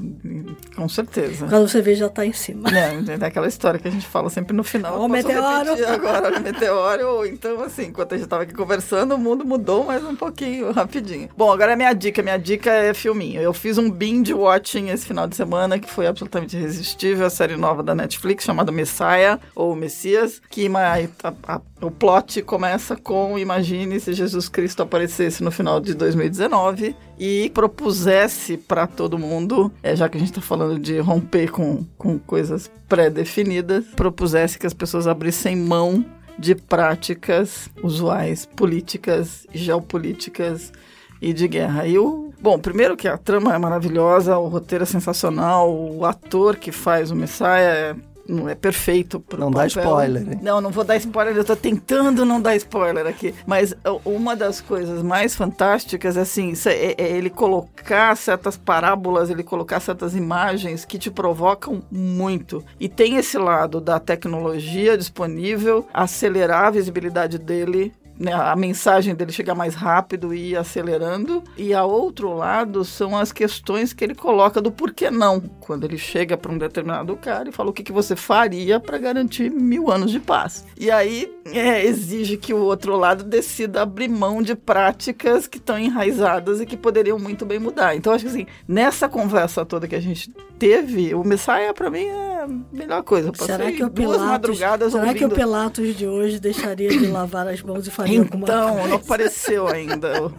com 0.77 0.89
certeza. 0.89 1.47
Quando 1.49 1.69
você 1.69 1.81
vê, 1.83 1.95
já 1.95 2.09
tá 2.09 2.25
em 2.25 2.33
cima. 2.33 2.69
É, 2.71 3.13
é 3.15 3.19
daquela 3.19 3.47
história 3.49 3.79
que 3.81 3.89
a 3.89 3.91
gente 3.91 4.07
fala 4.07 4.31
sempre 4.31 4.55
no 4.55 4.63
final. 4.63 5.01
O 5.01 5.09
meteoro. 5.09 5.71
agora 5.89 6.39
o 6.39 6.43
meteoro, 6.43 7.07
ou 7.09 7.27
então, 7.27 7.61
assim, 7.63 7.87
enquanto 7.87 8.15
a 8.15 8.19
gente 8.19 8.29
tava 8.29 8.43
aqui 8.45 8.55
conversando, 8.55 9.15
o 9.15 9.19
mundo 9.19 9.45
mudou 9.45 9.85
mais 9.85 10.05
um 10.05 10.15
pouquinho, 10.15 10.71
rapidinho. 10.73 11.29
Bom, 11.37 11.51
agora 11.53 11.73
a 11.73 11.77
minha 11.77 11.93
dica. 11.93 12.23
Minha 12.23 12.39
dica 12.39 12.71
é 12.71 12.93
filminho. 12.95 13.41
Eu 13.41 13.53
fiz 13.53 13.79
um 13.79 13.91
binge 13.91 14.33
watching 14.35 14.89
esse 14.91 15.07
final 15.07 15.27
de 15.27 15.35
semana, 15.37 15.79
que 15.79 15.91
foi 15.91 16.07
absolutamente 16.07 16.57
irresistível, 16.57 17.27
a 17.27 17.31
série 17.31 17.57
nova 17.57 17.83
da 17.83 17.95
Netflix, 17.95 18.45
chamada 18.45 18.71
Messiah, 18.71 19.39
ou 19.55 19.75
Messias, 19.75 20.41
que 20.51 20.69
ma- 20.69 20.81
a- 21.25 21.33
a- 21.47 21.61
o 21.81 21.91
plot 21.91 22.43
começa 22.43 22.97
com, 22.97 23.39
imagine 23.39 23.99
se 23.99 24.13
Jesus 24.13 24.49
Cristo 24.49 24.83
aparecesse 24.83 25.43
no 25.43 25.51
final 25.51 25.81
de 25.81 25.95
2019 25.95 26.95
e 27.19 27.51
propusesse 27.55 28.57
para 28.57 28.87
todo 28.87 29.19
mundo, 29.19 29.73
é, 29.83 29.97
já 29.97 30.09
que 30.09 30.17
a 30.17 30.21
gente 30.21 30.31
está 30.31 30.43
falando 30.43 30.79
de 30.79 30.99
romper 30.99 31.51
com, 31.51 31.85
com 31.97 32.19
coisas 32.19 32.71
pré-definidas, 32.89 33.85
propusesse 33.97 34.59
que 34.59 34.67
as 34.67 34.75
pessoas 34.75 35.07
abrissem 35.07 35.57
mão 35.57 36.05
de 36.39 36.55
práticas 36.55 37.69
usuais, 37.83 38.47
políticas, 38.47 39.47
geopolíticas 39.53 40.73
e 41.21 41.33
de 41.33 41.47
guerra. 41.47 41.87
E 41.87 41.99
o, 41.99 42.33
bom, 42.41 42.59
primeiro 42.59 42.97
que 42.97 43.07
a 43.07 43.19
trama 43.19 43.55
é 43.55 43.59
maravilhosa, 43.59 44.39
o 44.39 44.49
roteiro 44.49 44.85
é 44.85 44.87
sensacional, 44.87 45.71
o 45.71 46.05
ator 46.05 46.57
que 46.57 46.73
faz 46.73 47.11
o 47.11 47.17
Messiah 47.17 47.61
é, 47.61 47.97
não 48.31 48.49
é 48.49 48.55
perfeito 48.55 49.21
pro 49.21 49.39
Não 49.39 49.51
dá 49.51 49.67
papel. 49.67 49.83
spoiler, 49.83 50.33
hein? 50.33 50.39
Não, 50.43 50.61
não 50.61 50.71
vou 50.71 50.85
dar 50.85 50.97
spoiler, 50.97 51.37
eu 51.37 51.45
tô 51.45 51.57
tentando 51.57 52.25
não 52.25 52.41
dar 52.41 52.57
spoiler 52.57 53.07
aqui. 53.07 53.35
Mas 53.47 53.75
uma 54.05 54.37
das 54.37 54.61
coisas 54.61 55.03
mais 55.03 55.35
fantásticas, 55.35 56.17
assim, 56.17 56.51
isso 56.51 56.69
é, 56.69 56.95
é 56.97 57.17
ele 57.17 57.29
colocar 57.29 58.17
certas 58.17 58.57
parábolas, 58.57 59.31
ele 59.31 59.43
colocar 59.43 59.81
certas 59.81 60.15
imagens 60.15 60.85
que 60.85 60.99
te 60.99 61.11
provocam 61.11 61.83
muito. 61.91 62.65
E 62.79 62.89
tem 62.89 63.17
esse 63.17 63.37
lado 63.37 63.81
da 63.81 63.99
tecnologia 63.99 64.97
disponível, 64.97 65.87
acelerar 65.93 66.67
a 66.67 66.71
visibilidade 66.71 67.39
dele 67.39 67.93
né, 68.21 68.35
a 68.35 68.55
mensagem 68.55 69.15
dele 69.15 69.33
chegar 69.33 69.55
mais 69.55 69.75
rápido 69.75 70.35
e 70.35 70.51
ir 70.51 70.57
acelerando. 70.57 71.43
E 71.57 71.73
a 71.73 71.85
outro 71.85 72.35
lado 72.35 72.85
são 72.85 73.17
as 73.17 73.33
questões 73.33 73.95
que 73.95 74.05
ele 74.05 74.15
coloca 74.15 74.61
do 74.61 74.71
porquê 74.71 75.11
não. 75.11 75.41
Quando 75.41 75.85
ele 75.85 75.97
chega 75.97 76.37
para 76.37 76.53
um 76.53 76.59
determinado 76.59 77.17
cara 77.17 77.49
e 77.49 77.53
fala 77.53 77.71
o 77.71 77.73
que, 77.73 77.83
que 77.83 77.93
você 77.93 78.15
faria 78.15 78.79
para 78.79 78.99
garantir 78.99 79.51
mil 79.51 79.91
anos 79.91 80.11
de 80.11 80.21
paz. 80.21 80.67
E 80.79 80.91
aí 80.91 81.33
é, 81.47 81.83
exige 81.83 82.37
que 82.37 82.53
o 82.53 82.59
outro 82.59 82.95
lado 82.95 83.25
decida 83.25 83.81
abrir 83.81 84.09
mão 84.09 84.43
de 84.43 84.55
práticas 84.55 85.47
que 85.47 85.57
estão 85.57 85.79
enraizadas 85.79 86.61
e 86.61 86.67
que 86.67 86.77
poderiam 86.77 87.19
muito 87.19 87.47
bem 87.47 87.59
mudar. 87.59 87.97
Então 87.97 88.13
acho 88.13 88.25
que 88.25 88.31
assim, 88.31 88.47
nessa 88.69 89.09
conversa 89.09 89.65
toda 89.65 89.89
que 89.89 89.97
a 89.97 90.01
gente 90.01 90.31
teve, 90.59 91.15
o 91.15 91.25
Messiah 91.25 91.73
para 91.73 91.89
mim 91.89 92.05
é 92.05 92.43
a 92.43 92.49
melhor 92.71 93.03
coisa. 93.03 93.33
Passei 93.33 93.47
Será 93.47 93.73
que 93.73 93.83
o 93.83 93.89
duas 93.89 94.11
Pilatos, 94.11 94.27
madrugadas 94.27 94.93
será 94.93 95.15
que 95.15 95.21
o 95.21 95.29
ouvindo... 95.29 95.35
Pilatos 95.35 95.97
de 95.97 96.07
hoje 96.07 96.39
deixaria 96.39 96.91
de 96.91 97.07
lavar 97.07 97.49
as 97.49 97.63
mãos 97.63 97.87
e 97.87 97.91
faria 97.91 98.10
alguma 98.19 98.45
Então, 98.45 98.73
coisa? 98.75 98.89
não 98.89 98.97
apareceu 98.97 99.69
ainda. 99.69 100.09
Eu, 100.09 100.33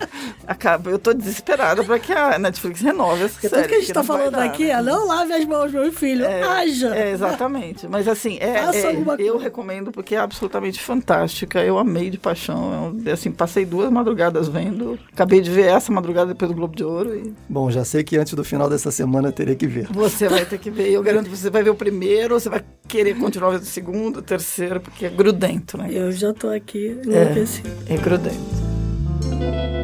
acaba, 0.47 0.89
eu 0.91 0.99
tô 0.99 1.13
desesperada 1.13 1.83
para 1.83 1.99
que 1.99 2.11
a 2.11 2.37
Netflix 2.37 2.81
renove 2.81 3.23
essa 3.23 3.33
Porque 3.33 3.49
série. 3.49 3.61
tudo 3.63 3.69
que 3.69 3.75
a 3.75 3.79
gente 3.79 3.93
porque 3.93 3.93
tá 3.93 4.03
falando 4.03 4.31
dar, 4.33 4.43
aqui 4.45 4.63
né? 4.65 4.69
é 4.71 4.81
não 4.81 5.07
lave 5.07 5.33
as 5.33 5.45
mãos, 5.45 5.71
meu 5.71 5.91
filho, 5.91 6.25
É, 6.25 6.43
haja. 6.43 6.95
É, 6.95 7.11
exatamente. 7.11 7.87
Mas 7.87 8.07
assim, 8.07 8.37
é, 8.39 8.57
é, 8.57 8.87
alguma 8.87 9.15
eu 9.15 9.33
coisa. 9.33 9.43
recomendo 9.43 9.91
porque 9.91 10.15
é 10.15 10.19
absolutamente 10.19 10.79
fantástica. 10.81 11.59
Eu 11.63 11.77
amei 11.77 12.09
de 12.09 12.17
paixão. 12.17 12.95
Eu, 13.05 13.13
assim, 13.13 13.31
passei 13.31 13.65
duas 13.65 13.89
madrugadas 13.91 14.47
vendo. 14.47 14.97
Acabei 15.13 15.41
de 15.41 15.49
ver 15.49 15.67
essa 15.67 15.91
madrugada 15.91 16.27
depois 16.33 16.49
do 16.51 16.55
Globo 16.55 16.75
de 16.75 16.83
Ouro 16.83 17.15
e 17.15 17.33
Bom, 17.49 17.69
já 17.71 17.83
sei 17.85 18.03
que 18.03 18.17
antes 18.17 18.33
do 18.33 18.43
final 18.43 18.69
dessa 18.69 18.91
semana 18.91 19.29
eu 19.29 19.31
terei 19.31 19.55
que 19.55 19.67
ver. 19.67 19.87
você 19.91 20.27
vai 20.27 20.45
ter 20.45 20.57
que 20.57 20.69
ver. 20.69 20.89
Eu 20.91 21.01
garanto 21.03 21.29
que 21.29 21.35
você 21.37 21.49
vai 21.49 21.63
ver 21.63 21.69
o 21.69 21.75
primeiro, 21.75 22.39
você 22.39 22.49
vai 22.49 22.63
querer 22.87 23.15
continuar 23.17 23.51
vendo 23.51 23.61
o 23.61 23.65
segundo, 23.65 24.17
o 24.17 24.21
terceiro, 24.21 24.79
porque 24.81 25.05
é 25.05 25.09
grudento, 25.09 25.77
né? 25.77 25.87
Eu 25.91 26.11
já 26.11 26.33
tô 26.33 26.49
aqui 26.49 26.97
enlouquecida. 27.05 27.60
É 27.60 27.60
grudento. 28.01 29.80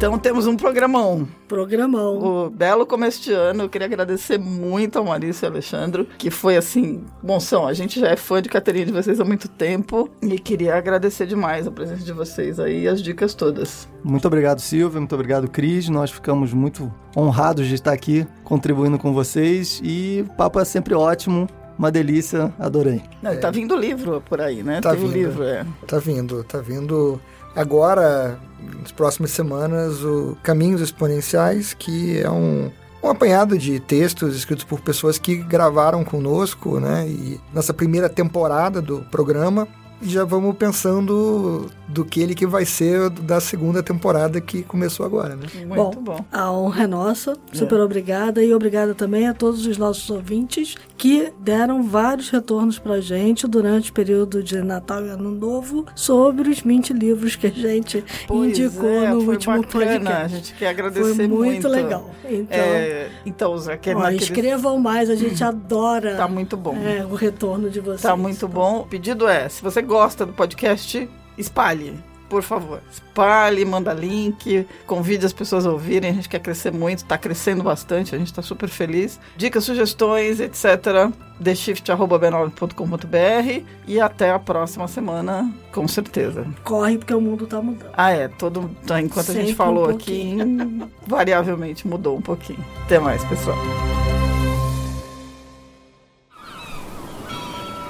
Então 0.00 0.18
temos 0.18 0.46
um 0.46 0.56
programão. 0.56 1.28
Programão. 1.46 2.46
O 2.46 2.48
belo 2.48 2.86
começo 2.86 3.22
de 3.22 3.34
ano, 3.34 3.64
eu 3.64 3.68
queria 3.68 3.86
agradecer 3.86 4.38
muito 4.38 4.98
ao 4.98 5.04
Maurício 5.04 5.44
e 5.44 5.46
ao 5.46 5.52
Alexandre, 5.52 6.08
que 6.16 6.30
foi 6.30 6.56
assim, 6.56 7.04
bom 7.22 7.38
são, 7.38 7.66
a 7.66 7.74
gente 7.74 8.00
já 8.00 8.08
é 8.08 8.16
fã 8.16 8.40
de 8.40 8.48
Caterina 8.48 8.86
de 8.86 8.92
vocês 8.92 9.20
há 9.20 9.26
muito 9.26 9.46
tempo 9.46 10.08
e 10.22 10.38
queria 10.38 10.74
agradecer 10.74 11.26
demais 11.26 11.66
a 11.66 11.70
presença 11.70 12.02
de 12.02 12.14
vocês 12.14 12.58
aí 12.58 12.84
e 12.84 12.88
as 12.88 13.02
dicas 13.02 13.34
todas. 13.34 13.86
Muito 14.02 14.26
obrigado, 14.26 14.58
Silvia. 14.60 14.98
Muito 14.98 15.14
obrigado, 15.14 15.50
Cris. 15.50 15.90
Nós 15.90 16.10
ficamos 16.10 16.54
muito 16.54 16.90
honrados 17.14 17.66
de 17.66 17.74
estar 17.74 17.92
aqui 17.92 18.26
contribuindo 18.42 18.98
com 18.98 19.12
vocês 19.12 19.82
e 19.84 20.24
o 20.26 20.32
papo 20.34 20.58
é 20.58 20.64
sempre 20.64 20.94
ótimo. 20.94 21.46
Uma 21.78 21.90
delícia, 21.90 22.54
adorei. 22.58 23.02
Não, 23.22 23.34
e 23.34 23.36
tá 23.36 23.50
vindo 23.50 23.76
livro 23.76 24.22
por 24.22 24.40
aí, 24.40 24.62
né? 24.62 24.80
Tá 24.80 24.92
Tem 24.92 24.98
o 24.98 25.08
vindo. 25.08 25.12
livro, 25.12 25.44
é. 25.44 25.66
Tá 25.86 25.98
vindo, 25.98 26.42
tá 26.44 26.58
vindo 26.58 27.20
agora, 27.54 28.38
nas 28.80 28.92
próximas 28.92 29.30
semanas, 29.30 30.02
o 30.02 30.36
Caminhos 30.42 30.80
Exponenciais, 30.80 31.74
que 31.74 32.18
é 32.18 32.30
um, 32.30 32.70
um 33.02 33.08
apanhado 33.08 33.58
de 33.58 33.80
textos 33.80 34.36
escritos 34.36 34.64
por 34.64 34.80
pessoas 34.80 35.18
que 35.18 35.36
gravaram 35.36 36.04
conosco, 36.04 36.80
né? 36.80 37.06
E 37.08 37.40
nessa 37.52 37.72
primeira 37.72 38.08
temporada 38.08 38.80
do 38.80 39.00
programa. 39.10 39.66
E 40.02 40.08
já 40.08 40.24
vamos 40.24 40.56
pensando 40.56 41.70
do 41.86 42.06
que 42.06 42.22
ele 42.22 42.34
que 42.34 42.46
vai 42.46 42.64
ser 42.64 43.10
da 43.10 43.38
segunda 43.38 43.82
temporada 43.82 44.40
que 44.40 44.62
começou 44.62 45.04
agora, 45.04 45.36
né? 45.36 45.46
Muito 45.66 46.00
bom. 46.00 46.24
A 46.32 46.50
honra 46.50 46.84
é 46.84 46.86
nossa, 46.86 47.36
super 47.52 47.80
obrigada 47.80 48.42
e 48.42 48.54
obrigada 48.54 48.94
também 48.94 49.28
a 49.28 49.34
todos 49.34 49.66
os 49.66 49.76
nossos 49.76 50.08
ouvintes 50.08 50.74
que 51.00 51.32
deram 51.40 51.82
vários 51.82 52.28
retornos 52.28 52.78
pra 52.78 53.00
gente 53.00 53.48
durante 53.48 53.90
o 53.90 53.94
período 53.94 54.42
de 54.42 54.60
Natal 54.60 55.02
e 55.06 55.08
Ano 55.08 55.30
Novo 55.30 55.86
sobre 55.94 56.50
os 56.50 56.60
20 56.60 56.92
livros 56.92 57.36
que 57.36 57.46
a 57.46 57.50
gente 57.50 58.04
Pois 58.28 58.50
indicou 58.50 59.02
é, 59.02 59.08
no 59.08 59.20
último 59.30 59.62
bacana. 59.62 59.86
A 59.86 59.92
podcast. 59.94 60.36
gente 60.36 60.54
quer 60.56 60.68
agradecer 60.68 61.14
Foi 61.14 61.26
muito, 61.26 61.44
muito. 61.44 61.68
legal. 61.68 62.10
Então, 62.28 62.58
É, 62.58 63.08
então, 63.24 63.54
que 63.80 63.90
ó, 63.94 63.98
naquele- 63.98 64.22
escrevam 64.22 64.78
mais, 64.78 65.08
a 65.08 65.14
gente 65.14 65.42
adora 65.42 66.16
Tá 66.16 66.28
muito 66.28 66.54
bom. 66.54 66.76
é, 66.76 67.02
o 67.04 67.14
retorno 67.14 67.70
de 67.70 67.80
vocês. 67.80 68.02
Tá 68.02 68.14
muito 68.14 68.46
bom. 68.46 68.80
O 68.80 68.86
pedido 68.86 69.26
é, 69.26 69.48
se 69.48 69.62
você 69.62 69.80
gosta 69.80 70.26
do 70.26 70.34
podcast, 70.34 71.08
espalhe. 71.38 71.94
Por 72.30 72.42
favor, 72.44 72.80
espalhe, 72.90 73.62
manda 73.64 73.92
link, 73.92 74.64
convide 74.86 75.26
as 75.26 75.32
pessoas 75.32 75.66
a 75.66 75.72
ouvirem. 75.72 76.10
A 76.10 76.12
gente 76.14 76.28
quer 76.28 76.38
crescer 76.38 76.72
muito, 76.72 77.04
tá 77.04 77.18
crescendo 77.18 77.64
bastante, 77.64 78.14
a 78.14 78.18
gente 78.18 78.32
tá 78.32 78.40
super 78.40 78.68
feliz. 78.68 79.18
Dicas, 79.36 79.64
sugestões, 79.64 80.38
etc. 80.38 81.10
theshift.b9.com.br 81.42 83.64
e 83.84 84.00
até 84.00 84.30
a 84.30 84.38
próxima 84.38 84.86
semana, 84.86 85.52
com 85.72 85.88
certeza. 85.88 86.46
Corre 86.62 86.98
porque 86.98 87.12
o 87.12 87.20
mundo 87.20 87.48
tá 87.48 87.60
mudando. 87.60 87.90
Ah, 87.92 88.12
é, 88.12 88.28
todo, 88.28 88.70
tá, 88.86 89.00
enquanto 89.00 89.30
a 89.30 89.32
Sempre 89.32 89.48
gente 89.48 89.56
falou 89.56 89.88
um 89.88 89.90
aqui, 89.90 90.36
variavelmente 91.04 91.88
mudou 91.88 92.16
um 92.16 92.22
pouquinho. 92.22 92.64
Até 92.84 93.00
mais, 93.00 93.24
pessoal. 93.24 93.58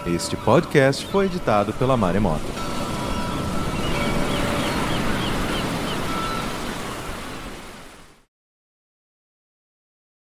Este 0.06 0.34
podcast 0.34 1.04
foi 1.08 1.26
editado 1.26 1.74
pela 1.74 1.94
Maremoto. 1.94 2.69